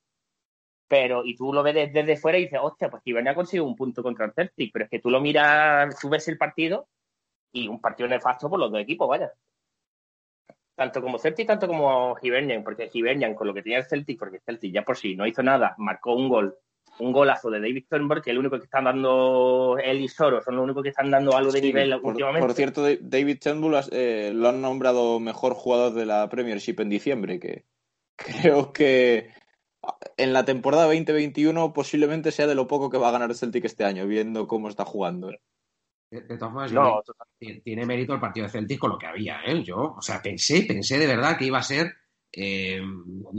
pero 0.87 1.25
y 1.25 1.37
tú 1.37 1.53
lo 1.53 1.63
ves 1.63 1.93
desde, 1.93 2.17
fuera 2.17 2.37
y 2.37 2.43
dices, 2.43 2.59
hostia, 2.61 2.91
pues 2.91 3.03
Ibernia 3.07 3.33
ha 3.33 3.37
conseguido 3.37 3.65
un 3.65 3.77
punto 3.77 4.03
contra 4.03 4.27
el 4.27 4.33
Celtic, 4.33 4.73
pero 4.73 4.85
es 4.85 4.91
que 4.91 4.99
tú 4.99 5.09
lo 5.09 5.21
miras, 5.21 5.99
tú 5.99 6.11
ves 6.11 6.27
el 6.29 6.37
partido 6.37 6.89
y 7.53 7.69
un 7.69 7.81
partido 7.81 8.09
nefasto 8.09 8.51
por 8.51 8.59
los 8.59 8.71
dos 8.71 8.81
equipos, 8.81 9.09
vaya. 9.09 9.33
Tanto 10.75 11.01
como 11.01 11.19
Celtic, 11.19 11.47
tanto 11.47 11.69
como 11.69 12.17
Hibernian, 12.21 12.65
porque 12.65 12.91
Hibernian, 12.93 13.35
con 13.35 13.47
lo 13.47 13.55
que 13.55 13.63
tenía 13.63 13.79
el 13.79 13.87
Celtic, 13.87 14.19
porque 14.19 14.41
Celtic 14.41 14.75
ya 14.75 14.83
por 14.83 14.97
sí 14.97 15.15
no 15.17 15.27
hizo 15.27 15.43
nada, 15.43 15.75
marcó 15.79 16.15
un 16.15 16.29
gol, 16.29 16.59
un 17.01 17.13
golazo 17.13 17.51
de 17.51 17.61
David 17.61 17.85
Thornburg, 17.89 18.23
que 18.23 18.31
es 18.31 18.33
el 18.33 18.39
único 18.39 18.59
que 18.59 18.65
están 18.65 18.85
dando 18.85 19.77
él 19.83 20.01
y 20.01 20.09
Soro, 20.09 20.43
son 20.43 20.57
los 20.57 20.65
únicos 20.65 20.83
que 20.83 20.91
están 20.91 21.11
dando 21.11 21.37
algo 21.37 21.51
de 21.51 21.61
nivel 21.61 21.95
últimamente. 22.03 22.47
Por 22.47 22.55
cierto, 22.55 22.83
David 23.01 23.39
Thornburg 23.41 23.87
eh, 23.93 24.33
lo 24.35 24.49
han 24.49 24.61
nombrado 24.61 25.21
mejor 25.21 25.55
jugador 25.55 25.95
de 25.95 26.07
la 26.07 26.29
Premiership 26.29 26.81
en 26.81 26.89
diciembre, 26.89 27.41
que 27.41 27.65
creo 28.17 28.73
que 28.73 29.31
en 30.17 30.33
la 30.33 30.45
temporada 30.45 30.85
2021 30.85 31.73
posiblemente 31.73 32.31
sea 32.31 32.47
de 32.47 32.55
lo 32.55 32.67
poco 32.67 32.91
que 32.91 32.99
va 32.99 33.09
a 33.09 33.13
ganar 33.13 33.31
el 33.31 33.37
Celtic 33.37 33.65
este 33.65 33.85
año, 33.85 34.07
viendo 34.07 34.47
cómo 34.47 34.69
está 34.69 34.85
jugando. 34.85 35.31
De, 36.11 36.23
todas 36.37 36.73
formas, 36.73 37.05
tiene, 37.63 37.87
mérito 37.87 38.15
el 38.15 38.21
partido 38.21 38.47
de 38.47 38.53
Celtic 38.53 38.81
con 38.81 38.91
lo 38.91 38.99
que 38.99 39.07
había, 39.07 39.43
¿eh? 39.47 39.63
Yo, 39.63 39.95
o 39.97 40.03
sea, 40.03 40.21
pensé, 40.21 40.63
pensé 40.63 40.99
de 40.99 41.07
verdad 41.07 41.39
que 41.39 41.47
iba 41.47 41.59
a 41.59 41.63
ser 41.63 41.95
eh, 42.33 42.83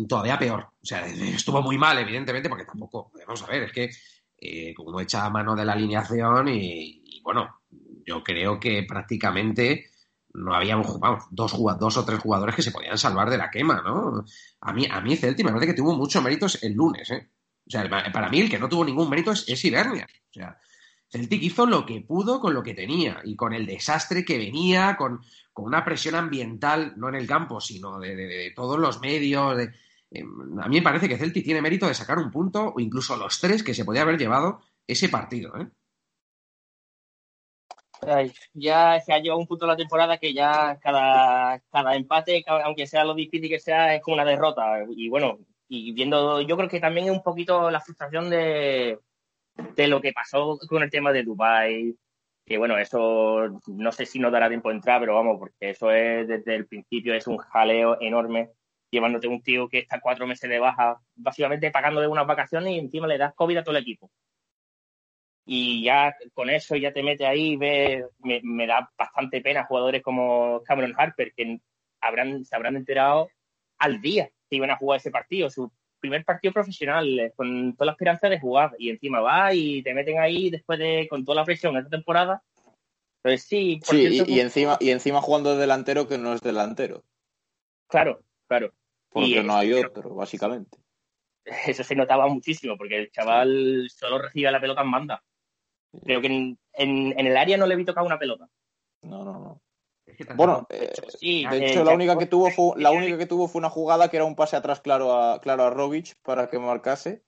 todavía 0.07 0.37
peor. 0.37 0.67
O 0.81 0.85
sea, 0.85 1.05
estuvo 1.07 1.61
muy 1.61 1.77
mal, 1.77 1.97
evidentemente, 1.97 2.49
porque 2.49 2.65
tampoco, 2.65 3.11
vamos 3.25 3.43
a 3.43 3.47
ver, 3.47 3.63
es 3.63 3.71
que 3.71 3.89
eh, 4.37 4.73
como 4.73 4.99
echa 4.99 5.29
mano 5.29 5.55
de 5.55 5.65
la 5.65 5.73
alineación 5.73 6.47
y, 6.49 7.21
bueno, 7.23 7.61
yo 8.05 8.23
creo 8.23 8.59
que 8.59 8.83
prácticamente 8.83 9.85
no 10.33 10.55
había 10.55 10.75
vamos, 10.75 11.25
dos, 11.29 11.53
dos 11.79 11.97
o 11.97 12.05
tres 12.05 12.19
jugadores 12.19 12.55
que 12.55 12.61
se 12.61 12.71
podían 12.71 12.97
salvar 12.97 13.29
de 13.29 13.37
la 13.37 13.51
quema, 13.51 13.81
¿no? 13.81 14.23
A 14.61 14.73
mí, 14.73 14.87
a 14.89 15.01
mí 15.01 15.15
Celtic 15.15 15.45
me 15.45 15.51
parece 15.51 15.71
que 15.71 15.77
tuvo 15.77 15.95
muchos 15.95 16.23
méritos 16.23 16.63
el 16.63 16.73
lunes, 16.73 17.09
¿eh? 17.11 17.29
O 17.67 17.69
sea, 17.69 17.87
para 18.11 18.29
mí 18.29 18.41
el 18.41 18.49
que 18.49 18.57
no 18.57 18.67
tuvo 18.67 18.83
ningún 18.83 19.09
mérito 19.09 19.31
es, 19.31 19.47
es 19.47 19.63
Ibernia. 19.63 20.07
O 20.29 20.33
sea, 20.33 20.57
Celtic 21.11 21.43
hizo 21.43 21.65
lo 21.65 21.85
que 21.85 22.01
pudo 22.01 22.39
con 22.39 22.53
lo 22.53 22.63
que 22.63 22.73
tenía 22.73 23.19
y 23.25 23.35
con 23.35 23.53
el 23.53 23.65
desastre 23.65 24.23
que 24.23 24.37
venía, 24.37 24.95
con, 24.97 25.21
una 25.55 25.83
presión 25.83 26.15
ambiental, 26.15 26.93
no 26.95 27.09
en 27.09 27.15
el 27.15 27.27
campo, 27.27 27.59
sino 27.59 27.99
de, 27.99 28.51
todos 28.55 28.79
los 28.79 29.01
medios. 29.01 29.59
Em, 30.09 30.59
a 30.59 30.67
mí 30.67 30.77
me 30.77 30.81
parece 30.81 31.07
que 31.09 31.17
Celtic 31.17 31.43
tiene 31.43 31.61
mérito 31.61 31.87
de 31.87 31.93
sacar 31.93 32.17
un 32.17 32.31
punto 32.31 32.73
o 32.75 32.79
incluso 32.79 33.17
los 33.17 33.39
tres 33.39 33.61
que 33.61 33.73
se 33.73 33.85
podía 33.85 34.03
haber 34.03 34.17
llevado 34.17 34.61
ese 34.87 35.09
partido. 35.09 35.53
¿eh? 35.59 35.67
ya 38.53 38.99
se 38.99 39.13
ha 39.13 39.19
llevado 39.19 39.39
un 39.39 39.47
punto 39.47 39.65
de 39.65 39.73
la 39.73 39.77
temporada 39.77 40.17
que 40.17 40.33
ya 40.33 40.79
cada, 40.81 41.59
cada 41.71 41.95
empate, 41.95 42.43
aunque 42.47 42.87
sea 42.87 43.03
lo 43.03 43.13
difícil 43.13 43.49
que 43.49 43.59
sea, 43.59 43.93
es 43.93 44.01
como 44.01 44.15
una 44.15 44.25
derrota. 44.25 44.79
Y 44.95 45.09
bueno, 45.09 45.37
y 45.67 45.91
viendo, 45.91 46.41
yo 46.41 46.57
creo 46.57 46.69
que 46.69 46.79
también 46.79 47.07
es 47.07 47.11
un 47.11 47.21
poquito 47.21 47.69
la 47.69 47.79
frustración 47.79 48.29
de, 48.31 48.97
de 49.75 49.87
lo 49.87 50.01
que 50.01 50.13
pasó 50.13 50.57
con 50.67 50.83
el 50.83 50.89
tema 50.89 51.11
de 51.11 51.23
Dubai 51.23 51.95
que 52.45 52.57
bueno, 52.57 52.77
eso 52.77 53.61
no 53.67 53.91
sé 53.91 54.05
si 54.05 54.19
nos 54.19 54.31
dará 54.31 54.49
tiempo 54.49 54.69
de 54.69 54.75
entrar, 54.75 54.99
pero 54.99 55.15
vamos, 55.15 55.37
porque 55.39 55.69
eso 55.69 55.91
es 55.91 56.27
desde 56.27 56.55
el 56.55 56.67
principio 56.67 57.13
es 57.13 57.27
un 57.27 57.37
jaleo 57.37 57.97
enorme, 58.01 58.49
llevándote 58.89 59.27
un 59.27 59.41
tío 59.41 59.69
que 59.69 59.79
está 59.79 60.01
cuatro 60.01 60.27
meses 60.27 60.49
de 60.49 60.59
baja, 60.59 60.99
básicamente 61.15 61.71
pagándole 61.71 62.07
unas 62.07 62.27
vacaciones 62.27 62.73
y 62.73 62.79
encima 62.79 63.07
le 63.07 63.17
das 63.17 63.33
COVID 63.35 63.57
a 63.57 63.63
todo 63.63 63.75
el 63.75 63.81
equipo. 63.81 64.11
Y 65.45 65.83
ya 65.83 66.15
con 66.33 66.49
eso 66.49 66.75
ya 66.75 66.93
te 66.93 67.03
mete 67.03 67.25
ahí, 67.25 67.57
ve, 67.57 68.05
me, 68.19 68.41
me 68.43 68.67
da 68.67 68.91
bastante 68.97 69.41
pena 69.41 69.65
jugadores 69.65 70.01
como 70.01 70.61
Cameron 70.63 70.93
Harper, 70.97 71.33
que 71.33 71.59
habrán, 71.99 72.45
se 72.45 72.55
habrán 72.55 72.75
enterado 72.75 73.29
al 73.79 74.01
día 74.01 74.29
que 74.49 74.57
iban 74.57 74.71
a 74.71 74.77
jugar 74.77 74.97
ese 74.97 75.11
partido. 75.11 75.49
Su 75.49 75.71
primer 76.01 76.25
partido 76.25 76.53
profesional, 76.53 77.19
eh, 77.19 77.31
con 77.35 77.73
toda 77.75 77.85
la 77.85 77.91
esperanza 77.93 78.27
de 78.27 78.39
jugar, 78.39 78.75
y 78.77 78.89
encima 78.89 79.21
va 79.21 79.53
y 79.53 79.81
te 79.83 79.93
meten 79.93 80.19
ahí 80.19 80.49
después 80.49 80.77
de, 80.77 81.07
con 81.09 81.23
toda 81.23 81.37
la 81.37 81.45
presión 81.45 81.77
esta 81.77 81.89
temporada. 81.89 82.43
Pues 83.21 83.43
sí, 83.43 83.79
sí 83.83 84.23
y, 84.27 84.39
encima, 84.39 84.77
y 84.79 84.89
encima 84.89 85.21
jugando 85.21 85.53
de 85.53 85.61
delantero 85.61 86.07
que 86.07 86.17
no 86.17 86.33
es 86.33 86.41
delantero. 86.41 87.03
Claro, 87.87 88.21
claro. 88.47 88.73
Porque 89.09 89.43
no 89.43 89.55
hay 89.55 89.73
otro, 89.73 90.15
básicamente. 90.15 90.77
Eso 91.67 91.83
se 91.83 91.95
notaba 91.95 92.27
muchísimo, 92.27 92.77
porque 92.77 92.97
el 92.97 93.11
chaval 93.11 93.87
solo 93.89 94.17
recibe 94.17 94.51
la 94.51 94.59
pelota 94.59 94.81
en 94.81 94.91
banda. 94.91 95.23
Creo 96.03 96.21
que 96.21 96.27
en, 96.27 96.57
en 96.73 97.27
el 97.27 97.37
área 97.37 97.57
no 97.57 97.67
le 97.67 97.75
vi 97.75 97.85
tocado 97.85 98.07
una 98.07 98.17
pelota. 98.17 98.47
No, 99.03 99.23
no, 99.23 99.33
no 99.33 99.61
bueno, 100.35 100.67
eh, 100.69 100.91
de 101.21 101.67
hecho, 101.67 101.83
la 101.83 101.93
única 101.93 102.17
que 102.17 102.25
tuvo 102.25 102.49
fue 102.51 102.81
la 102.81 102.91
única 102.91 103.17
que 103.17 103.25
tuvo 103.25 103.47
fue 103.47 103.59
una 103.59 103.69
jugada 103.69 104.09
que 104.09 104.17
era 104.17 104.25
un 104.25 104.35
pase 104.35 104.55
atrás 104.55 104.81
claro 104.81 105.13
a 105.13 105.41
claro 105.41 105.63
a 105.63 105.69
Rogic 105.69 106.15
para 106.21 106.49
que 106.49 106.59
marcase 106.59 107.23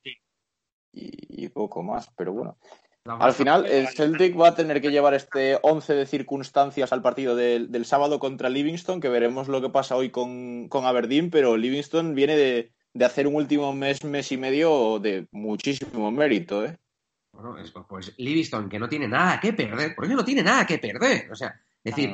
y, 0.92 1.48
poco 1.50 1.84
más, 1.84 2.10
pero 2.16 2.34
bueno. 2.34 2.58
Al 3.06 3.34
final, 3.34 3.66
el 3.66 3.90
Celtic 3.90 4.40
va 4.40 4.50
a 4.50 4.56
tener 4.56 4.80
que 4.80 4.92
llevar 4.92 5.14
este 5.14 5.60
11 5.62 5.94
de 5.94 6.06
circunstancias 6.06 6.94
al 6.94 7.02
partido 7.02 7.36
del, 7.36 7.86
sábado 7.86 8.18
contra 8.18 8.50
Livingston, 8.50 9.02
que 9.02 9.10
veremos 9.10 9.50
lo 9.50 9.62
que 9.62 9.70
pasa 9.70 9.98
hoy 9.98 10.10
con, 10.10 10.70
con 10.70 10.86
Aberdeen, 10.86 11.30
pero 11.30 11.58
Livingston 11.58 12.16
viene 12.16 12.38
de, 12.38 12.72
de, 12.94 13.06
hacer 13.06 13.28
un 13.28 13.36
último 13.36 13.74
mes, 13.74 14.06
mes 14.06 14.32
y 14.32 14.38
medio 14.38 15.00
de 15.00 15.28
muchísimo 15.32 16.12
mérito, 16.12 16.64
¿eh? 16.64 16.78
Bueno, 17.34 17.56
pues 17.90 18.14
Livingston, 18.18 18.70
que 18.70 18.80
no 18.80 18.88
tiene 18.88 19.08
nada 19.08 19.40
que 19.40 19.54
perder, 19.54 19.96
porque 19.96 20.14
no 20.14 20.24
tiene 20.24 20.44
nada 20.44 20.66
que 20.66 20.78
perder. 20.78 21.32
O 21.32 21.36
sea, 21.36 21.60
es 21.84 21.96
decir, 21.96 22.14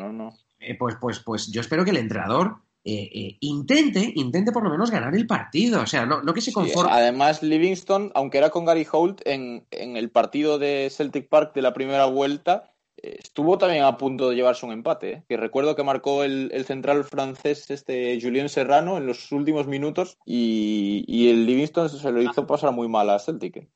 eh, 0.60 0.76
pues, 0.78 0.96
pues, 1.00 1.20
pues 1.20 1.52
yo 1.52 1.62
espero 1.62 1.86
que 1.86 1.92
el 1.92 1.98
entrenador 1.98 2.58
eh, 2.84 3.10
eh, 3.14 3.38
intente, 3.42 4.12
intente 4.16 4.52
por 4.52 4.64
lo 4.64 4.70
menos 4.70 4.92
ganar 4.92 5.16
el 5.16 5.26
partido. 5.26 5.82
O 5.82 5.86
sea, 5.86 6.06
no, 6.06 6.22
no 6.22 6.34
que 6.34 6.42
se 6.42 6.52
conforme. 6.52 6.92
además, 6.92 7.42
Livingston, 7.42 8.12
aunque 8.14 8.38
era 8.38 8.50
con 8.50 8.66
Gary 8.66 8.86
Holt, 8.92 9.22
en, 9.26 9.66
el 9.72 10.10
partido 10.12 10.60
de 10.60 10.90
Celtic 10.92 11.30
Park 11.30 11.54
de 11.54 11.62
la 11.62 11.74
primera 11.74 12.06
vuelta, 12.06 12.74
estuvo 12.98 13.58
también 13.58 13.84
a 13.84 13.98
punto 13.98 14.30
de 14.30 14.36
llevarse 14.36 14.66
un 14.66 14.74
empate. 14.74 15.24
Que 15.30 15.38
recuerdo 15.38 15.76
que 15.76 15.84
marcó 15.84 16.24
el, 16.24 16.52
central 16.66 17.06
francés, 17.06 17.70
este 17.72 18.20
Julien 18.22 18.50
Serrano, 18.50 18.98
en 18.98 19.08
los 19.08 19.32
últimos 19.32 19.68
minutos, 19.68 20.18
y, 20.26 21.30
el 21.30 21.46
Livingston 21.46 21.90
se 21.90 22.12
lo 22.12 22.22
hizo 22.22 22.46
pasar 22.46 22.74
muy 22.74 22.90
mal 22.90 23.10
a 23.10 23.20
Celtic. 23.20 23.70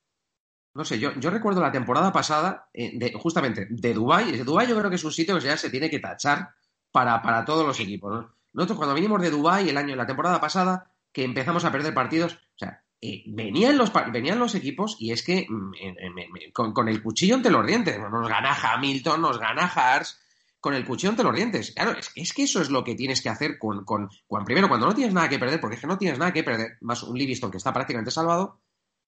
No 0.75 0.83
sé, 0.83 0.97
yo, 0.97 1.11
yo 1.19 1.29
recuerdo 1.29 1.61
la 1.61 1.71
temporada 1.71 2.11
pasada, 2.11 2.67
de, 2.73 3.13
justamente 3.13 3.67
de 3.69 3.93
Dubái. 3.93 4.31
De 4.31 4.43
Dubái 4.43 4.67
yo 4.67 4.77
creo 4.77 4.89
que 4.89 4.95
es 4.95 5.03
un 5.03 5.11
sitio 5.11 5.35
que 5.35 5.45
ya 5.45 5.55
se 5.55 5.69
tiene 5.69 5.89
que 5.89 5.99
tachar 5.99 6.49
para, 6.93 7.43
todos 7.43 7.65
los 7.65 7.79
equipos. 7.79 8.27
Nosotros 8.53 8.77
cuando 8.77 8.95
vinimos 8.95 9.21
de 9.21 9.31
Dubái 9.31 9.67
el 9.67 9.77
año, 9.77 9.95
la 9.95 10.05
temporada 10.05 10.39
pasada, 10.39 10.91
que 11.11 11.23
empezamos 11.23 11.65
a 11.65 11.71
perder 11.71 11.93
partidos, 11.93 12.35
o 12.35 12.57
sea, 12.57 12.83
eh, 13.01 13.23
venían, 13.25 13.77
los, 13.77 13.91
venían 14.11 14.39
los 14.39 14.55
equipos 14.55 14.95
y 14.99 15.11
es 15.11 15.23
que 15.23 15.47
mm, 15.49 16.51
con, 16.53 16.87
el 16.87 17.01
cuchillo 17.01 17.35
entre 17.35 17.51
los 17.51 17.65
dientes, 17.65 17.99
nos 17.99 18.29
gana 18.29 18.55
Hamilton, 18.55 19.21
nos 19.21 19.39
gana 19.39 19.65
Haas, 19.65 20.21
con 20.61 20.75
el 20.75 20.85
cuchillo 20.85 21.09
entre 21.09 21.25
los 21.25 21.35
dientes. 21.35 21.71
Claro, 21.71 21.95
es, 22.15 22.33
que 22.33 22.43
eso 22.43 22.61
es 22.61 22.69
lo 22.69 22.83
que 22.83 22.95
tienes 22.95 23.21
que 23.21 23.29
hacer 23.29 23.57
con, 23.57 23.83
con, 23.83 24.09
primero, 24.45 24.69
cuando 24.69 24.85
no 24.85 24.93
tienes 24.93 25.13
nada 25.13 25.27
que 25.27 25.39
perder, 25.39 25.59
porque 25.59 25.75
es 25.75 25.81
que 25.81 25.87
no 25.87 25.97
tienes 25.97 26.19
nada 26.19 26.31
que 26.31 26.43
perder, 26.43 26.77
más 26.81 27.03
un 27.03 27.17
Livingston 27.17 27.51
que 27.51 27.57
está 27.57 27.73
prácticamente 27.73 28.11
salvado, 28.11 28.61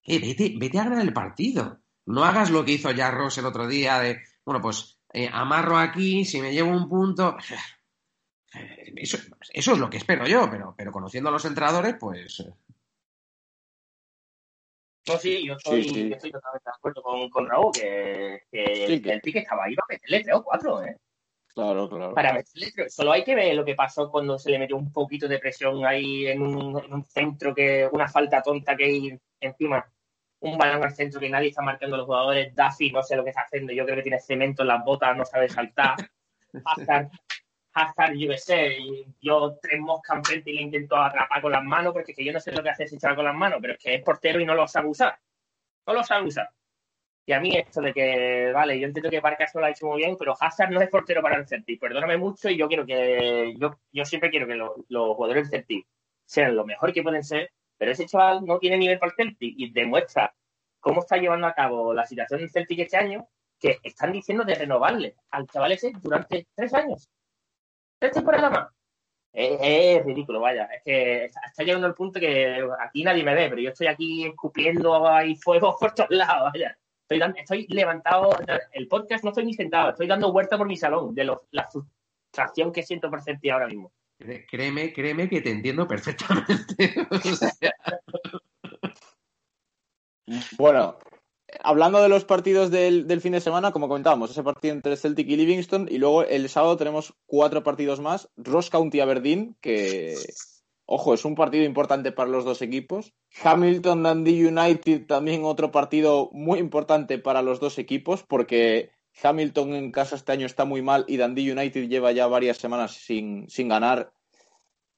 eh, 0.03 0.19
vete, 0.19 0.53
vete 0.57 0.79
a 0.79 0.85
ganar 0.85 1.01
el 1.01 1.13
partido. 1.13 1.79
No 2.07 2.25
hagas 2.25 2.49
lo 2.49 2.65
que 2.65 2.73
hizo 2.73 2.91
ya 2.91 3.11
Ross 3.11 3.37
el 3.37 3.45
otro 3.45 3.67
día 3.67 3.99
de, 3.99 4.21
bueno, 4.43 4.61
pues 4.61 4.95
eh, 5.17 5.29
amarro 5.31 5.77
aquí, 5.77 6.25
si 6.25 6.41
me 6.41 6.51
llevo 6.51 6.71
un 6.71 6.89
punto. 6.89 7.37
Eso, 8.95 9.17
eso, 9.53 9.73
es 9.73 9.77
lo 9.77 9.89
que 9.89 9.97
espero 9.97 10.25
yo, 10.25 10.49
pero, 10.49 10.73
pero 10.77 10.91
conociendo 10.91 11.29
a 11.29 11.33
los 11.33 11.45
entrenadores, 11.45 11.95
pues. 11.99 12.39
Eh. 12.39 12.53
No, 15.07 15.17
sí, 15.17 15.45
yo 15.45 15.53
estoy, 15.53 15.81
estoy 16.11 16.31
totalmente 16.31 16.69
de 16.69 16.75
acuerdo 16.75 17.03
con, 17.03 17.29
con 17.29 17.47
Raúl, 17.47 17.71
que, 17.73 18.43
que, 18.51 18.85
el 18.85 19.21
pique 19.21 19.39
estaba 19.39 19.65
ahí 19.65 19.75
para 19.75 19.87
meterle 19.89 20.23
tres 20.23 20.35
o 20.35 20.43
cuatro, 20.43 20.83
¿eh? 20.83 20.97
Claro, 21.53 21.87
claro. 21.87 22.13
Para 22.13 22.33
meterle 22.33 22.89
Solo 22.89 23.13
hay 23.13 23.23
que 23.23 23.35
ver 23.35 23.55
lo 23.55 23.63
que 23.63 23.75
pasó 23.75 24.11
cuando 24.11 24.37
se 24.37 24.51
le 24.51 24.59
metió 24.59 24.75
un 24.75 24.91
poquito 24.91 25.27
de 25.27 25.39
presión 25.39 25.85
ahí 25.85 26.27
en 26.27 26.41
un, 26.41 26.83
en 26.83 26.93
un 26.93 27.05
centro, 27.05 27.53
que 27.53 27.87
una 27.91 28.07
falta 28.09 28.41
tonta 28.41 28.75
que 28.75 28.85
hay 28.85 29.19
encima 29.39 29.85
un 30.45 30.57
balón 30.57 30.83
al 30.83 30.93
centro 30.93 31.19
que 31.19 31.29
nadie 31.29 31.49
está 31.49 31.61
marcando 31.61 31.97
los 31.97 32.05
jugadores. 32.05 32.53
Duffy 32.55 32.91
no 32.91 33.01
sé 33.01 33.15
lo 33.15 33.23
que 33.23 33.29
está 33.31 33.41
haciendo. 33.41 33.73
Yo 33.73 33.85
creo 33.85 33.97
que 33.97 34.03
tiene 34.03 34.19
cemento 34.19 34.61
en 34.61 34.69
las 34.69 34.83
botas, 34.83 35.15
no 35.17 35.25
sabe 35.25 35.49
saltar. 35.49 35.95
Hazard, 36.65 37.09
Hazard 37.75 38.15
yo 38.15 38.29
qué 38.29 38.37
sé, 38.37 38.77
yo 39.21 39.57
tres 39.61 39.79
moscas 39.81 40.17
enfrente 40.17 40.49
y 40.51 40.55
le 40.55 40.61
intento 40.63 40.95
atrapar 40.95 41.41
con 41.41 41.51
las 41.51 41.63
manos, 41.63 41.93
porque 41.93 42.13
que 42.13 42.23
yo 42.23 42.31
no 42.31 42.39
sé 42.39 42.51
lo 42.53 42.63
que 42.63 42.69
hace 42.69 42.85
ese 42.85 42.97
chaval 42.97 43.17
con 43.17 43.25
las 43.25 43.35
manos, 43.35 43.59
pero 43.61 43.73
es 43.73 43.79
que 43.79 43.95
es 43.95 44.03
portero 44.03 44.39
y 44.39 44.45
no 44.45 44.55
lo 44.55 44.67
sabe 44.67 44.87
usar. 44.87 45.19
No 45.85 45.93
lo 45.93 46.03
sabe 46.03 46.27
usar. 46.27 46.49
Y 47.27 47.33
a 47.33 47.39
mí 47.39 47.55
esto 47.57 47.81
de 47.81 47.93
que, 47.93 48.51
vale, 48.53 48.79
yo 48.79 48.87
entiendo 48.87 49.09
que 49.09 49.19
Barca 49.19 49.45
lo 49.55 49.65
ha 49.65 49.71
hecho 49.71 49.87
muy 49.87 49.97
bien, 49.97 50.15
pero 50.17 50.35
Hazard 50.39 50.71
no 50.71 50.81
es 50.81 50.89
portero 50.89 51.21
para 51.21 51.37
el 51.37 51.47
Celtic. 51.47 51.79
Perdóname 51.79 52.17
mucho 52.17 52.49
y 52.49 52.57
yo 52.57 52.67
quiero 52.67 52.85
que, 52.85 53.55
yo, 53.57 53.79
yo 53.91 54.05
siempre 54.05 54.29
quiero 54.29 54.47
que 54.47 54.55
los, 54.55 54.71
los 54.89 55.15
jugadores 55.15 55.49
del 55.49 55.61
Celtic 55.61 55.87
sean 56.23 56.55
lo 56.55 56.65
mejor 56.65 56.93
que 56.93 57.03
pueden 57.03 57.23
ser, 57.23 57.51
pero 57.77 57.91
ese 57.91 58.05
chaval 58.05 58.45
no 58.45 58.59
tiene 58.59 58.77
nivel 58.77 58.99
para 58.99 59.11
el 59.11 59.15
Celtic 59.15 59.53
y 59.57 59.71
demuestra 59.71 60.33
cómo 60.79 61.01
está 61.01 61.17
llevando 61.17 61.47
a 61.47 61.53
cabo 61.53 61.93
la 61.93 62.05
situación 62.05 62.39
del 62.39 62.51
Celtic 62.51 62.79
este 62.79 62.97
año, 62.97 63.27
que 63.59 63.79
están 63.83 64.11
diciendo 64.11 64.43
de 64.43 64.55
renovarle 64.55 65.15
al 65.31 65.47
chaval 65.47 65.71
ese 65.71 65.91
durante 66.01 66.47
tres 66.55 66.73
años. 66.73 67.09
Tres 67.99 68.11
temporadas 68.11 68.51
más. 68.51 68.67
Es, 69.33 70.05
ridículo, 70.05 70.39
vaya. 70.39 70.65
Es 70.65 70.81
que 70.83 71.25
está 71.25 71.63
llegando 71.63 71.87
el 71.87 71.93
punto 71.93 72.19
que 72.19 72.65
aquí 72.79 73.03
nadie 73.03 73.23
me 73.23 73.35
ve, 73.35 73.49
pero 73.49 73.61
yo 73.61 73.69
estoy 73.69 73.87
aquí 73.87 74.25
escupiendo 74.25 75.07
ahí 75.07 75.35
fuego 75.35 75.75
por 75.79 75.93
todos 75.93 76.09
lados, 76.11 76.51
vaya. 76.53 76.77
Estoy, 77.07 77.67
levantado, 77.69 78.35
el 78.71 78.87
podcast 78.87 79.23
no 79.23 79.29
estoy 79.29 79.45
ni 79.45 79.53
sentado, 79.53 79.91
estoy 79.91 80.07
dando 80.07 80.31
vuelta 80.31 80.57
por 80.57 80.67
mi 80.67 80.75
salón 80.75 81.13
de 81.13 81.25
la 81.51 81.69
frustración 81.69 82.71
que 82.71 82.81
siento 82.81 83.11
por 83.11 83.23
ti 83.23 83.49
ahora 83.49 83.67
mismo. 83.67 83.91
Créeme, 84.49 84.91
créeme 84.91 85.29
que 85.29 85.41
te 85.41 85.51
entiendo 85.51 85.87
perfectamente. 85.87 86.95
bueno, 90.57 90.97
hablando 91.65 92.01
de 92.01 92.09
los 92.09 92.23
partidos 92.23 92.71
del, 92.71 93.21
fin 93.21 93.33
de 93.33 93.41
semana, 93.41 93.71
como 93.71 93.87
comentábamos, 93.87 94.31
ese 94.31 94.43
partido 94.43 94.73
entre 94.73 94.95
Celtic 94.95 95.27
y 95.27 95.35
Livingston, 95.35 95.87
y 95.89 95.97
luego 95.97 96.23
el 96.23 96.47
sábado 96.49 96.77
tenemos 96.77 97.13
cuatro 97.25 97.63
partidos 97.63 97.99
más. 97.99 98.29
Ross 98.37 98.69
County 98.69 98.99
Aberdeen, 98.99 99.57
que, 99.61 100.15
ojo, 100.85 101.13
es 101.13 101.25
un 101.25 101.35
partido 101.35 101.63
importante 101.63 102.11
para 102.11 102.29
los 102.29 102.45
dos 102.45 102.61
equipos. 102.61 103.13
Hamilton 103.43 104.03
Dundee 104.03 104.47
United, 104.47 105.07
también 105.07 105.43
otro 105.43 105.71
partido 105.71 106.29
muy 106.31 106.59
importante 106.59 107.17
para 107.17 107.41
los 107.41 107.59
dos 107.59 107.79
equipos, 107.79 108.23
porque 108.23 108.91
Hamilton 109.21 109.73
en 109.73 109.91
casa 109.91 110.15
este 110.15 110.31
año 110.31 110.45
está 110.45 110.65
muy 110.65 110.81
mal 110.81 111.05
y 111.07 111.17
Dundee 111.17 111.51
United 111.51 111.87
lleva 111.87 112.11
ya 112.11 112.27
varias 112.27 112.57
semanas 112.57 112.91
sin, 112.93 113.49
sin 113.49 113.69
ganar 113.69 114.11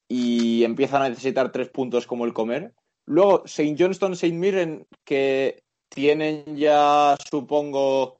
y 0.07 0.63
empiezan 0.63 1.01
a 1.01 1.09
necesitar 1.09 1.51
tres 1.51 1.70
puntos 1.70 2.07
como 2.07 2.26
el 2.26 2.34
comer. 2.34 2.74
Luego, 3.05 3.43
St. 3.45 3.76
Johnston, 3.78 4.13
St. 4.13 4.36
Mirren, 4.36 4.86
que 5.05 5.63
tienen 5.89 6.55
ya, 6.55 7.15
supongo, 7.29 8.19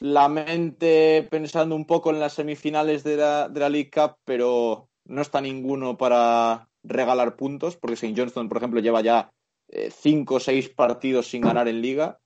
la 0.00 0.28
mente 0.28 1.26
pensando 1.30 1.74
un 1.74 1.86
poco 1.86 2.10
en 2.10 2.20
las 2.20 2.34
semifinales 2.34 3.04
de 3.04 3.16
la, 3.16 3.48
de 3.48 3.60
la 3.60 3.68
League 3.68 3.90
Cup, 3.90 4.16
pero 4.24 4.88
no 5.04 5.22
está 5.22 5.40
ninguno 5.40 5.96
para 5.96 6.68
regalar 6.82 7.36
puntos, 7.36 7.76
porque 7.76 7.94
St. 7.94 8.14
Johnston, 8.16 8.48
por 8.48 8.58
ejemplo, 8.58 8.80
lleva 8.80 9.00
ya 9.00 9.32
eh, 9.68 9.90
cinco 9.90 10.36
o 10.36 10.40
seis 10.40 10.68
partidos 10.68 11.28
sin 11.28 11.42
ganar 11.42 11.68
en 11.68 11.82
liga. 11.82 12.20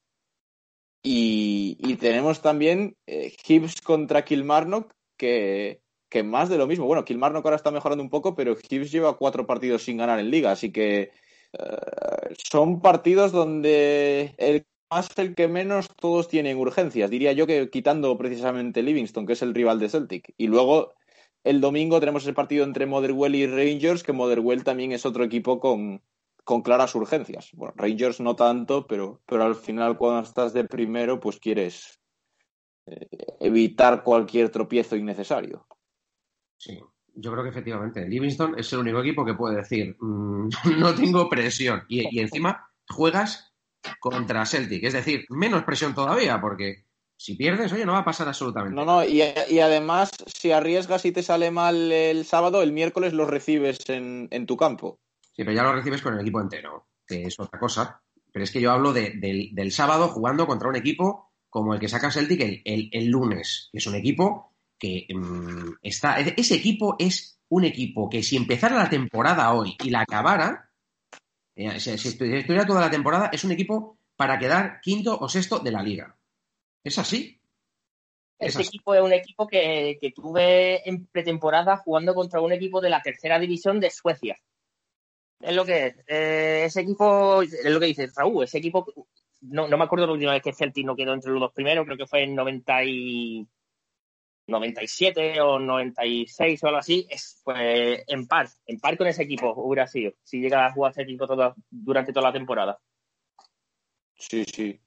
Y, 1.05 1.97
tenemos 1.97 2.43
también 2.43 2.97
eh, 3.07 3.35
contra 3.83 4.25
Kilmarnock, 4.25 4.93
que, 5.17 5.81
que 6.09 6.23
más 6.23 6.49
de 6.49 6.59
lo 6.59 6.67
mismo. 6.67 6.87
Bueno, 6.87 7.05
Kilmarnock 7.05 7.45
ahora 7.45 7.57
está 7.57 7.71
mejorando 7.71 8.05
un 8.05 8.11
poco, 8.11 8.35
pero 8.35 8.57
Hibs 8.57 8.93
lleva 8.93 9.17
cuatro 9.17 9.47
partidos 9.47 9.83
sin 9.83 9.97
ganar 9.97 10.21
en 10.21 10.31
liga, 10.31 10.53
así 10.53 10.71
que 10.71 11.11
eh, 11.53 12.35
son 12.51 12.81
partidos 12.81 13.33
donde 13.33 14.35
el 14.39 14.67
más 14.93 15.09
el 15.17 15.35
que 15.35 15.49
menos 15.49 15.89
todos 15.97 16.29
tienen 16.29 16.59
urgencias. 16.59 17.09
Diría 17.09 17.33
yo 17.33 17.47
que 17.47 17.71
quitando 17.71 18.17
precisamente 18.19 18.83
Livingston, 18.83 19.27
que 19.27 19.33
es 19.33 19.41
el 19.41 19.55
rival 19.55 19.79
de 19.79 19.89
Celtic. 19.89 20.35
Y 20.37 20.49
luego 20.49 20.93
el 21.45 21.63
domingo 21.63 21.99
tenemos 21.99 22.27
el 22.27 22.35
partido 22.35 22.65
entre 22.65 22.85
Motherwell 22.85 23.35
y 23.35 23.47
Rangers, 23.47 24.03
que 24.03 24.13
Motherwell 24.13 24.65
también 24.65 24.93
es 24.93 25.07
otro 25.07 25.25
equipo 25.25 25.61
con, 25.61 26.03
con 26.45 26.61
claras 26.61 26.95
urgencias. 26.95 27.53
Bueno, 27.55 27.73
Rangers 27.75 28.21
no 28.21 28.37
tanto, 28.37 28.87
pero, 28.87 29.23
pero 29.25 29.45
al 29.45 29.55
final 29.55 29.97
cuando 29.97 30.29
estás 30.29 30.53
de 30.53 30.65
primero, 30.65 31.19
pues 31.21 31.39
quieres 31.39 31.99
eh, 32.85 33.09
evitar 33.41 34.03
cualquier 34.03 34.51
tropiezo 34.51 34.97
innecesario. 34.97 35.67
Sí, 36.59 36.79
yo 37.15 37.33
creo 37.33 37.45
que 37.45 37.51
efectivamente 37.51 38.09
Livingston 38.09 38.59
es 38.59 38.73
el 38.73 38.81
único 38.81 39.01
equipo 39.01 39.25
que 39.25 39.35
puede 39.35 39.57
decir 39.57 39.97
mm, 40.01 40.49
no 40.79 40.95
tengo 40.95 41.29
presión 41.29 41.85
y, 41.89 42.21
encima 42.21 42.69
juegas 42.89 43.53
contra 44.01 44.47
Celtic, 44.47 44.85
es 44.85 44.93
decir, 44.93 45.27
menos 45.29 45.65
presión 45.65 45.95
todavía 45.95 46.41
porque 46.41 46.85
si 47.17 47.35
pierdes, 47.37 47.73
oye, 47.73 47.87
no 47.87 47.93
va 47.93 47.99
a 47.99 48.05
pasar 48.05 48.27
absolutamente. 48.27 48.75
No, 48.75 48.85
no, 48.85 49.05
y, 49.05 49.23
además, 49.61 50.11
si 50.27 50.51
arriesgas 50.51 51.05
y 51.05 51.13
te 51.13 51.23
sale 51.23 51.53
mal 51.53 51.93
el 51.93 52.25
sábado, 52.25 52.63
el 52.63 52.73
miércoles 52.73 53.13
lo 53.13 53.27
recibes 53.27 53.79
en, 53.89 54.47
tu 54.47 54.57
campo. 54.57 54.99
Sí, 55.21 55.45
pero 55.45 55.53
ya 55.53 55.63
lo 55.63 55.73
recibes 55.73 56.03
con 56.03 56.15
el 56.15 56.21
equipo 56.21 56.41
entero, 56.41 56.89
que 57.07 57.23
es 57.23 57.39
otra 57.39 57.61
cosa. 57.61 58.03
Pero 58.33 58.43
es 58.43 58.51
que 58.51 58.61
yo 58.61 58.73
hablo 58.73 58.93
del, 58.93 59.71
sábado 59.71 60.09
jugando 60.09 60.49
contra 60.49 60.69
un 60.69 60.75
equipo 60.75 61.31
como 61.49 61.75
el 61.75 61.81
que 61.81 61.89
saca 61.89 62.11
Celtic 62.11 62.63
el, 62.65 62.89
el 62.91 63.07
lunes, 63.07 63.69
que 63.71 63.79
es 63.79 63.87
un 63.87 63.95
equipo 63.95 64.52
que 64.83 65.07
mm, 65.15 65.77
está. 65.81 66.19
Ese 66.19 66.57
equipo 66.57 66.97
es 66.99 67.39
un 67.51 67.65
equipo 67.65 68.11
que 68.11 68.25
si 68.25 68.37
empezara 68.37 68.77
la 68.77 68.91
temporada 68.91 69.55
hoy 69.55 69.77
y 69.85 69.91
la 69.91 70.01
acabara, 70.01 70.71
eh, 71.55 71.79
si, 71.79 71.91
estuviera 71.91 72.67
toda 72.67 72.81
la 72.81 72.91
temporada, 72.91 73.31
es 73.33 73.45
un 73.45 73.53
equipo 73.53 73.99
para 74.17 74.41
quedar 74.41 74.81
quinto 74.81 75.17
o 75.17 75.29
sexto 75.29 75.61
de 75.61 75.71
la 75.71 75.85
liga. 75.85 76.17
Es 76.83 76.99
así. 76.99 77.41
Ese 78.41 78.63
equipo 78.63 78.93
es 78.93 79.03
un 79.03 79.13
equipo 79.13 79.47
que, 79.47 80.13
tuve 80.17 80.89
en 80.89 81.07
pretemporada 81.07 81.77
jugando 81.77 82.13
contra 82.13 82.41
un 82.41 82.51
equipo 82.51 82.81
de 82.81 82.91
la 82.91 83.01
tercera 83.03 83.39
división 83.39 83.79
de 83.79 83.91
Suecia. 83.91 84.37
Es 85.39 85.55
lo 85.55 85.65
que 85.65 85.87
es. 85.87 85.95
Eh, 86.09 86.65
ese 86.67 86.81
equipo, 86.81 87.43
es 87.43 87.65
lo 87.65 87.79
que 87.79 87.87
dice 87.87 88.11
Raúl, 88.17 88.43
ese 88.43 88.59
equipo, 88.59 88.85
no, 89.43 89.69
no 89.69 89.79
me 89.79 89.85
acuerdo 89.85 90.07
la 90.07 90.15
última 90.15 90.33
vez 90.33 90.43
que 90.43 90.53
Celtic 90.53 90.85
no 90.85 90.97
quedó 90.97 91.15
entre 91.15 91.31
los 91.31 91.41
dos 91.41 91.53
primeros, 91.53 91.85
creo 91.85 91.97
que 91.97 92.07
fue 92.07 92.25
en 92.25 92.35
90 92.35 92.85
y 92.85 93.47
97 94.53 95.41
o 95.41 95.59
96 95.59 96.63
o 96.63 96.67
algo 96.69 96.79
así, 96.79 97.07
es 97.11 97.41
pues 97.45 98.05
en 98.07 98.27
par, 98.27 98.49
en 98.67 98.79
par 98.79 98.97
con 98.97 99.07
ese 99.07 99.25
equipo 99.25 99.53
hubiera 99.57 99.87
sido, 99.87 100.13
si 100.23 100.41
llega 100.41 100.67
a 100.67 100.73
jugar 100.73 100.93
ese 100.93 101.03
equipo 101.03 101.27
durante 101.71 102.13
toda 102.13 102.29
la 102.29 102.33
temporada. 102.33 102.79
Sí, 104.15 104.45
sí. 104.45 104.81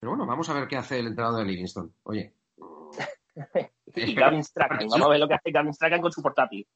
Pero 0.00 0.10
bueno, 0.10 0.26
vamos 0.26 0.48
a 0.50 0.54
ver 0.54 0.66
qué 0.66 0.76
hace 0.76 0.98
el 0.98 1.06
entrenador 1.06 1.38
de 1.38 1.52
Livingston. 1.52 1.94
Oye. 2.02 2.34
y 3.94 4.14
Gavin 4.14 4.42
Strachan, 4.42 4.88
vamos 4.88 5.06
a 5.06 5.10
ver 5.10 5.20
lo 5.20 5.28
que 5.28 5.34
hace 5.34 5.50
Gavin 5.50 5.72
Strachan 5.72 6.00
con 6.00 6.12
su 6.12 6.22
portátil. 6.22 6.66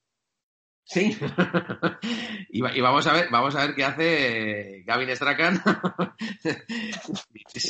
Sí. 0.89 1.15
y, 2.49 2.81
vamos 2.81 3.07
a 3.07 3.13
ver, 3.13 3.29
vamos 3.31 3.55
a 3.55 3.67
ver 3.67 3.75
qué 3.75 3.85
hace 3.85 4.83
Gavin 4.87 5.15
Strachan. 5.15 5.61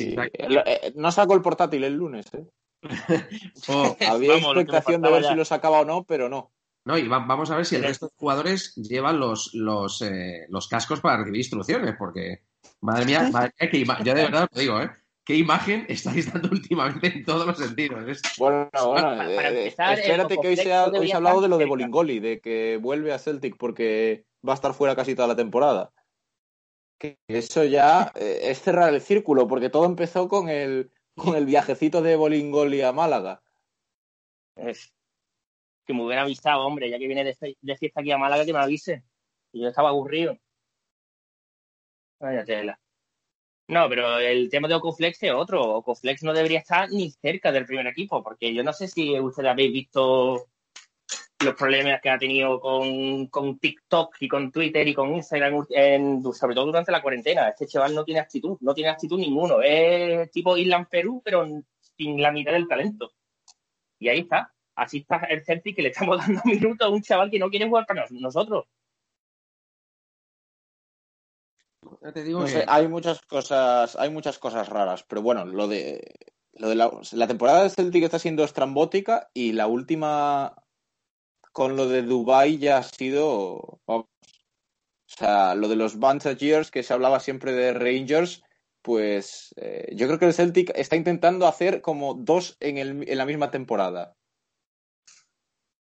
Eh, 0.01 0.93
no 0.97 1.11
sacó 1.11 1.35
el 1.35 1.41
portátil 1.41 1.85
el 1.85 1.95
lunes, 1.95 2.27
¿eh? 2.35 2.45
había 4.09 4.37
expectación 4.37 5.03
de 5.03 5.11
ver 5.11 5.25
si 5.25 5.35
lo 5.35 5.45
sacaba 5.45 5.81
o 5.81 5.85
no, 5.85 6.05
pero 6.05 6.29
no. 6.29 6.53
No, 6.85 6.97
y 6.97 7.07
vamos 7.07 7.51
a 7.51 7.57
ver 7.57 7.67
si 7.67 7.77
el 7.77 7.83
resto 7.83 8.07
de 8.07 8.13
jugadores 8.17 8.75
llevan 8.77 9.21
los, 9.21 9.53
los, 9.53 10.01
eh, 10.01 10.47
los 10.49 10.69
cascos 10.69 11.01
para 11.01 11.19
recibir 11.19 11.41
instrucciones, 11.41 11.95
porque, 11.99 12.45
madre 12.81 13.05
mía, 13.05 13.31
yo 14.05 14.15
de 14.15 14.23
verdad 14.23 14.49
lo 14.51 14.61
digo, 14.61 14.81
¿eh? 14.81 14.91
¿Qué 15.29 15.35
imagen 15.35 15.85
estáis 15.91 16.33
dando 16.33 16.49
últimamente 16.53 17.09
en 17.09 17.25
todos 17.27 17.47
los 17.47 17.59
sentidos? 17.59 18.23
Bueno, 18.39 18.71
bueno, 18.87 19.23
eh, 19.23 19.67
espérate 19.67 20.39
que 20.39 20.49
hoy 20.49 20.57
se, 20.57 20.73
ha, 20.73 20.87
hoy 20.87 21.09
se 21.09 21.13
ha 21.13 21.17
hablado 21.19 21.43
de 21.43 21.49
lo 21.49 21.59
de 21.59 21.67
Bolingoli, 21.67 22.21
de 22.21 22.41
que 22.41 22.79
vuelve 22.81 23.13
a 23.13 23.19
Celtic 23.19 23.59
porque 23.59 24.25
va 24.47 24.53
a 24.53 24.55
estar 24.55 24.73
fuera 24.73 24.97
casi 24.97 25.15
toda 25.15 25.29
la 25.29 25.37
temporada. 25.37 25.93
Que 26.99 27.19
eso 27.29 27.63
ya 27.65 28.11
eh, 28.15 28.41
es 28.45 28.63
cerrar 28.63 28.95
el 28.95 29.03
círculo, 29.03 29.47
porque 29.47 29.69
todo 29.69 29.85
empezó 29.85 30.29
con 30.29 30.49
el, 30.49 30.91
con 31.19 31.37
el 31.37 31.45
viajecito 31.45 32.01
de 32.01 32.17
Bolingoli 32.17 32.81
a 32.81 32.93
Málaga. 32.93 33.43
Que 34.55 35.95
me 35.95 36.05
hubiera 36.05 36.23
avisado, 36.23 36.65
hombre, 36.65 36.89
ya 36.89 36.99
que 36.99 37.07
viene 37.07 37.25
de, 37.25 37.77
fiesta 37.77 38.01
aquí 38.01 38.11
a 38.11 38.19
Málaga, 38.19 38.47
que 38.47 38.53
me 38.53 38.59
avise. 38.61 39.05
Y 39.53 39.61
yo 39.61 39.69
estaba 39.69 39.91
aburrido. 39.91 40.39
Vaya 42.21 42.45
tela. 42.45 42.81
No, 43.69 43.89
pero 43.89 44.19
el 44.19 44.49
tema 44.49 44.67
de 44.67 44.75
Ocoflex 44.75 45.23
es 45.23 45.33
otro. 45.33 45.63
Ocoflex 45.77 46.23
no 46.23 46.33
debería 46.33 46.61
estar 46.61 46.89
ni 46.91 47.11
cerca 47.11 47.53
del 47.53 47.67
primer 47.67 47.87
equipo, 47.87 48.23
porque 48.23 48.55
yo 48.55 48.63
no 48.63 48.73
sé 48.73 48.89
si 48.89 49.19
ustedes 49.21 49.51
habéis 49.51 49.73
visto 49.73 50.49
los 51.45 51.55
problemas 51.55 52.01
que 52.01 52.11
ha 52.11 52.19
tenido 52.19 52.61
con, 52.61 53.29
con, 53.29 53.59
TikTok 53.59 54.17
y 54.21 54.29
con 54.29 54.51
Twitter 54.51 54.87
y 54.89 54.95
con 54.95 55.15
Instagram, 55.15 55.67
sobre 56.33 56.55
todo 56.55 56.67
durante 56.67 56.91
la 56.91 57.03
cuarentena. 57.03 57.49
Este 57.49 57.67
chaval 57.67 57.95
no 57.95 58.05
tiene 58.05 58.21
actitud, 58.21 58.59
no 58.61 58.75
tiene 58.75 58.91
actitud 58.91 59.19
ninguno. 59.19 59.63
Es 59.63 60.31
tipo 60.33 60.57
Island 60.57 60.89
Perú, 60.89 61.23
pero 61.25 61.47
sin 61.97 62.21
la 62.21 62.33
mitad 62.33 62.53
del 62.53 62.67
talento. 62.67 63.13
Y 64.01 64.09
ahí 64.09 64.21
está. 64.21 64.53
Así 64.75 64.99
está 64.99 65.17
el 65.29 65.45
Celtic 65.45 65.77
que 65.77 65.83
le 65.83 65.89
estamos 65.89 66.19
dando 66.27 66.41
minutos 66.45 66.87
a 66.87 66.91
un 66.91 67.03
chaval 67.03 67.31
que 67.31 67.39
no 67.39 67.51
quiere 67.51 67.69
jugar 67.69 67.87
para 67.87 68.07
nosotros. 68.11 68.67
hay 72.67 72.89
muchas 72.89 73.21
cosas, 73.23 73.97
hay 73.97 74.11
muchas 74.11 74.39
cosas 74.39 74.69
raras, 74.69 75.05
pero 75.09 75.23
bueno, 75.23 75.45
lo 75.45 75.69
de 75.69 76.15
lo 76.53 76.69
de 76.69 76.75
la, 76.75 76.91
la 77.13 77.27
temporada 77.29 77.63
del 77.63 77.71
Celtic 77.71 78.03
está 78.03 78.19
siendo 78.19 78.45
estrambótica 78.45 79.31
y 79.33 79.53
la 79.53 79.69
última 79.69 80.55
con 81.59 81.75
lo 81.75 81.89
de 81.89 82.03
Dubai 82.03 82.57
ya 82.59 82.79
ha 82.79 82.83
sido. 82.85 83.81
O 83.85 84.09
sea, 85.07 85.57
lo 85.57 85.67
de 85.67 85.75
los 85.75 85.99
Years, 86.39 86.71
que 86.71 86.85
se 86.85 86.93
hablaba 86.95 87.19
siempre 87.19 87.51
de 87.51 87.73
Rangers, 87.73 88.45
pues 88.81 89.53
eh, 89.57 89.93
yo 89.97 90.07
creo 90.07 90.21
que 90.21 90.27
el 90.27 90.35
Celtic 90.35 90.71
está 90.77 90.95
intentando 90.95 91.49
hacer 91.49 91.81
como 91.81 92.15
dos 92.15 92.57
en, 92.61 92.79
el, 92.79 93.11
en 93.11 93.19
la 93.19 93.27
misma 93.27 93.51
temporada. 93.51 94.15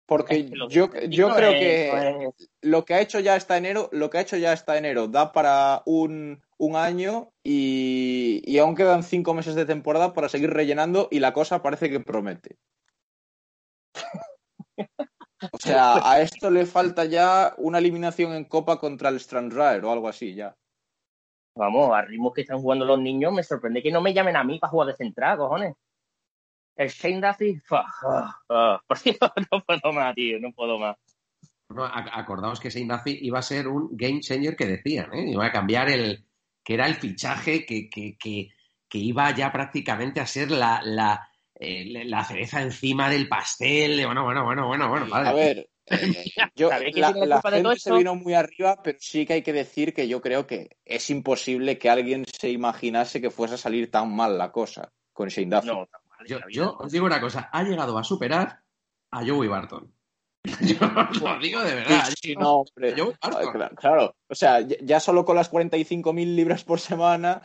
Porque 0.05 0.51
yo, 0.69 0.91
yo 1.09 1.33
creo 1.33 1.53
que 1.53 2.33
lo 2.61 2.85
que 2.85 2.95
ha 2.95 3.01
hecho 3.01 3.21
ya 3.21 3.37
hasta 3.37 3.57
enero, 3.57 3.89
lo 3.93 4.11
que 4.11 4.19
ha 4.19 4.23
hecho 4.23 4.37
ya 4.37 4.51
hasta 4.51 4.79
enero 4.79 5.07
da 5.07 5.31
para 5.31 5.85
un, 5.87 6.43
un 6.57 6.75
año 6.75 7.31
y, 7.45 8.43
y, 8.45 8.59
aún 8.59 8.75
quedan 8.75 9.05
cinco 9.05 9.33
meses 9.33 9.55
de 9.55 9.65
temporada 9.65 10.13
para 10.13 10.29
seguir 10.29 10.51
rellenando 10.51 11.07
y 11.13 11.21
la 11.21 11.33
cosa 11.33 11.63
parece 11.63 11.89
que 11.89 12.01
promete. 12.01 12.57
O 15.53 15.59
sea, 15.59 16.11
a 16.11 16.21
esto 16.21 16.51
le 16.51 16.67
falta 16.67 17.05
ya 17.05 17.55
una 17.59 17.79
eliminación 17.79 18.33
en 18.33 18.45
Copa 18.45 18.79
contra 18.79 19.09
el 19.09 19.17
Stranraer 19.17 19.85
o 19.85 19.93
algo 19.93 20.09
así 20.09 20.35
ya. 20.35 20.57
Vamos, 21.55 21.93
a 21.93 22.03
ritmos 22.03 22.33
que 22.35 22.43
están 22.43 22.61
jugando 22.61 22.85
los 22.85 23.01
niños, 23.01 23.33
me 23.33 23.43
sorprende 23.43 23.83
que 23.83 23.91
no 23.91 24.01
me 24.01 24.15
llamen 24.15 24.37
a 24.37 24.45
mí 24.45 24.59
para 24.59 24.71
jugar 24.71 24.89
de 24.89 24.97
central, 24.97 25.39
cojones. 25.39 25.75
El 26.77 26.89
Shane 26.89 27.21
Duffy, 27.21 27.61
por 28.87 29.03
Dios, 29.03 29.19
no 29.51 29.65
puedo 29.65 29.93
más, 29.93 30.15
tío, 30.15 30.39
no 30.39 30.53
puedo 30.53 30.79
más. 30.79 30.97
No, 31.71 31.85
acordaos 31.85 32.61
que 32.61 32.71
Shane 32.71 32.87
Duffy 32.87 33.19
iba 33.23 33.41
a 33.41 33.43
ser 33.43 33.67
un 33.67 33.89
game 33.97 34.21
changer 34.21 34.57
que 34.57 34.67
decían, 34.67 35.13
¿eh? 35.13 35.31
iba 35.33 35.47
a 35.47 35.53
cambiar 35.53 35.91
el, 35.91 36.25
que 36.63 36.75
era 36.75 36.87
el 36.87 36.95
fichaje 36.95 37.67
que, 37.67 37.91
que, 37.91 38.17
que, 38.17 38.51
que 38.89 38.99
iba 38.99 39.31
ya 39.33 39.51
prácticamente 39.53 40.21
a 40.21 40.27
ser 40.27 40.51
la, 40.51 40.81
la, 40.85 41.28
eh, 41.61 42.05
la 42.05 42.25
cereza 42.25 42.63
encima 42.63 43.11
del 43.11 43.29
pastel. 43.29 44.05
Bueno, 44.07 44.25
bueno, 44.25 44.45
bueno, 44.45 44.67
bueno, 44.69 44.89
bueno. 44.89 45.07
Vale. 45.09 45.29
A 45.29 45.33
ver, 45.33 45.69
eh, 45.87 46.33
yo, 46.55 46.71
la, 46.71 47.11
la 47.13 47.43
gente 47.43 47.81
se 47.81 47.93
vino 47.93 48.15
muy 48.15 48.35
arriba, 48.35 48.81
pero 48.83 48.99
sí 49.01 49.27
que 49.27 49.35
hay 49.35 49.43
que 49.43 49.53
decir 49.53 49.93
que 49.93 50.07
yo 50.07 50.21
creo 50.21 50.47
que 50.47 50.77
es 50.85 51.11
imposible 51.11 51.79
que 51.79 51.91
alguien 51.91 52.25
se 52.27 52.51
imaginase 52.51 53.21
que 53.21 53.31
fuese 53.31 53.55
a 53.55 53.59
salir 53.59 53.91
tan 53.91 54.15
mal 54.15 54.39
la 54.39 54.53
cosa 54.53 54.93
con 55.13 55.29
Shane 55.29 55.57
Duffy. 55.57 55.67
No, 55.67 55.89
yo, 56.27 56.39
yo, 56.49 56.77
os 56.79 56.93
digo 56.93 57.07
una 57.07 57.21
cosa, 57.21 57.49
ha 57.53 57.63
llegado 57.65 57.99
a 57.99 58.05
superar 58.05 58.61
a 59.11 59.27
Joey 59.27 59.49
Barton. 59.49 59.93
Yo 60.61 60.77
os 61.11 61.21
lo 61.21 61.39
digo 61.41 61.61
de 61.63 61.75
verdad. 61.75 62.05
Sí, 62.23 62.35
no, 62.35 62.61
hombre. 62.61 62.95
Claro, 62.95 63.75
claro, 63.75 64.17
o 64.29 64.35
sea, 64.35 64.61
ya 64.61 65.01
solo 65.01 65.25
con 65.25 65.35
las 65.35 65.51
45.000 65.51 66.35
libras 66.37 66.65
por 66.65 66.79
semana 66.79 67.43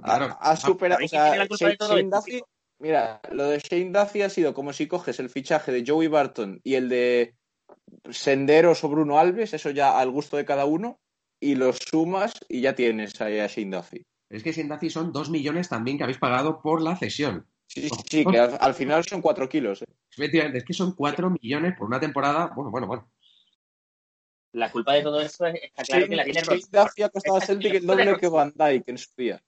Claro. 0.00 0.36
Ha, 0.40 0.50
ha 0.52 0.56
superado. 0.56 1.04
O 1.04 1.08
sea, 1.08 1.46
Shane, 1.46 1.76
Shane 1.78 2.10
Duffy, 2.10 2.42
mira, 2.78 3.20
lo 3.30 3.48
de 3.48 3.58
Shane 3.58 3.90
Duffy 3.90 4.22
ha 4.22 4.30
sido 4.30 4.54
como 4.54 4.72
si 4.72 4.86
coges 4.86 5.18
el 5.20 5.30
fichaje 5.30 5.72
de 5.72 5.84
Joey 5.86 6.08
Barton 6.08 6.60
y 6.64 6.74
el 6.74 6.88
de 6.88 7.34
Senderos 8.10 8.82
o 8.84 8.88
Bruno 8.88 9.18
Alves, 9.18 9.54
eso 9.54 9.70
ya 9.70 9.98
al 9.98 10.10
gusto 10.10 10.36
de 10.36 10.44
cada 10.44 10.64
uno, 10.64 11.00
y 11.40 11.54
los 11.54 11.78
sumas 11.78 12.32
y 12.48 12.60
ya 12.60 12.74
tienes 12.74 13.20
ahí 13.20 13.38
a 13.38 13.46
Shane 13.46 13.76
Duffy. 13.76 14.06
Es 14.30 14.42
que 14.42 14.52
Shane 14.52 14.68
Duffy 14.68 14.88
son 14.88 15.12
dos 15.12 15.28
millones 15.28 15.68
también 15.68 15.98
que 15.98 16.04
habéis 16.04 16.18
pagado 16.18 16.62
por 16.62 16.80
la 16.80 16.96
cesión. 16.96 17.46
Sí, 17.66 17.88
sí, 18.08 18.24
que 18.24 18.38
al, 18.38 18.56
al 18.60 18.74
final 18.74 19.04
son 19.04 19.22
cuatro 19.22 19.48
kilos. 19.48 19.82
¿eh? 19.82 19.86
Efectivamente, 20.10 20.58
es 20.58 20.64
que 20.64 20.74
son 20.74 20.94
cuatro 20.94 21.30
millones 21.30 21.74
por 21.78 21.86
una 21.86 22.00
temporada. 22.00 22.52
Bueno, 22.54 22.70
bueno, 22.70 22.86
bueno. 22.86 23.10
La 24.52 24.70
culpa 24.70 24.92
de 24.94 25.02
todo 25.02 25.20
eso 25.20 25.46
es, 25.46 25.54
está 25.62 25.82
claro 25.82 26.04
sí, 26.04 26.10
que 26.10 26.16
la 26.16 26.24
tiene 26.24 26.42
Shane 26.42 26.62
Duffy 26.70 27.02
ha 27.02 27.08
costado 27.08 27.36
a 27.38 27.40
Celtic 27.40 27.74
el 27.74 27.86
doble 27.86 28.16
que 28.18 28.28
Van 28.28 28.52
Dyke 28.54 28.88
en 28.88 28.98
su 28.98 29.10
día. 29.16 29.42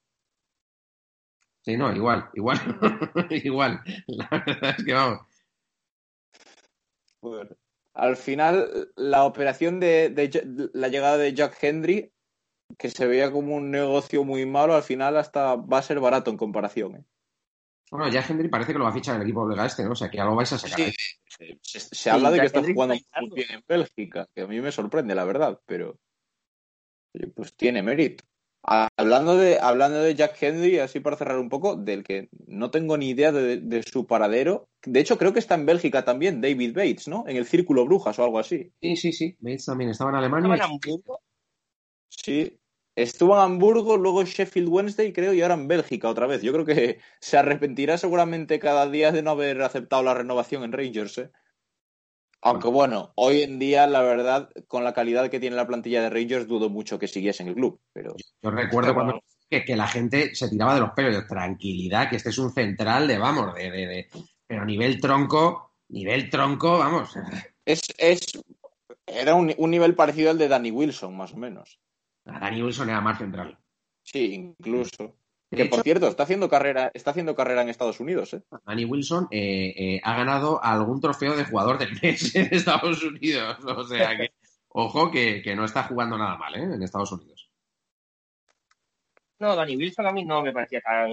Sí, 1.65 1.79
no, 1.79 1.95
igual, 1.95 2.29
igual, 2.35 2.59
igual. 3.31 3.83
La 4.07 4.29
verdad 4.31 4.75
es 4.79 4.85
que 4.85 4.93
vamos. 4.93 5.21
Bueno, 7.23 7.57
al 7.95 8.17
final, 8.17 8.93
la 8.97 9.25
operación 9.25 9.81
de, 9.81 10.11
de, 10.11 10.71
la 10.75 10.89
llegada 10.89 11.17
de 11.17 11.33
Jack 11.33 11.57
Henry, 11.62 12.12
que 12.77 12.91
se 12.91 13.07
veía 13.07 13.33
como 13.33 13.55
un 13.55 13.71
negocio 13.71 14.25
muy 14.25 14.45
malo, 14.45 14.75
al 14.75 14.83
final 14.83 15.17
hasta 15.17 15.57
va 15.57 15.79
a 15.79 15.83
ser 15.83 16.01
barato 16.01 16.31
en 16.31 16.37
comparación. 16.37 16.97
¿eh? 16.97 17.05
Bueno, 17.91 18.11
Jack 18.11 18.29
Henry 18.29 18.49
parece 18.49 18.73
que 18.73 18.79
lo 18.79 18.85
va 18.85 18.91
a 18.91 18.95
fichar 18.95 19.17
el 19.17 19.23
equipo 19.23 19.47
belga 19.47 19.65
este, 19.65 19.85
¿no? 19.85 19.93
O 19.93 19.97
sea, 19.97 20.11
que 20.11 20.21
algo 20.21 20.37
vais 20.37 20.53
a 20.53 20.59
sacar. 20.59 20.79
Sí, 20.79 21.59
se, 21.62 21.81
se, 21.81 22.11
habla 22.11 22.29
sí, 22.29 22.35
de 22.35 22.41
que 22.41 22.47
está 22.47 22.62
jugando 22.62 22.95
muy 23.23 23.31
bien 23.37 23.51
en 23.53 23.65
Bélgica, 23.67 24.29
que 24.35 24.43
a 24.43 24.47
mí 24.47 24.61
me 24.61 24.71
sorprende, 24.71 25.15
la 25.15 25.25
verdad, 25.25 25.59
pero 25.65 25.99
pues 27.35 27.57
tiene 27.57 27.83
mérito. 27.83 28.25
Hablando 28.67 29.37
de, 29.37 29.59
hablando 29.61 29.99
de 30.01 30.15
Jack 30.15 30.43
Henry, 30.43 30.79
así 30.79 30.99
para 31.01 31.17
cerrar 31.17 31.39
un 31.39 31.51
poco, 31.51 31.77
del 31.77 32.03
que 32.03 32.31
no 32.47 32.71
tengo 32.71 32.97
ni 32.97 33.11
idea 33.11 33.31
de, 33.31 33.59
de, 33.59 33.83
su 33.83 34.07
paradero. 34.07 34.69
De 34.85 35.01
hecho, 35.01 35.19
creo 35.19 35.35
que 35.35 35.39
está 35.39 35.55
en 35.55 35.67
Bélgica 35.67 36.05
también, 36.05 36.41
David 36.41 36.75
Bates, 36.75 37.07
¿no? 37.07 37.25
En 37.29 37.37
el 37.37 37.45
Círculo 37.45 37.85
Brujas 37.85 38.19
o 38.19 38.25
algo 38.25 38.39
así. 38.39 38.73
Sí, 38.81 38.97
sí, 38.97 39.12
sí. 39.12 39.37
Bates 39.39 39.67
también 39.67 39.91
estaba 39.91 40.11
en 40.11 40.17
Alemania. 40.17 40.55
¿Estaba 40.55 40.73
en 40.73 40.73
Hamburgo? 40.73 41.21
Sí. 42.09 42.59
Estuvo 42.97 43.35
en 43.35 43.43
Hamburgo, 43.43 43.97
luego 43.97 44.21
en 44.21 44.29
Sheffield 44.29 44.69
Wednesday, 44.69 45.12
creo, 45.12 45.35
y 45.35 45.43
ahora 45.43 45.55
en 45.55 45.69
Bélgica 45.69 46.09
otra 46.09 46.27
vez. 46.27 46.43
Yo 46.43 46.53
creo 46.53 46.65
que 46.65 47.01
se 47.21 47.37
arrepentirá 47.37 47.99
seguramente 47.99 48.59
cada 48.61 48.89
día 48.89 49.12
de 49.12 49.23
no 49.23 49.33
haber 49.33 49.61
aceptado 49.62 50.03
la 50.03 50.15
renovación 50.15 50.62
en 50.62 50.73
Rangers, 50.73 51.19
¿eh? 51.19 51.31
Aunque 52.45 52.68
bueno, 52.68 53.12
hoy 53.14 53.40
en 53.40 53.59
día, 53.59 53.86
la 53.86 54.03
verdad, 54.03 54.51
con 54.68 54.84
la 54.84 54.92
calidad 54.92 55.30
que 55.30 55.40
tiene 55.40 55.57
la 55.57 55.66
plantilla 55.66 56.03
de 56.03 56.11
Rangers, 56.11 56.47
dudo 56.47 56.68
mucho 56.68 56.99
que 56.99 57.09
siguiese 57.09 57.42
en 57.42 57.49
el 57.49 57.55
club. 57.55 57.80
Pero... 57.95 58.14
Yo 58.42 58.51
recuerdo 58.51 58.92
cuando 58.92 59.22
que, 59.49 59.64
que, 59.64 59.74
la 59.74 59.86
gente 59.86 60.34
se 60.34 60.51
tiraba 60.51 60.74
de 60.74 60.80
los 60.80 60.90
pelos. 60.90 61.26
Tranquilidad, 61.26 62.11
que 62.11 62.16
este 62.16 62.28
es 62.28 62.38
un 62.38 62.53
central 62.53 63.09
de, 63.09 63.16
vamos, 63.16 63.55
de, 63.55 63.70
de, 63.70 63.86
de... 63.86 64.09
pero 64.47 64.61
a 64.61 64.66
nivel 64.66 65.01
tronco, 65.01 65.72
nivel 65.88 66.28
tronco, 66.28 66.78
vamos. 66.78 67.14
Es, 67.64 67.82
es 67.97 68.42
era 69.07 69.34
un, 69.34 69.55
un, 69.57 69.70
nivel 69.70 69.95
parecido 69.95 70.30
al 70.30 70.36
de 70.36 70.49
Danny 70.49 70.70
Wilson, 70.70 71.16
más 71.16 71.32
o 71.32 71.38
menos. 71.38 71.80
Danny 72.26 72.62
Wilson 72.62 72.90
era 72.90 73.01
más 73.01 73.16
central. 73.16 73.59
Sí, 74.03 74.34
incluso. 74.34 75.16
Que 75.55 75.62
hecho, 75.62 75.70
por 75.70 75.82
cierto, 75.82 76.09
está 76.09 76.24
haciendo 76.24 76.48
carrera, 76.48 76.90
está 76.94 77.11
haciendo 77.11 77.34
carrera 77.34 77.62
en 77.62 77.68
Estados 77.68 78.00
Unidos. 78.00 78.34
¿eh? 78.34 78.42
Danny 78.66 78.84
Wilson 78.84 79.28
eh, 79.30 79.74
eh, 79.76 80.00
ha 80.02 80.16
ganado 80.16 80.62
algún 80.62 81.00
trofeo 81.00 81.36
de 81.36 81.44
jugador 81.44 81.78
del 81.78 81.98
mes 82.02 82.34
en 82.34 82.48
Estados 82.52 83.02
Unidos. 83.02 83.59
O 83.64 83.84
sea 83.84 84.16
que, 84.16 84.30
ojo, 84.68 85.11
que, 85.11 85.42
que 85.42 85.55
no 85.55 85.64
está 85.64 85.84
jugando 85.84 86.18
nada 86.18 86.36
mal 86.36 86.55
¿eh? 86.55 86.62
en 86.62 86.82
Estados 86.82 87.12
Unidos. 87.12 87.50
No, 89.38 89.57
Danny 89.57 89.76
Wilson 89.76 90.07
a 90.07 90.12
mí 90.12 90.24
no 90.24 90.42
me 90.42 90.52
parecía 90.52 90.80
tan, 90.80 91.12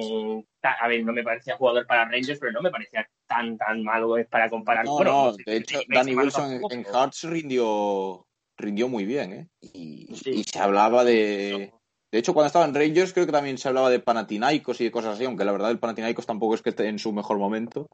tan, 0.59 0.75
A 0.79 0.87
ver, 0.87 1.03
no 1.03 1.11
me 1.11 1.23
parecía 1.23 1.57
jugador 1.57 1.87
para 1.87 2.05
Rangers, 2.05 2.39
pero 2.39 2.51
no 2.51 2.61
me 2.61 2.69
parecía 2.69 3.07
tan, 3.27 3.57
tan 3.57 3.83
malo 3.83 4.15
para 4.29 4.49
comparar. 4.49 4.85
No, 4.85 4.93
bueno, 4.93 5.11
no, 5.11 5.33
de 5.33 5.57
hecho, 5.57 5.79
Danny 5.87 6.15
Wilson 6.15 6.51
en, 6.53 6.61
en 6.71 6.85
Hearts 6.85 7.23
rindió, 7.23 8.27
rindió 8.57 8.87
muy 8.87 9.05
bien, 9.05 9.33
¿eh? 9.33 9.49
Y, 9.59 10.15
sí. 10.15 10.29
y 10.29 10.43
se 10.43 10.59
hablaba 10.59 11.03
de. 11.03 11.73
De 12.11 12.19
hecho, 12.19 12.33
cuando 12.33 12.47
estaba 12.47 12.65
en 12.65 12.75
Rangers 12.75 13.13
creo 13.13 13.25
que 13.25 13.31
también 13.31 13.57
se 13.57 13.69
hablaba 13.69 13.89
de 13.89 13.99
Panathinaikos 13.99 14.81
y 14.81 14.85
de 14.85 14.91
cosas 14.91 15.15
así, 15.15 15.25
aunque 15.25 15.45
la 15.45 15.53
verdad 15.53 15.71
el 15.71 15.79
Panathinaikos 15.79 16.25
tampoco 16.25 16.55
es 16.55 16.61
que 16.61 16.71
esté 16.71 16.87
en 16.87 16.99
su 16.99 17.13
mejor 17.13 17.37
momento, 17.37 17.87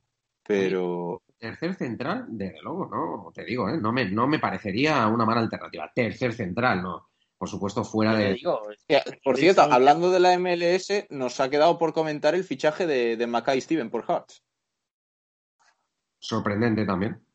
pero... 0.43 1.21
Tercer 1.37 1.75
central, 1.75 2.25
desde 2.29 2.59
luego, 2.63 2.87
no, 2.87 3.31
te 3.31 3.45
digo, 3.45 3.69
¿eh? 3.69 3.77
no, 3.79 3.91
me, 3.91 4.09
no 4.09 4.27
me 4.27 4.39
parecería 4.39 5.05
una 5.07 5.23
mala 5.23 5.41
alternativa. 5.41 5.91
Tercer 5.93 6.33
central, 6.33 6.81
no. 6.81 7.09
Por 7.37 7.47
supuesto, 7.47 7.83
fuera 7.83 8.15
de... 8.15 8.33
Digo, 8.33 8.61
por 9.23 9.37
cierto, 9.37 9.61
hablando 9.61 10.09
de 10.09 10.19
la 10.19 10.35
MLS, 10.39 11.05
nos 11.11 11.39
ha 11.39 11.51
quedado 11.51 11.77
por 11.77 11.93
comentar 11.93 12.33
el 12.33 12.43
fichaje 12.43 12.87
de, 12.87 13.17
de 13.17 13.27
Mackay 13.27 13.61
Steven 13.61 13.91
por 13.91 14.03
Hearts. 14.05 14.41
Sorprendente 16.17 16.85
también. 16.85 17.26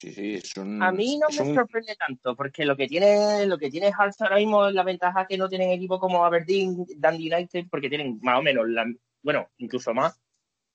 Sí, 0.00 0.12
sí, 0.12 0.34
es 0.34 0.56
un, 0.56 0.80
a 0.80 0.92
mí 0.92 1.18
no 1.18 1.26
me 1.28 1.50
un... 1.50 1.54
sorprende 1.56 1.96
tanto, 1.96 2.36
porque 2.36 2.64
lo 2.64 2.76
que 2.76 2.86
tiene, 2.86 3.46
lo 3.46 3.58
que 3.58 3.68
tiene 3.68 3.92
Hearts 3.92 4.20
ahora 4.20 4.36
mismo 4.36 4.68
es 4.68 4.74
la 4.74 4.84
ventaja 4.84 5.26
que 5.26 5.36
no 5.36 5.48
tienen 5.48 5.70
equipos 5.70 5.98
como 5.98 6.24
Aberdeen, 6.24 6.86
Dundee 6.96 7.34
United, 7.34 7.66
porque 7.68 7.88
tienen 7.88 8.20
más 8.22 8.38
o 8.38 8.42
menos, 8.42 8.68
la, 8.68 8.86
bueno, 9.22 9.48
incluso 9.56 9.92
más, 9.92 10.20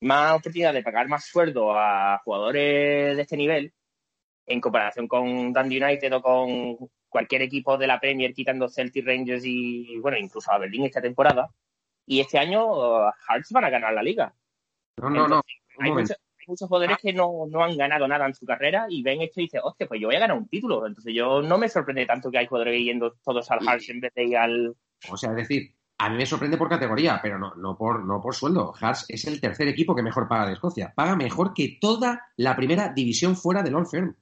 más 0.02 0.34
oportunidad 0.34 0.74
de 0.74 0.84
pagar 0.84 1.08
más 1.08 1.26
sueldo 1.26 1.72
a 1.72 2.20
jugadores 2.26 3.16
de 3.16 3.22
este 3.22 3.38
nivel 3.38 3.74
en 4.46 4.60
comparación 4.60 5.08
con 5.08 5.54
Dundee 5.54 5.82
United 5.82 6.14
o 6.16 6.22
con 6.22 6.90
cualquier 7.08 7.44
equipo 7.44 7.78
de 7.78 7.88
la 7.88 8.00
Premier, 8.00 8.34
quitando 8.34 8.68
Celtic 8.68 9.06
Rangers 9.06 9.44
y, 9.46 10.00
bueno, 10.00 10.18
incluso 10.18 10.52
Aberdeen 10.52 10.86
esta 10.86 11.02
temporada. 11.02 11.50
Y 12.06 12.20
este 12.20 12.38
año 12.38 13.10
Hearts 13.30 13.52
van 13.52 13.64
a 13.64 13.70
ganar 13.70 13.94
la 13.94 14.04
liga. 14.04 14.34
No, 14.98 15.10
no, 15.10 15.42
Entonces, 15.80 16.18
no. 16.20 16.33
Muchos 16.48 16.68
jugadores 16.68 16.98
que 17.02 17.14
no, 17.14 17.46
no, 17.50 17.64
han 17.64 17.78
ganado 17.78 18.08
nada 18.08 18.26
en 18.26 18.34
su 18.34 18.46
carrera 18.46 18.86
y 18.90 19.02
ven 19.04 19.22
esto 19.22 19.40
y 19.40 19.44
dicen, 19.44 19.62
hostia, 19.64 19.88
pues 19.88 20.00
yo 20.02 20.08
voy 20.08 20.16
a 20.16 20.20
ganar 20.20 20.38
un 20.38 20.48
título. 20.48 20.86
Entonces 20.86 21.14
yo 21.16 21.42
no 21.42 21.58
me 21.58 21.70
sorprende 21.70 22.06
tanto 22.06 22.32
que 22.32 22.38
hay 22.38 22.48
jugadores 22.48 22.80
yendo 22.82 23.14
todos 23.24 23.50
al 23.52 23.60
Hearts 23.60 23.90
en 23.90 24.00
vez 24.00 24.14
de 24.14 24.24
ir 24.24 24.38
al... 24.38 24.76
O 25.10 25.18
sea, 25.18 25.32
es 25.32 25.36
decir, 25.36 25.74
a 25.98 26.10
mí 26.10 26.18
me 26.18 26.26
sorprende 26.26 26.58
por 26.58 26.70
categoría, 26.70 27.20
pero 27.22 27.38
no, 27.38 27.56
no, 27.56 27.78
por, 27.78 28.06
no 28.06 28.22
por 28.22 28.36
sueldo. 28.36 28.74
Hearts 28.74 29.06
es 29.10 29.26
el 29.26 29.42
tercer 29.42 29.68
equipo 29.68 29.96
que 29.96 30.04
mejor 30.04 30.28
paga 30.28 30.48
de 30.48 30.54
Escocia. 30.54 30.94
Paga 30.96 31.16
mejor 31.16 31.54
que 31.54 31.78
toda 31.80 32.22
la 32.38 32.56
primera 32.56 32.90
división 32.90 33.36
fuera 33.36 33.64
del 33.64 33.76
Old 33.76 33.88
Firm. 33.88 34.16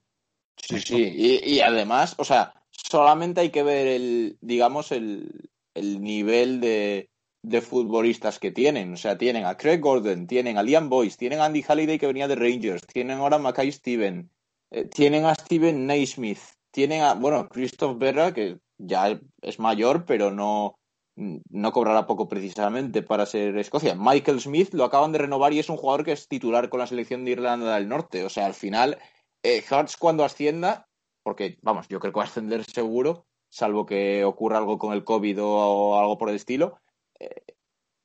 Sí, 0.57 0.79
sí. 0.79 1.13
Y, 1.15 1.55
y, 1.55 1.61
además, 1.61 2.15
o 2.17 2.23
sea, 2.23 2.53
solamente 2.71 3.41
hay 3.41 3.49
que 3.49 3.63
ver 3.63 3.87
el, 3.87 4.37
digamos, 4.41 4.91
el, 4.91 5.49
el 5.73 6.01
nivel 6.01 6.61
de, 6.61 7.10
de 7.43 7.61
futbolistas 7.61 8.39
que 8.39 8.51
tienen. 8.51 8.93
O 8.93 8.97
sea, 8.97 9.17
tienen 9.17 9.45
a 9.45 9.57
Craig 9.57 9.79
Gordon, 9.79 10.27
tienen 10.27 10.57
a 10.57 10.63
Liam 10.63 10.89
Boyce, 10.89 11.17
tienen 11.17 11.39
a 11.39 11.45
Andy 11.45 11.63
Halliday 11.63 11.97
que 11.97 12.07
venía 12.07 12.27
de 12.27 12.35
Rangers, 12.35 12.85
tienen 12.85 13.17
ahora 13.17 13.39
Mackay 13.39 13.71
Steven, 13.71 14.29
eh, 14.71 14.85
tienen 14.85 15.25
a 15.25 15.35
Steven 15.35 15.87
Naismith, 15.87 16.39
tienen 16.71 17.01
a, 17.01 17.13
bueno, 17.13 17.47
Christoph 17.49 17.97
Berra, 17.97 18.33
que 18.33 18.59
ya 18.77 19.19
es 19.41 19.59
mayor, 19.59 20.05
pero 20.05 20.31
no, 20.31 20.79
no 21.15 21.71
cobrará 21.71 22.05
poco 22.05 22.27
precisamente 22.27 23.01
para 23.01 23.25
ser 23.25 23.57
Escocia. 23.57 23.95
Michael 23.95 24.39
Smith 24.39 24.73
lo 24.73 24.83
acaban 24.83 25.11
de 25.11 25.19
renovar 25.19 25.53
y 25.53 25.59
es 25.59 25.69
un 25.69 25.77
jugador 25.77 26.05
que 26.05 26.13
es 26.13 26.27
titular 26.27 26.69
con 26.69 26.79
la 26.79 26.87
selección 26.87 27.25
de 27.25 27.31
Irlanda 27.31 27.75
del 27.75 27.89
Norte. 27.89 28.23
O 28.23 28.29
sea, 28.29 28.45
al 28.45 28.53
final, 28.53 28.99
eh, 29.43 29.61
Hearts 29.61 29.97
cuando 29.97 30.23
ascienda, 30.23 30.87
porque 31.23 31.57
vamos, 31.61 31.87
yo 31.87 31.99
creo 31.99 32.13
que 32.13 32.19
va 32.19 32.25
a 32.25 32.27
ascender 32.27 32.63
seguro, 32.63 33.25
salvo 33.49 33.85
que 33.85 34.23
ocurra 34.23 34.59
algo 34.59 34.77
con 34.77 34.93
el 34.93 35.03
COVID 35.03 35.43
o 35.43 35.99
algo 35.99 36.17
por 36.17 36.29
el 36.29 36.35
estilo, 36.35 36.79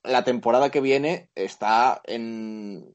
la 0.03 0.25
temporada 0.25 0.71
que 0.71 0.81
viene 0.81 1.31
está 1.35 2.01
en, 2.05 2.95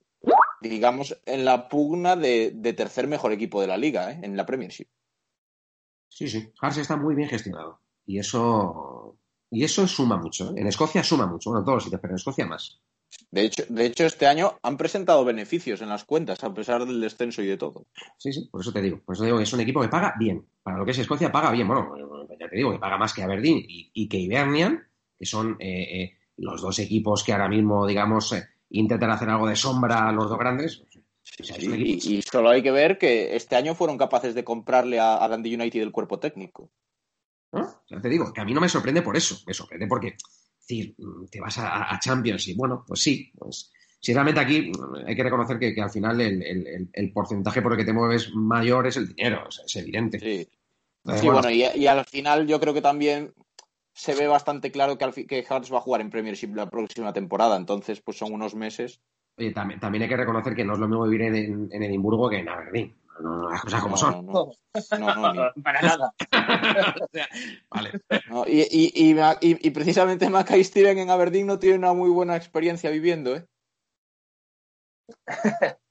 digamos, 0.61 1.17
en 1.25 1.45
la 1.45 1.67
pugna 1.67 2.15
de, 2.15 2.51
de 2.53 2.73
tercer 2.73 3.07
mejor 3.07 3.31
equipo 3.31 3.61
de 3.61 3.67
la 3.67 3.77
liga, 3.77 4.11
¿eh? 4.11 4.19
en 4.23 4.37
la 4.37 4.45
Premiership. 4.45 4.87
Sí, 6.09 6.27
sí, 6.27 6.51
Hearts 6.61 6.77
está 6.77 6.97
muy 6.97 7.15
bien 7.15 7.29
gestionado. 7.29 7.79
Y 8.05 8.19
eso 8.19 9.17
y 9.49 9.63
eso 9.63 9.85
suma 9.87 10.17
mucho. 10.17 10.53
En 10.55 10.67
Escocia 10.67 11.03
suma 11.03 11.27
mucho. 11.27 11.49
Bueno, 11.49 11.59
en 11.59 11.65
todos 11.65 11.75
los 11.75 11.83
sitios, 11.83 12.01
pero 12.01 12.13
en 12.13 12.15
Escocia 12.15 12.45
más. 12.45 12.81
De 13.29 13.43
hecho, 13.43 13.63
de 13.67 13.85
hecho, 13.85 14.05
este 14.05 14.25
año 14.25 14.57
han 14.63 14.77
presentado 14.77 15.25
beneficios 15.25 15.81
en 15.81 15.89
las 15.89 16.05
cuentas, 16.05 16.41
a 16.45 16.53
pesar 16.53 16.85
del 16.85 17.01
descenso 17.01 17.41
y 17.41 17.47
de 17.47 17.57
todo. 17.57 17.85
Sí, 18.17 18.31
sí, 18.31 18.47
por 18.49 18.61
eso 18.61 18.71
te 18.71 18.81
digo. 18.81 19.01
Por 19.03 19.15
eso 19.15 19.23
te 19.23 19.27
digo 19.27 19.37
que 19.37 19.43
es 19.43 19.53
un 19.53 19.59
equipo 19.59 19.81
que 19.81 19.89
paga 19.89 20.15
bien. 20.17 20.47
Para 20.63 20.77
lo 20.77 20.85
que 20.85 20.91
es 20.91 20.99
Escocia, 20.99 21.31
paga 21.31 21.51
bien. 21.51 21.67
Bueno, 21.67 21.93
ya 22.39 22.49
te 22.49 22.55
digo 22.55 22.71
que 22.71 22.79
paga 22.79 22.97
más 22.97 23.13
que 23.13 23.23
Aberdeen 23.23 23.57
y, 23.67 23.91
y 23.93 24.07
que 24.07 24.17
Hibernian, 24.17 24.87
que 25.21 25.27
son 25.27 25.55
eh, 25.59 26.01
eh, 26.01 26.17
los 26.37 26.63
dos 26.63 26.79
equipos 26.79 27.23
que 27.23 27.31
ahora 27.31 27.47
mismo, 27.47 27.85
digamos, 27.85 28.33
eh, 28.33 28.43
intentan 28.71 29.11
hacer 29.11 29.29
algo 29.29 29.47
de 29.47 29.55
sombra 29.55 30.09
a 30.09 30.11
los 30.11 30.27
dos 30.27 30.39
grandes. 30.39 30.83
Sí, 31.21 31.53
y, 31.61 32.17
y, 32.17 32.21
solo 32.23 32.49
hay 32.49 32.63
que 32.63 32.71
ver 32.71 32.97
que 32.97 33.35
este 33.35 33.55
año 33.55 33.75
fueron 33.75 33.99
capaces 33.99 34.33
de 34.33 34.43
comprarle 34.43 34.99
a, 34.99 35.23
a 35.23 35.29
Dundee 35.29 35.53
United 35.53 35.79
el 35.83 35.91
cuerpo 35.91 36.17
técnico. 36.17 36.71
¿no? 37.51 37.83
Ya 37.87 38.01
te 38.01 38.09
digo, 38.09 38.33
que 38.33 38.41
a 38.41 38.45
mí 38.45 38.51
no 38.51 38.61
me 38.61 38.67
sorprende 38.67 39.03
por 39.03 39.15
eso, 39.15 39.37
me 39.45 39.53
sorprende 39.53 39.85
porque, 39.85 40.15
decir, 40.59 40.95
te 41.29 41.39
vas 41.39 41.59
a, 41.59 41.93
a 41.93 41.99
Champions 41.99 42.47
y 42.47 42.55
bueno, 42.55 42.83
pues 42.87 43.01
sí, 43.01 43.31
pues 43.37 43.71
si 43.99 44.11
realmente 44.11 44.41
aquí 44.41 44.71
hay 45.05 45.15
que 45.15 45.23
reconocer 45.23 45.59
que, 45.59 45.75
que 45.75 45.81
al 45.83 45.91
final 45.91 46.19
el, 46.19 46.41
el, 46.41 46.89
el, 46.91 47.13
porcentaje 47.13 47.61
por 47.61 47.73
el 47.73 47.77
que 47.77 47.85
te 47.85 47.93
mueves 47.93 48.33
mayor 48.33 48.87
es 48.87 48.97
el 48.97 49.13
dinero, 49.13 49.43
o 49.47 49.51
sea, 49.51 49.65
es 49.65 49.75
evidente. 49.75 50.19
Sí, 50.19 50.47
Entonces, 51.03 51.21
sí 51.21 51.27
bueno, 51.27 51.41
bueno 51.43 51.51
y, 51.51 51.79
y, 51.79 51.85
al 51.85 52.05
final 52.05 52.47
yo 52.47 52.59
creo 52.59 52.73
que 52.73 52.81
también 52.81 53.31
se 54.01 54.15
ve 54.15 54.27
bastante 54.27 54.71
claro 54.71 54.97
que, 54.97 55.03
al, 55.03 55.13
que 55.13 55.43
Hearts 55.43 55.71
va 55.71 55.77
a 55.77 55.81
jugar 55.81 56.01
en 56.01 56.09
Premiership 56.09 56.55
la 56.55 56.67
próxima 56.67 57.13
temporada, 57.13 57.55
entonces 57.55 58.01
pues 58.01 58.17
son 58.17 58.33
unos 58.33 58.55
meses. 58.55 58.99
Oye, 59.37 59.51
también, 59.51 59.79
también 59.79 60.01
hay 60.01 60.09
que 60.09 60.17
reconocer 60.17 60.55
que 60.55 60.65
no 60.65 60.73
es 60.73 60.79
lo 60.79 60.87
mismo 60.87 61.03
vivir 61.03 61.21
en, 61.21 61.69
en 61.71 61.83
Edimburgo 61.83 62.27
que 62.27 62.37
en 62.37 62.49
Aberdeen. 62.49 62.97
No, 63.21 63.47
las 63.51 63.61
cosas 63.61 63.81
como 63.83 63.91
no, 63.91 63.97
son. 63.97 64.25
No, 64.25 65.15
no. 65.15 65.33
no 65.35 65.51
para 65.63 65.81
nada. 65.83 66.13
o 66.99 67.07
sea, 67.13 67.29
vale. 67.69 67.91
y, 68.47 68.61
y, 68.61 69.13
y, 69.13 69.67
y, 69.67 69.69
precisamente 69.69 70.29
Mackay 70.31 70.63
Steven 70.63 70.97
en 70.97 71.11
Aberdeen 71.11 71.45
no 71.45 71.59
tiene 71.59 71.77
una 71.77 71.93
muy 71.93 72.09
buena 72.09 72.35
experiencia 72.35 72.89
viviendo, 72.89 73.35
¿eh? 73.35 73.45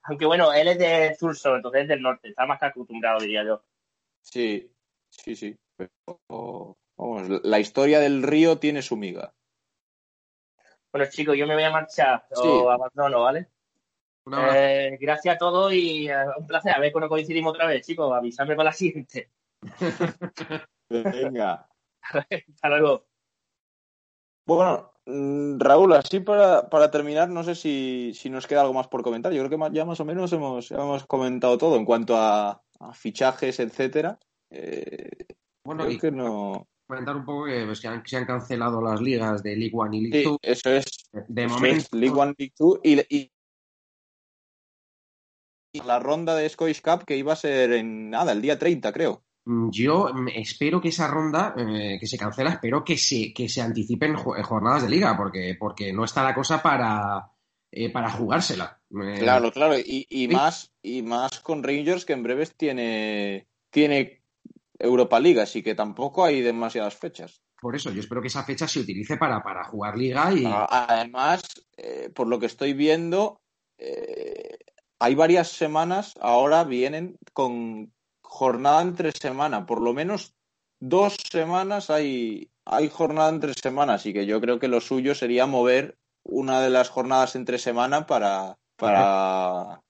Aunque 0.02 0.26
bueno, 0.26 0.52
él 0.52 0.66
es 0.66 0.78
de 0.80 1.16
Zulso, 1.16 1.54
entonces 1.54 1.82
es 1.82 1.88
del 1.88 2.02
norte, 2.02 2.30
está 2.30 2.44
más 2.44 2.61
acostumbrado, 2.61 3.20
diría 3.20 3.44
yo. 3.44 3.62
Sí, 4.20 4.68
sí, 5.11 5.36
sí. 5.36 5.56
Pero, 5.76 6.76
vamos, 7.01 7.40
la 7.44 7.59
historia 7.59 8.01
del 8.01 8.22
río 8.22 8.59
tiene 8.59 8.82
su 8.82 8.96
miga. 8.96 9.34
Bueno, 10.92 11.09
chicos, 11.11 11.36
yo 11.36 11.46
me 11.46 11.55
voy 11.55 11.62
a 11.62 11.70
marchar 11.70 12.26
sí. 12.32 12.42
o 12.44 12.70
abandono, 12.70 13.22
¿vale? 13.22 13.48
Eh, 14.32 14.98
gracias 15.01 15.34
a 15.34 15.38
todos 15.38 15.72
y 15.72 16.11
uh, 16.11 16.38
un 16.38 16.46
placer. 16.46 16.72
A 16.72 16.80
ver 16.80 16.92
cuando 16.92 17.09
coincidimos 17.09 17.55
otra 17.55 17.66
vez, 17.66 17.86
chicos. 17.86 18.12
Avísame 18.12 18.55
para 18.55 18.70
la 18.70 18.72
siguiente. 18.72 19.30
Venga. 20.88 21.68
Hasta 22.03 22.68
luego. 22.68 23.07
Bueno, 24.46 24.92
mm, 25.07 25.61
Raúl, 25.61 25.92
así 25.92 26.20
para, 26.20 26.68
para 26.68 26.90
terminar, 26.90 27.28
no 27.28 27.44
sé 27.44 27.55
si, 27.55 28.12
si, 28.14 28.30
nos 28.30 28.46
queda 28.46 28.62
algo 28.62 28.74
más 28.74 28.88
por 28.88 29.03
comentar. 29.03 29.32
Yo 29.32 29.44
creo 29.44 29.59
que 29.59 29.74
ya 29.74 29.84
más 29.84 30.01
o 30.01 30.05
menos 30.05 30.32
hemos, 30.32 30.68
ya 30.68 30.76
hemos 30.76 31.07
comentado 31.07 31.57
todo 31.57 31.76
en 31.76 31.84
cuanto 31.84 32.16
a, 32.16 32.62
a 32.80 32.94
fichajes, 32.94 33.61
etcétera. 33.61 34.18
Eh, 34.51 35.26
bueno, 35.64 35.84
creo 35.84 35.94
y 35.94 35.98
que 35.98 36.11
no. 36.11 36.68
Comentar 36.91 37.14
un 37.14 37.24
poco 37.24 37.45
que, 37.45 37.64
pues, 37.66 37.80
que, 37.80 37.86
han, 37.86 38.03
que, 38.03 38.09
se 38.09 38.16
han 38.16 38.26
cancelado 38.26 38.82
las 38.82 39.01
ligas 39.01 39.45
de 39.45 39.55
League 39.55 39.72
One 39.72 39.97
y 39.97 40.01
League 40.01 40.18
sí, 40.18 40.24
Two. 40.24 40.38
Eso 40.43 40.70
es. 40.70 40.84
De 41.28 41.45
eso 41.45 41.55
momento. 41.55 41.84
Es 41.84 41.93
League 41.93 42.16
One, 42.18 42.34
League 42.36 42.55
Two 42.57 42.80
y, 42.82 43.30
y 45.72 45.80
la 45.84 46.01
ronda 46.01 46.34
de 46.34 46.49
Scottish 46.49 46.82
Cup 46.82 47.05
que 47.05 47.16
iba 47.16 47.32
a 47.32 47.36
ser 47.36 47.72
en 47.74 48.11
nada, 48.11 48.32
el 48.32 48.43
día 48.43 48.59
30, 48.59 48.93
creo. 48.93 49.22
Yo 49.70 50.11
espero 50.34 50.80
que 50.80 50.88
esa 50.88 51.07
ronda 51.07 51.55
eh, 51.57 51.97
que 52.01 52.07
se 52.09 52.18
cancela, 52.18 52.51
espero 52.51 52.84
que 52.84 52.97
se, 52.97 53.32
que 53.32 53.49
se 53.49 53.62
anticipen 53.62 54.16
jornadas 54.16 54.82
de 54.82 54.91
liga, 54.91 55.16
porque, 55.16 55.57
porque 55.59 55.93
no 55.93 56.05
está 56.05 56.24
la 56.24 56.34
cosa 56.34 56.61
para, 56.61 57.30
eh, 57.70 57.91
para 57.91 58.11
jugársela. 58.11 58.80
Eh, 58.91 59.20
claro, 59.20 59.53
claro, 59.53 59.78
y, 59.78 60.07
y, 60.11 60.26
¿sí? 60.26 60.34
más, 60.34 60.72
y 60.82 61.03
más 61.03 61.38
con 61.41 61.62
Rangers 61.62 62.05
que 62.05 62.14
en 62.14 62.22
breves 62.24 62.57
tiene, 62.57 63.47
tiene 63.70 64.20
Europa 64.81 65.20
Liga, 65.20 65.43
así 65.43 65.62
que 65.62 65.74
tampoco 65.74 66.24
hay 66.24 66.41
demasiadas 66.41 66.97
fechas. 66.97 67.43
Por 67.61 67.76
eso, 67.76 67.91
yo 67.91 68.01
espero 68.01 68.22
que 68.22 68.28
esa 68.28 68.45
fecha 68.45 68.66
se 68.66 68.81
utilice 68.81 69.18
para, 69.18 69.43
para 69.43 69.64
jugar 69.64 69.97
liga 69.97 70.33
y. 70.33 70.45
Además, 70.47 71.43
eh, 71.76 72.11
por 72.14 72.26
lo 72.26 72.39
que 72.39 72.47
estoy 72.47 72.72
viendo, 72.72 73.43
eh, 73.78 74.59
hay 74.99 75.14
varias 75.14 75.49
semanas, 75.49 76.14
ahora 76.20 76.64
vienen 76.64 77.18
con 77.35 77.93
jornada 78.22 78.81
entre 78.81 79.12
semana, 79.12 79.66
por 79.66 79.83
lo 79.83 79.93
menos 79.93 80.35
dos 80.81 81.16
semanas 81.31 81.91
hay, 81.91 82.51
hay 82.64 82.89
jornada 82.89 83.28
entre 83.28 83.53
semana, 83.53 83.95
así 83.95 84.14
que 84.14 84.24
yo 84.24 84.41
creo 84.41 84.59
que 84.59 84.68
lo 84.68 84.81
suyo 84.81 85.14
sería 85.14 85.47
mover 85.47 85.99
una 86.24 86.62
de 86.62 86.70
las 86.70 86.89
jornadas 86.89 87.35
entre 87.35 87.59
semana 87.59 88.07
para, 88.07 88.57
para 88.76 89.83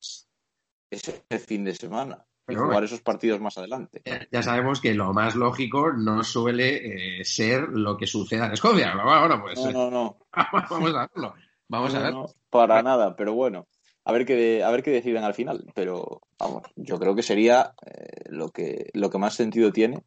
ese 0.90 1.22
fin 1.38 1.64
de 1.64 1.74
semana 1.74 2.26
y 2.50 2.54
Pero, 2.54 2.66
jugar 2.66 2.84
esos 2.84 3.00
partidos 3.00 3.40
más 3.40 3.56
adelante. 3.58 4.02
Ya 4.30 4.42
sabemos 4.42 4.80
que 4.80 4.94
lo 4.94 5.12
más 5.12 5.34
lógico 5.34 5.92
no 5.92 6.24
suele 6.24 7.20
eh, 7.20 7.24
ser 7.24 7.68
lo 7.68 7.96
que 7.96 8.06
suceda 8.06 8.46
en 8.46 8.52
Escocia. 8.52 8.94
Bueno, 8.94 9.40
pues, 9.42 9.58
no, 9.64 9.72
no, 9.72 9.90
no. 9.90 10.18
vamos 10.70 10.94
a 10.94 11.08
verlo. 11.08 11.34
Vamos 11.68 11.94
no, 11.94 12.00
a 12.00 12.02
ver. 12.02 12.12
No, 12.12 12.26
para 12.50 12.82
nada, 12.82 13.14
pero 13.16 13.34
bueno 13.34 13.66
a 14.04 14.12
ver 14.12 14.24
qué 14.24 14.62
a 14.62 14.70
ver 14.70 14.82
qué 14.82 14.90
deciden 14.90 15.24
al 15.24 15.34
final 15.34 15.64
pero 15.74 16.22
vamos 16.38 16.62
yo 16.76 16.98
creo 16.98 17.14
que 17.14 17.22
sería 17.22 17.74
eh, 17.86 18.24
lo 18.28 18.48
que 18.50 18.90
lo 18.94 19.10
que 19.10 19.18
más 19.18 19.34
sentido 19.34 19.72
tiene 19.72 20.02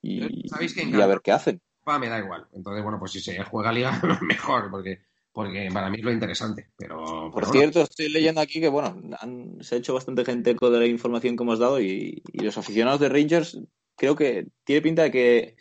y, 0.00 0.48
que 0.48 0.84
y 0.84 1.00
a 1.00 1.06
ver 1.06 1.20
qué 1.22 1.32
hacen 1.32 1.60
me 2.00 2.08
da 2.08 2.18
igual 2.18 2.46
entonces 2.52 2.82
bueno 2.82 2.98
pues 2.98 3.12
si 3.12 3.20
se 3.20 3.42
juega 3.44 3.72
liga 3.72 4.00
mejor 4.22 4.70
porque 4.70 5.02
porque 5.32 5.68
para 5.72 5.90
mí 5.90 5.98
es 5.98 6.04
lo 6.04 6.12
interesante 6.12 6.68
pero 6.76 7.30
por 7.32 7.46
cierto 7.46 7.82
estoy 7.82 8.10
leyendo 8.10 8.40
aquí 8.40 8.60
que 8.60 8.68
bueno 8.68 9.00
han, 9.20 9.58
se 9.60 9.74
ha 9.74 9.78
hecho 9.78 9.94
bastante 9.94 10.24
gente 10.24 10.50
eco 10.50 10.70
de 10.70 10.80
la 10.80 10.86
información 10.86 11.36
que 11.36 11.42
hemos 11.42 11.58
dado 11.58 11.80
y, 11.80 12.22
y 12.32 12.44
los 12.44 12.58
aficionados 12.58 13.00
de 13.00 13.08
Rangers 13.08 13.58
creo 13.96 14.16
que 14.16 14.46
tiene 14.64 14.82
pinta 14.82 15.02
de 15.02 15.10
que 15.10 15.56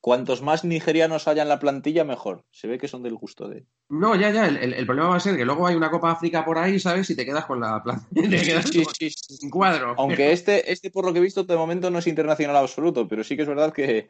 cuantos 0.00 0.42
más 0.42 0.64
nigerianos 0.64 1.28
haya 1.28 1.42
en 1.42 1.48
la 1.48 1.58
plantilla, 1.58 2.04
mejor. 2.04 2.44
Se 2.50 2.66
ve 2.66 2.78
que 2.78 2.88
son 2.88 3.02
del 3.02 3.14
gusto 3.14 3.48
de. 3.48 3.66
No, 3.88 4.14
ya, 4.16 4.30
ya. 4.30 4.46
El, 4.46 4.72
el, 4.72 4.86
problema 4.86 5.10
va 5.10 5.16
a 5.16 5.20
ser 5.20 5.36
que 5.36 5.44
luego 5.44 5.66
hay 5.66 5.76
una 5.76 5.90
Copa 5.90 6.10
África 6.10 6.44
por 6.44 6.58
ahí, 6.58 6.78
¿sabes? 6.78 7.10
Y 7.10 7.16
te 7.16 7.26
quedas 7.26 7.44
con 7.44 7.60
la 7.60 7.82
plantilla. 7.82 8.30
Te 8.30 8.42
quedas 8.42 8.68
sí, 8.68 8.84
sí, 8.98 9.10
sí. 9.10 9.36
sin 9.36 9.50
cuadro. 9.50 9.94
Aunque 9.98 10.32
este, 10.32 10.72
este, 10.72 10.90
por 10.90 11.04
lo 11.04 11.12
que 11.12 11.18
he 11.18 11.22
visto, 11.22 11.44
de 11.44 11.56
momento 11.56 11.90
no 11.90 11.98
es 11.98 12.06
internacional 12.06 12.56
absoluto, 12.56 13.06
pero 13.06 13.24
sí 13.24 13.36
que 13.36 13.42
es 13.42 13.48
verdad 13.48 13.72
que, 13.72 14.08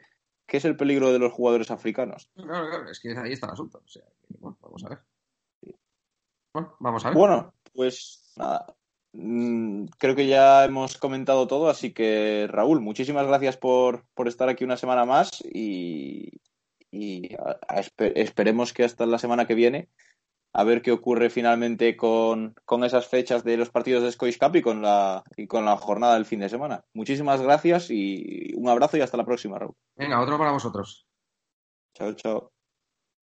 que 0.51 0.57
es 0.57 0.65
el 0.65 0.77
peligro 0.77 1.13
de 1.13 1.21
los 1.21 1.33
jugadores 1.33 1.71
africanos. 1.71 2.29
Claro, 2.35 2.69
claro. 2.69 2.91
Es 2.91 2.99
que 2.99 3.17
ahí 3.17 3.33
está 3.33 3.47
el 3.47 3.53
asunto. 3.53 3.81
O 3.85 3.89
sea, 3.89 4.03
bueno, 4.41 4.59
vamos 4.61 4.85
a 4.85 4.89
ver. 4.89 4.99
Bueno, 6.53 6.75
vamos 6.81 7.05
a 7.05 7.11
ver. 7.11 7.17
Bueno, 7.17 7.55
pues 7.73 8.33
nada. 8.37 8.67
Mm, 9.13 9.85
creo 9.97 10.17
que 10.17 10.27
ya 10.27 10.65
hemos 10.65 10.99
comentado 10.99 11.47
todo, 11.47 11.69
así 11.69 11.93
que 11.93 12.49
Raúl, 12.51 12.81
muchísimas 12.81 13.29
gracias 13.29 13.57
por, 13.57 14.07
por 14.15 14.27
estar 14.27 14.49
aquí 14.49 14.65
una 14.65 14.77
semana 14.77 15.05
más 15.05 15.31
y, 15.41 16.41
y 16.91 17.33
a, 17.37 17.59
a, 17.69 17.81
esperemos 18.17 18.73
que 18.73 18.83
hasta 18.83 19.07
la 19.07 19.21
semana 19.21 19.47
que 19.47 19.55
viene 19.55 19.89
a 20.53 20.65
ver 20.65 20.83
qué 20.83 20.93
ocurre 20.93 21.31
finalmente 21.31 21.97
con, 21.97 22.55
con 22.65 22.85
esas 22.85 23.07
fechas 23.07 23.45
de 23.45 23.57
los 23.57 23.71
partidos 23.71 24.03
de 24.03 24.13
Scottish 24.13 24.39
Cup 24.39 24.57
y 24.57 24.63
con, 24.63 24.83
la, 24.83 25.23
y 25.37 25.47
con 25.47 25.65
la 25.65 25.77
jornada 25.77 26.15
del 26.15 26.27
fin 26.27 26.41
de 26.41 26.49
semana. 26.49 26.83
Muchísimas 26.93 27.41
gracias 27.41 27.91
y 27.91 28.53
un 28.57 28.69
abrazo 28.69 28.97
y 28.97 29.01
hasta 29.01 29.17
la 29.17 29.25
próxima, 29.25 29.59
Raúl. 29.59 29.75
Venga, 29.97 30.21
otro 30.21 30.39
para 30.39 30.53
vosotros. 30.53 31.07
Chao, 31.95 32.15
chao. 32.15 32.60